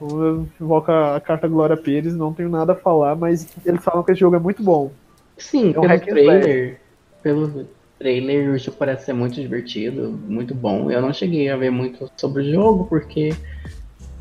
invoca 0.62 1.16
a 1.16 1.20
carta 1.20 1.48
Glória 1.48 1.76
Pires, 1.76 2.16
não 2.16 2.32
tenho 2.32 2.48
nada 2.48 2.74
a 2.74 2.76
falar, 2.76 3.16
mas 3.16 3.48
eles 3.66 3.84
falam 3.84 4.04
que 4.04 4.12
esse 4.12 4.22
jogo 4.22 4.36
é 4.36 4.40
muito 4.40 4.64
bom. 4.64 4.92
Sim, 5.38 5.74
é 5.76 5.80
um 5.80 5.82
pelo 5.82 6.00
trailer, 6.00 6.80
pelo 7.22 7.68
trailer 8.00 8.52
o 8.52 8.58
jogo 8.58 8.78
parece 8.78 9.06
ser 9.06 9.14
muito 9.14 9.36
divertido, 9.36 10.18
muito 10.28 10.56
bom. 10.56 10.90
Eu 10.90 11.02
não 11.02 11.12
cheguei 11.12 11.50
a 11.50 11.58
ver 11.58 11.70
muito 11.70 12.10
sobre 12.16 12.44
o 12.44 12.54
jogo, 12.54 12.86
porque 12.86 13.34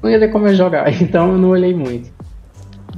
não 0.02 0.10
ia 0.10 0.18
ter 0.18 0.28
como 0.28 0.46
eu 0.46 0.54
jogar, 0.54 0.92
então 1.02 1.32
eu 1.32 1.38
não 1.38 1.50
olhei 1.50 1.74
muito. 1.74 2.10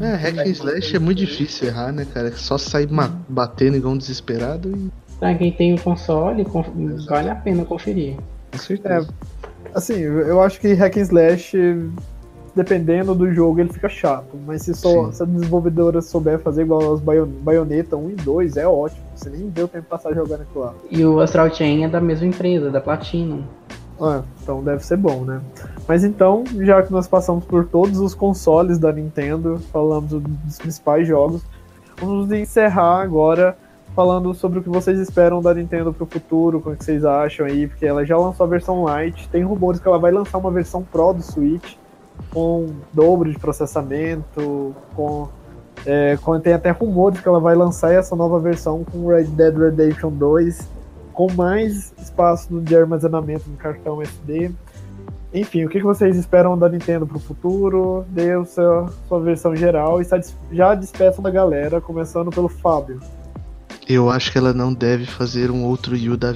É, 0.01 0.15
hack 0.15 0.39
and 0.39 0.51
slash 0.51 0.95
é 0.95 0.99
muito 0.99 1.19
difícil 1.19 1.69
errar, 1.69 1.93
né, 1.93 2.07
cara? 2.13 2.29
É 2.29 2.33
só 2.33 2.57
sair 2.57 2.89
batendo 3.29 3.77
igual 3.77 3.95
um 3.95 3.99
desesperado 3.99 4.71
e. 4.71 4.91
Pra 5.19 5.35
quem 5.35 5.51
tem 5.51 5.73
o 5.73 5.75
um 5.75 5.79
console, 5.79 6.47
vale 7.09 7.29
a 7.29 7.35
pena 7.35 7.65
conferir. 7.65 8.17
Com 8.53 8.59
certeza. 8.59 9.09
É, 9.65 9.71
assim, 9.75 9.95
eu 9.95 10.41
acho 10.41 10.61
que 10.61 10.73
hack 10.75 10.97
and 10.97 11.01
slash, 11.01 11.57
dependendo 12.55 13.17
do 13.17 13.33
jogo, 13.33 13.59
ele 13.59 13.73
fica 13.73 13.89
chato. 13.89 14.39
Mas 14.47 14.63
se, 14.63 14.75
só, 14.75 15.11
se 15.11 15.21
a 15.21 15.27
desenvolvedora 15.27 16.01
souber 16.01 16.39
fazer 16.39 16.63
igual 16.63 16.95
as 16.95 17.01
Bayonetta 17.01 17.97
1 17.97 18.11
e 18.11 18.15
2, 18.15 18.57
é 18.57 18.69
ótimo. 18.69 19.03
Você 19.17 19.29
nem 19.29 19.51
vê 19.51 19.63
o 19.63 19.69
tempo 19.69 19.89
passar 19.89 20.15
jogando 20.15 20.43
aquilo 20.43 20.65
lá. 20.65 20.75
E 20.89 21.05
o 21.05 21.19
Astral 21.19 21.53
Chain 21.53 21.83
é 21.83 21.89
da 21.89 22.01
mesma 22.01 22.27
empresa, 22.27 22.71
da 22.71 22.81
Platinum. 22.81 23.43
Ah, 24.01 24.23
então 24.41 24.63
deve 24.63 24.85
ser 24.85 24.97
bom, 24.97 25.25
né? 25.25 25.41
Mas 25.87 26.05
então, 26.05 26.45
já 26.61 26.83
que 26.83 26.93
nós 26.93 27.09
passamos 27.09 27.45
por 27.45 27.67
todos 27.67 27.99
os 27.99 28.15
consoles 28.15 28.79
da 28.79 28.93
Nintendo, 28.93 29.59
falamos 29.73 30.11
dos 30.11 30.59
principais 30.59 31.07
jogos, 31.07 31.43
vamos 32.01 32.31
encerrar 32.31 33.01
agora 33.03 33.57
falando 33.97 34.33
sobre 34.33 34.61
o 34.61 34.63
que 34.63 34.69
vocês 34.69 35.01
esperam 35.01 35.43
da 35.43 35.53
Nintendo 35.53 35.93
para 35.93 36.05
o 36.05 36.07
futuro, 36.07 36.59
o 36.59 36.77
que 36.77 36.85
vocês 36.85 37.05
acham 37.05 37.47
aí, 37.47 37.67
porque 37.67 37.85
ela 37.85 38.05
já 38.05 38.17
lançou 38.17 38.47
a 38.47 38.49
versão 38.49 38.85
Lite, 38.87 39.29
tem 39.29 39.43
rumores 39.43 39.81
que 39.81 39.89
ela 39.89 39.99
vai 39.99 40.13
lançar 40.13 40.39
uma 40.39 40.53
versão 40.53 40.85
Pro 40.85 41.13
do 41.13 41.23
Switch, 41.23 41.75
com 42.31 42.67
dobro 42.93 43.33
de 43.33 43.39
processamento, 43.39 44.77
com, 44.95 45.29
é, 45.85 46.17
tem 46.43 46.53
até 46.53 46.71
rumores 46.71 47.21
que 47.21 47.27
ela 47.27 47.41
vai 47.41 47.57
lançar 47.57 47.93
essa 47.93 48.15
nova 48.15 48.39
versão 48.39 48.85
com 48.85 49.09
Red 49.09 49.25
Dead 49.25 49.57
Redemption 49.57 50.11
2 50.11 50.78
com 51.19 51.33
mais 51.33 51.93
espaço 52.01 52.61
de 52.61 52.77
armazenamento 52.77 53.51
no 53.51 53.57
cartão 53.57 54.01
SD. 54.01 54.53
Enfim, 55.35 55.64
o 55.64 55.69
que 55.69 55.83
vocês 55.83 56.16
esperam 56.16 56.57
da 56.57 56.69
Nintendo 56.69 57.09
para 57.09 57.16
o 57.16 57.21
futuro? 57.21 58.07
Dê 58.11 58.35
a 58.35 58.45
sua, 58.45 59.19
versão 59.21 59.57
geral 59.57 60.01
e 60.01 60.07
já 60.53 60.77
despeça 60.77 61.21
da 61.21 61.29
galera, 61.29 61.81
começando 61.81 62.31
pelo 62.31 62.49
Fábio. 62.49 63.01
Eu 63.89 64.09
acho 64.09 64.31
que 64.31 64.39
ela 64.39 64.53
não 64.55 64.73
deve 64.73 65.07
fazer 65.07 65.51
um 65.51 65.64
outro 65.64 65.97
Yu 65.97 66.16
da 66.16 66.35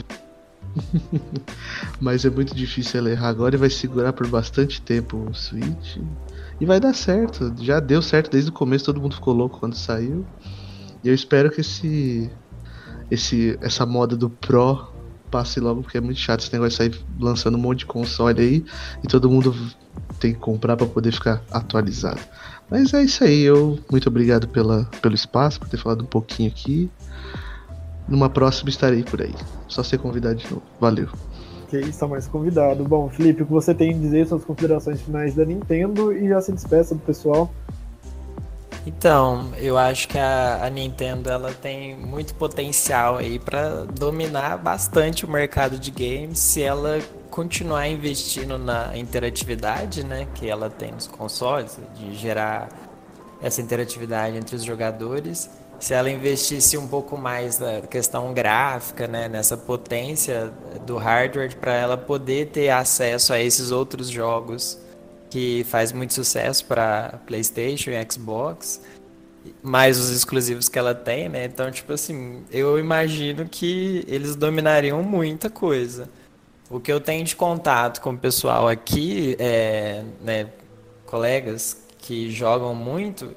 Mas 2.00 2.24
é 2.24 2.30
muito 2.30 2.52
difícil 2.52 2.98
ela 2.98 3.10
errar 3.10 3.28
agora 3.28 3.54
e 3.54 3.58
vai 3.58 3.70
segurar 3.70 4.12
por 4.12 4.26
bastante 4.26 4.82
tempo 4.82 5.28
o 5.30 5.32
Switch. 5.32 5.98
E 6.60 6.66
vai 6.66 6.80
dar 6.80 6.92
certo. 6.92 7.54
Já 7.60 7.78
deu 7.78 8.02
certo 8.02 8.32
desde 8.32 8.50
o 8.50 8.52
começo, 8.52 8.86
todo 8.86 9.00
mundo 9.00 9.14
ficou 9.14 9.32
louco 9.32 9.60
quando 9.60 9.76
saiu. 9.76 10.26
E 11.04 11.08
eu 11.08 11.14
espero 11.14 11.52
que 11.52 11.60
esse 11.60 12.28
esse, 13.10 13.58
essa 13.60 13.84
moda 13.86 14.16
do 14.16 14.30
Pro 14.30 14.88
passe 15.30 15.58
logo, 15.60 15.82
porque 15.82 15.96
é 15.96 16.00
muito 16.00 16.20
chato 16.20 16.40
esse 16.40 16.52
negócio 16.52 16.70
de 16.70 16.94
sair 16.94 17.04
lançando 17.18 17.56
um 17.56 17.60
monte 17.60 17.80
de 17.80 17.86
console 17.86 18.40
aí 18.40 18.64
e 19.02 19.06
todo 19.08 19.30
mundo 19.30 19.54
tem 20.20 20.34
que 20.34 20.38
comprar 20.38 20.76
para 20.76 20.86
poder 20.86 21.10
ficar 21.12 21.42
atualizado. 21.50 22.20
Mas 22.70 22.92
é 22.94 23.02
isso 23.02 23.24
aí, 23.24 23.42
eu 23.42 23.78
muito 23.90 24.08
obrigado 24.08 24.46
pela, 24.48 24.84
pelo 25.00 25.14
espaço, 25.14 25.58
por 25.58 25.68
ter 25.68 25.78
falado 25.78 26.02
um 26.02 26.06
pouquinho 26.06 26.50
aqui. 26.50 26.90
Numa 28.08 28.28
próxima 28.28 28.68
estarei 28.68 29.02
por 29.02 29.22
aí. 29.22 29.34
Só 29.68 29.82
ser 29.82 29.98
convidado 29.98 30.36
de 30.36 30.50
novo. 30.50 30.62
Valeu. 30.80 31.08
Ok, 31.64 31.80
está 31.80 32.06
mais 32.06 32.26
convidado. 32.26 32.84
Bom, 32.84 33.08
Felipe, 33.08 33.42
o 33.42 33.46
que 33.46 33.52
você 33.52 33.74
tem 33.74 33.94
a 33.94 33.98
dizer 33.98 34.26
suas 34.26 34.44
considerações 34.44 35.00
finais 35.00 35.34
da 35.34 35.44
Nintendo 35.44 36.12
e 36.12 36.28
já 36.28 36.40
se 36.40 36.52
despeça 36.52 36.94
do 36.94 37.00
pessoal. 37.00 37.52
Então, 38.84 39.52
eu 39.58 39.78
acho 39.78 40.08
que 40.08 40.18
a, 40.18 40.64
a, 40.64 40.70
Nintendo 40.70 41.30
ela 41.30 41.52
tem 41.52 41.96
muito 41.96 42.34
potencial 42.34 43.16
aí 43.16 43.38
para 43.38 43.84
dominar 43.84 44.58
bastante 44.58 45.24
o 45.24 45.30
mercado 45.30 45.78
de 45.78 45.90
games 45.90 46.40
se 46.40 46.62
ela 46.62 47.00
continuar 47.30 47.86
investindo 47.88 48.58
na 48.58 48.96
interatividade, 48.96 50.04
né, 50.04 50.26
que 50.34 50.48
ela 50.48 50.68
tem 50.68 50.90
nos 50.90 51.06
consoles, 51.06 51.78
de 51.94 52.14
gerar 52.14 52.68
essa 53.40 53.60
interatividade 53.62 54.36
entre 54.36 54.56
os 54.56 54.64
jogadores. 54.64 55.48
Se 55.78 55.94
ela 55.94 56.10
investisse 56.10 56.76
um 56.76 56.88
pouco 56.88 57.16
mais 57.16 57.60
na 57.60 57.82
questão 57.82 58.34
gráfica, 58.34 59.06
né, 59.06 59.28
nessa 59.28 59.56
potência 59.56 60.52
do 60.84 60.96
hardware 60.96 61.56
para 61.56 61.72
ela 61.72 61.96
poder 61.96 62.48
ter 62.48 62.70
acesso 62.70 63.32
a 63.32 63.40
esses 63.40 63.70
outros 63.70 64.08
jogos 64.08 64.81
que 65.32 65.64
faz 65.64 65.92
muito 65.92 66.12
sucesso 66.12 66.66
para 66.66 67.18
PlayStation 67.26 67.90
e 67.90 68.12
Xbox. 68.12 68.82
mais 69.62 69.98
os 69.98 70.10
exclusivos 70.10 70.68
que 70.68 70.78
ela 70.78 70.94
tem, 70.94 71.28
né? 71.28 71.46
Então, 71.46 71.70
tipo 71.70 71.92
assim, 71.94 72.44
eu 72.50 72.78
imagino 72.78 73.48
que 73.48 74.04
eles 74.06 74.36
dominariam 74.36 75.02
muita 75.02 75.48
coisa. 75.48 76.08
O 76.70 76.78
que 76.78 76.92
eu 76.92 77.00
tenho 77.00 77.24
de 77.24 77.34
contato 77.34 78.00
com 78.02 78.10
o 78.10 78.18
pessoal 78.18 78.68
aqui, 78.68 79.34
é, 79.38 80.04
né, 80.20 80.48
colegas 81.06 81.82
que 81.98 82.30
jogam 82.30 82.74
muito, 82.74 83.34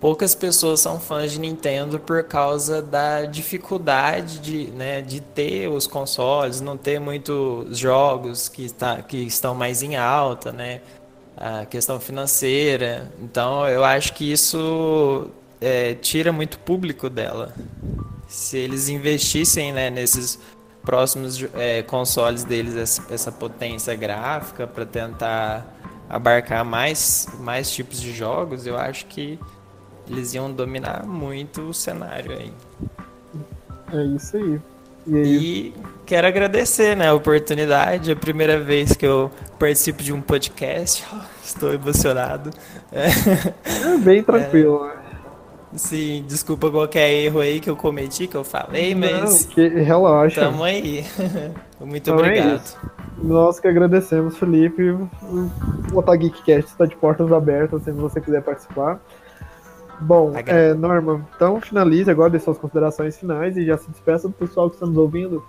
poucas 0.00 0.34
pessoas 0.34 0.80
são 0.80 0.98
fãs 0.98 1.32
de 1.32 1.40
Nintendo 1.40 2.00
por 2.00 2.24
causa 2.24 2.80
da 2.82 3.26
dificuldade 3.26 4.38
de, 4.40 4.70
né, 4.72 5.02
de 5.02 5.20
ter 5.20 5.68
os 5.68 5.86
consoles, 5.86 6.60
não 6.60 6.76
ter 6.76 6.98
muitos 6.98 7.78
jogos 7.78 8.48
que, 8.48 8.64
está, 8.64 9.02
que 9.02 9.18
estão 9.18 9.54
mais 9.54 9.82
em 9.82 9.96
alta, 9.96 10.50
né? 10.50 10.80
A 11.36 11.64
questão 11.64 11.98
financeira. 11.98 13.10
Então, 13.20 13.66
eu 13.68 13.84
acho 13.84 14.12
que 14.12 14.30
isso 14.30 15.30
é, 15.60 15.94
tira 15.94 16.32
muito 16.32 16.58
público 16.58 17.08
dela. 17.08 17.54
Se 18.28 18.58
eles 18.58 18.88
investissem 18.88 19.72
né, 19.72 19.90
nesses 19.90 20.38
próximos 20.82 21.42
é, 21.54 21.82
consoles 21.82 22.44
deles 22.44 22.76
essa, 22.76 23.02
essa 23.12 23.32
potência 23.32 23.94
gráfica 23.94 24.66
para 24.66 24.86
tentar 24.86 25.66
abarcar 26.08 26.64
mais, 26.64 27.28
mais 27.38 27.70
tipos 27.70 28.00
de 28.00 28.12
jogos, 28.12 28.66
eu 28.66 28.76
acho 28.76 29.06
que 29.06 29.38
eles 30.08 30.34
iam 30.34 30.50
dominar 30.50 31.06
muito 31.06 31.62
o 31.68 31.74
cenário 31.74 32.32
aí. 32.32 32.52
É 33.92 34.04
isso 34.16 34.36
aí. 34.36 34.60
E, 35.06 35.16
aí? 35.16 35.26
e 35.26 35.74
quero 36.06 36.26
agradecer 36.26 36.96
né, 36.96 37.08
a 37.08 37.14
oportunidade, 37.14 38.10
é 38.10 38.12
a 38.12 38.16
primeira 38.16 38.58
vez 38.58 38.92
que 38.92 39.06
eu 39.06 39.30
participo 39.58 40.02
de 40.02 40.12
um 40.12 40.20
podcast. 40.20 41.04
Estou 41.42 41.72
emocionado. 41.72 42.50
É 42.92 43.96
bem 43.98 44.22
tranquilo. 44.22 44.86
É, 44.86 45.00
Sim, 45.74 46.24
desculpa 46.26 46.68
qualquer 46.68 47.10
erro 47.12 47.40
aí 47.40 47.60
que 47.60 47.70
eu 47.70 47.76
cometi, 47.76 48.26
que 48.26 48.36
eu 48.36 48.42
falei, 48.42 48.94
mas. 48.94 49.46
Não, 49.46 49.54
que, 49.54 49.68
relaxa. 49.68 50.40
Tamo 50.40 50.64
aí. 50.64 51.04
Muito 51.80 52.10
então 52.10 52.16
é 52.16 52.18
obrigado. 52.18 52.60
É 52.60 53.26
Nós 53.26 53.60
que 53.60 53.68
agradecemos, 53.68 54.36
Felipe. 54.36 54.90
O 54.90 55.08
Otageekcast 55.94 56.70
está 56.70 56.86
de 56.86 56.96
portas 56.96 57.32
abertas, 57.32 57.84
se 57.84 57.92
você 57.92 58.20
quiser 58.20 58.42
participar. 58.42 59.00
Bom, 60.00 60.32
é, 60.46 60.72
Norma, 60.72 61.26
então 61.36 61.60
finalize 61.60 62.10
agora 62.10 62.30
de 62.30 62.40
suas 62.40 62.56
considerações 62.56 63.18
finais 63.18 63.56
e 63.56 63.66
já 63.66 63.76
se 63.76 63.90
despeça 63.90 64.28
do 64.28 64.34
pessoal 64.34 64.70
que 64.70 64.76
está 64.76 64.86
nos 64.86 64.96
ouvindo. 64.96 65.44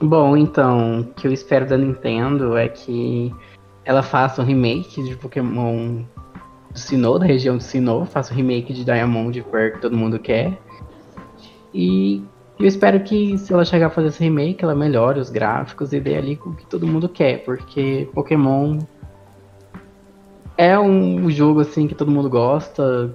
Bom, 0.00 0.36
então, 0.36 1.00
o 1.00 1.04
que 1.04 1.26
eu 1.26 1.32
espero 1.32 1.66
da 1.66 1.76
Nintendo 1.76 2.56
é 2.56 2.68
que 2.68 3.34
ela 3.84 4.02
faça 4.02 4.40
um 4.40 4.44
remake 4.44 5.02
de 5.02 5.16
Pokémon 5.16 6.02
do 6.70 6.78
Sinnoh, 6.78 7.18
da 7.18 7.26
região 7.26 7.56
do 7.56 7.62
Sinnoh, 7.62 8.06
faça 8.06 8.32
o 8.32 8.36
remake 8.36 8.72
de 8.72 8.84
Diamond 8.84 9.42
Pearl 9.50 9.72
que 9.72 9.80
todo 9.80 9.96
mundo 9.96 10.18
quer. 10.18 10.56
E 11.74 12.22
eu 12.58 12.66
espero 12.66 13.00
que 13.00 13.36
se 13.38 13.52
ela 13.52 13.64
chegar 13.64 13.88
a 13.88 13.90
fazer 13.90 14.08
esse 14.08 14.22
remake, 14.22 14.62
ela 14.62 14.74
melhore 14.74 15.18
os 15.18 15.30
gráficos 15.30 15.92
e 15.92 16.00
dê 16.00 16.16
ali 16.16 16.38
o 16.44 16.54
que 16.54 16.66
todo 16.66 16.86
mundo 16.86 17.08
quer, 17.08 17.44
porque 17.44 18.08
Pokémon 18.14 18.78
é 20.56 20.78
um 20.78 21.30
jogo 21.30 21.60
assim 21.60 21.86
que 21.86 21.94
todo 21.94 22.10
mundo 22.10 22.28
gosta. 22.28 23.14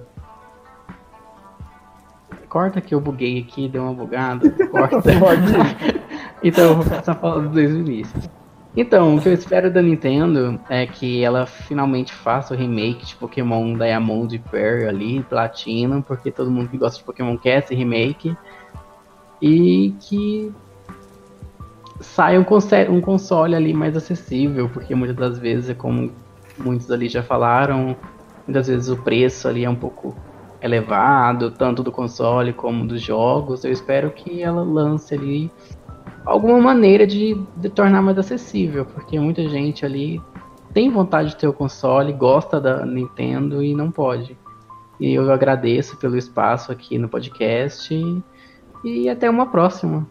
Corta 2.56 2.80
que 2.80 2.94
eu 2.94 3.00
buguei 3.02 3.38
aqui, 3.38 3.68
deu 3.68 3.82
uma 3.82 3.92
bugada. 3.92 4.48
Corta. 4.72 5.12
então 6.42 6.64
eu 6.64 6.74
vou 6.76 6.86
passar 6.86 7.12
a 7.12 7.14
falar 7.14 7.42
dos 7.42 7.52
dois 7.52 7.70
inícios. 7.70 8.30
Então, 8.74 9.14
o 9.14 9.20
que 9.20 9.28
eu 9.28 9.34
espero 9.34 9.70
da 9.70 9.82
Nintendo 9.82 10.58
é 10.70 10.86
que 10.86 11.22
ela 11.22 11.44
finalmente 11.44 12.14
faça 12.14 12.54
o 12.54 12.56
remake 12.56 13.04
de 13.04 13.14
Pokémon 13.16 13.74
Diamond 13.74 14.34
e 14.34 14.38
Pearl 14.38 14.88
ali, 14.88 15.22
Platinum, 15.24 16.00
porque 16.00 16.30
todo 16.30 16.50
mundo 16.50 16.70
que 16.70 16.78
gosta 16.78 16.98
de 16.98 17.04
Pokémon 17.04 17.36
quer 17.36 17.58
esse 17.58 17.74
remake. 17.74 18.34
E 19.42 19.94
que 20.00 20.50
saia 22.00 22.40
um 22.40 22.44
console, 22.44 22.88
um 22.88 23.02
console 23.02 23.54
ali 23.54 23.74
mais 23.74 23.94
acessível, 23.98 24.70
porque 24.70 24.94
muitas 24.94 25.16
das 25.16 25.38
vezes, 25.38 25.76
como 25.76 26.10
muitos 26.56 26.90
ali 26.90 27.06
já 27.06 27.22
falaram, 27.22 27.94
muitas 28.46 28.66
vezes 28.66 28.88
o 28.88 28.96
preço 28.96 29.46
ali 29.46 29.62
é 29.62 29.68
um 29.68 29.76
pouco 29.76 30.16
elevado, 30.66 31.50
tanto 31.50 31.82
do 31.82 31.90
console 31.90 32.52
como 32.52 32.86
dos 32.86 33.00
jogos. 33.00 33.64
Eu 33.64 33.72
espero 33.72 34.10
que 34.10 34.42
ela 34.42 34.62
lance 34.62 35.14
ali 35.14 35.50
alguma 36.24 36.60
maneira 36.60 37.06
de, 37.06 37.40
de 37.56 37.68
tornar 37.70 38.02
mais 38.02 38.18
acessível, 38.18 38.84
porque 38.84 39.18
muita 39.18 39.48
gente 39.48 39.86
ali 39.86 40.20
tem 40.74 40.90
vontade 40.90 41.30
de 41.30 41.36
ter 41.36 41.48
o 41.48 41.52
console, 41.52 42.12
gosta 42.12 42.60
da 42.60 42.84
Nintendo 42.84 43.62
e 43.62 43.74
não 43.74 43.90
pode. 43.90 44.36
E 45.00 45.14
eu 45.14 45.30
agradeço 45.32 45.96
pelo 45.96 46.16
espaço 46.16 46.72
aqui 46.72 46.98
no 46.98 47.08
podcast 47.08 47.94
e, 48.84 49.08
até 49.08 49.28
uma 49.28 49.46
próxima. 49.46 50.06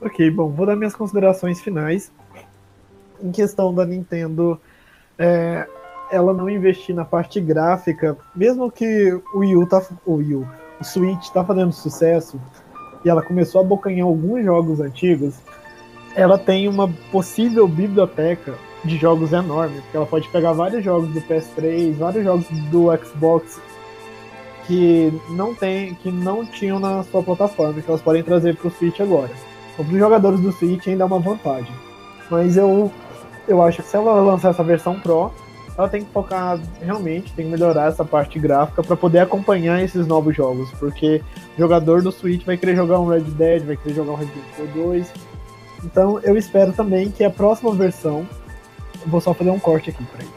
Ok, 0.00 0.30
bom, 0.30 0.48
vou 0.50 0.66
dar 0.66 0.76
minhas 0.76 0.94
considerações 0.94 1.60
finais. 1.60 2.12
Em 3.22 3.30
questão 3.30 3.74
da 3.74 3.84
Nintendo, 3.84 4.60
é, 5.18 5.68
ela 6.12 6.34
não 6.34 6.48
investir 6.48 6.94
na 6.94 7.04
parte 7.04 7.40
gráfica, 7.40 8.16
mesmo 8.36 8.70
que 8.70 9.12
o 9.34 9.38
Wii 9.38 9.56
U 9.56 9.66
tá, 9.66 9.82
o, 10.04 10.16
Wii 10.16 10.34
U, 10.36 10.48
o 10.78 10.84
Switch 10.84 11.30
tá 11.30 11.42
fazendo 11.42 11.72
sucesso, 11.72 12.38
e 13.02 13.08
ela 13.08 13.22
começou 13.22 13.62
a 13.62 13.64
bocanhar 13.64 14.06
alguns 14.06 14.44
jogos 14.44 14.78
antigos, 14.78 15.34
ela 16.14 16.38
tem 16.38 16.68
uma 16.68 16.88
possível 17.10 17.66
biblioteca 17.66 18.54
de 18.84 18.98
jogos 18.98 19.32
enorme, 19.32 19.80
porque 19.80 19.96
ela 19.96 20.06
pode 20.06 20.28
pegar 20.28 20.52
vários 20.52 20.84
jogos 20.84 21.08
do 21.08 21.20
PS3, 21.22 21.94
vários 21.94 22.24
jogos 22.24 22.46
do 22.70 22.94
Xbox 22.98 23.58
que 24.66 25.12
não 25.30 25.54
tem, 25.54 25.94
que 25.94 26.10
não 26.10 26.44
tinham 26.44 26.78
na 26.78 27.02
sua 27.04 27.22
plataforma, 27.22 27.80
que 27.80 27.88
elas 27.88 28.02
podem 28.02 28.22
trazer 28.22 28.56
para 28.56 28.68
o 28.68 28.70
Switch 28.70 29.00
agora. 29.00 29.30
Então, 29.72 29.84
para 29.84 29.94
os 29.94 29.98
jogadores 29.98 30.40
do 30.40 30.52
Switch 30.52 30.86
ainda 30.86 31.04
é 31.04 31.06
uma 31.06 31.18
vantagem. 31.18 31.74
Mas 32.30 32.56
eu, 32.56 32.92
eu 33.48 33.62
acho 33.62 33.82
que 33.82 33.88
se 33.88 33.96
ela 33.96 34.12
lançar 34.20 34.50
essa 34.50 34.62
versão 34.62 35.00
Pro, 35.00 35.32
ela 35.76 35.88
tem 35.88 36.04
que 36.04 36.12
focar 36.12 36.58
realmente, 36.80 37.32
tem 37.32 37.46
que 37.46 37.50
melhorar 37.50 37.88
essa 37.88 38.04
parte 38.04 38.38
gráfica 38.38 38.82
para 38.82 38.96
poder 38.96 39.20
acompanhar 39.20 39.82
esses 39.82 40.06
novos 40.06 40.36
jogos, 40.36 40.70
porque 40.72 41.22
jogador 41.58 42.02
do 42.02 42.12
Switch 42.12 42.44
vai 42.44 42.56
querer 42.56 42.76
jogar 42.76 42.98
um 42.98 43.08
Red 43.08 43.20
Dead, 43.22 43.64
vai 43.64 43.76
querer 43.76 43.94
jogar 43.94 44.12
um 44.12 44.16
Resident 44.16 44.44
Evil 44.58 44.84
2. 44.84 45.12
Então 45.84 46.20
eu 46.20 46.36
espero 46.36 46.72
também 46.72 47.10
que 47.10 47.24
a 47.24 47.30
próxima 47.30 47.74
versão, 47.74 48.26
vou 49.06 49.20
só 49.20 49.32
fazer 49.32 49.50
um 49.50 49.58
corte 49.58 49.90
aqui 49.90 50.04
para 50.04 50.22
ele. 50.22 50.32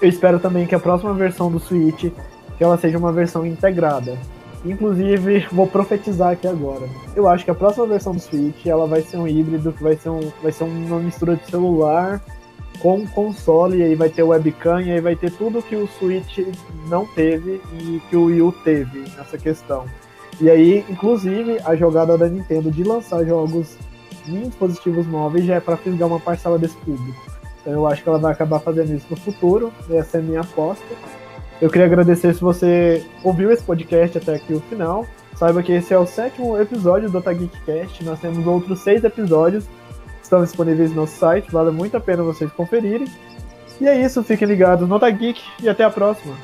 Eu 0.00 0.08
espero 0.08 0.38
também 0.38 0.66
que 0.66 0.74
a 0.74 0.80
próxima 0.80 1.14
versão 1.14 1.50
do 1.50 1.58
Switch 1.58 2.10
que 2.56 2.62
ela 2.62 2.78
seja 2.78 2.98
uma 2.98 3.12
versão 3.12 3.44
integrada, 3.44 4.16
Inclusive, 4.64 5.46
vou 5.52 5.66
profetizar 5.66 6.32
aqui 6.32 6.46
agora. 6.46 6.88
Eu 7.14 7.28
acho 7.28 7.44
que 7.44 7.50
a 7.50 7.54
próxima 7.54 7.86
versão 7.86 8.14
do 8.14 8.20
Switch 8.20 8.64
ela 8.66 8.86
vai 8.86 9.02
ser 9.02 9.18
um 9.18 9.28
híbrido, 9.28 9.72
que 9.72 9.82
vai 9.82 9.96
ser, 9.96 10.08
um, 10.08 10.32
vai 10.42 10.52
ser 10.52 10.64
uma 10.64 10.98
mistura 10.98 11.36
de 11.36 11.44
celular 11.50 12.22
com 12.80 13.06
console, 13.08 13.78
e 13.78 13.82
aí 13.82 13.94
vai 13.94 14.08
ter 14.08 14.22
webcam, 14.22 14.80
e 14.80 14.90
aí 14.90 15.00
vai 15.00 15.14
ter 15.14 15.30
tudo 15.30 15.62
que 15.62 15.76
o 15.76 15.86
Switch 15.86 16.38
não 16.88 17.06
teve 17.06 17.60
e 17.72 18.00
que 18.10 18.16
o 18.16 18.24
Wii 18.24 18.42
U 18.42 18.52
teve 18.52 19.00
nessa 19.16 19.38
questão. 19.38 19.84
E 20.40 20.50
aí, 20.50 20.84
inclusive, 20.88 21.58
a 21.64 21.76
jogada 21.76 22.18
da 22.18 22.28
Nintendo 22.28 22.70
de 22.70 22.82
lançar 22.82 23.24
jogos 23.24 23.76
em 24.26 24.48
dispositivos 24.48 25.06
móveis 25.06 25.44
já 25.44 25.56
é 25.56 25.60
para 25.60 25.76
fisgar 25.76 26.08
uma 26.08 26.18
parcela 26.18 26.58
desse 26.58 26.76
público. 26.78 27.22
Então 27.60 27.72
eu 27.72 27.86
acho 27.86 28.02
que 28.02 28.08
ela 28.08 28.18
vai 28.18 28.32
acabar 28.32 28.58
fazendo 28.58 28.94
isso 28.94 29.06
no 29.08 29.16
futuro, 29.16 29.72
essa 29.90 30.18
é 30.18 30.20
a 30.20 30.22
minha 30.22 30.40
aposta. 30.40 30.84
Eu 31.64 31.70
queria 31.70 31.86
agradecer 31.86 32.34
se 32.34 32.42
você 32.42 33.02
ouviu 33.22 33.50
esse 33.50 33.62
podcast 33.62 34.18
até 34.18 34.34
aqui 34.34 34.52
o 34.52 34.60
final. 34.60 35.06
Saiba 35.34 35.62
que 35.62 35.72
esse 35.72 35.94
é 35.94 35.98
o 35.98 36.04
sétimo 36.04 36.60
episódio 36.60 37.08
do 37.08 37.16
Otageekcast. 37.16 38.04
Nós 38.04 38.20
temos 38.20 38.46
outros 38.46 38.80
seis 38.80 39.02
episódios 39.02 39.64
estão 40.22 40.44
disponíveis 40.44 40.90
no 40.90 40.96
nosso 40.96 41.16
site. 41.16 41.50
Vale 41.50 41.70
muito 41.70 41.96
a 41.96 42.00
pena 42.00 42.22
vocês 42.22 42.52
conferirem. 42.52 43.08
E 43.80 43.88
é 43.88 43.98
isso, 43.98 44.22
fiquem 44.22 44.46
ligados 44.46 44.86
no 44.86 44.96
Otageek 44.96 45.40
e 45.62 45.66
até 45.66 45.84
a 45.84 45.90
próxima. 45.90 46.34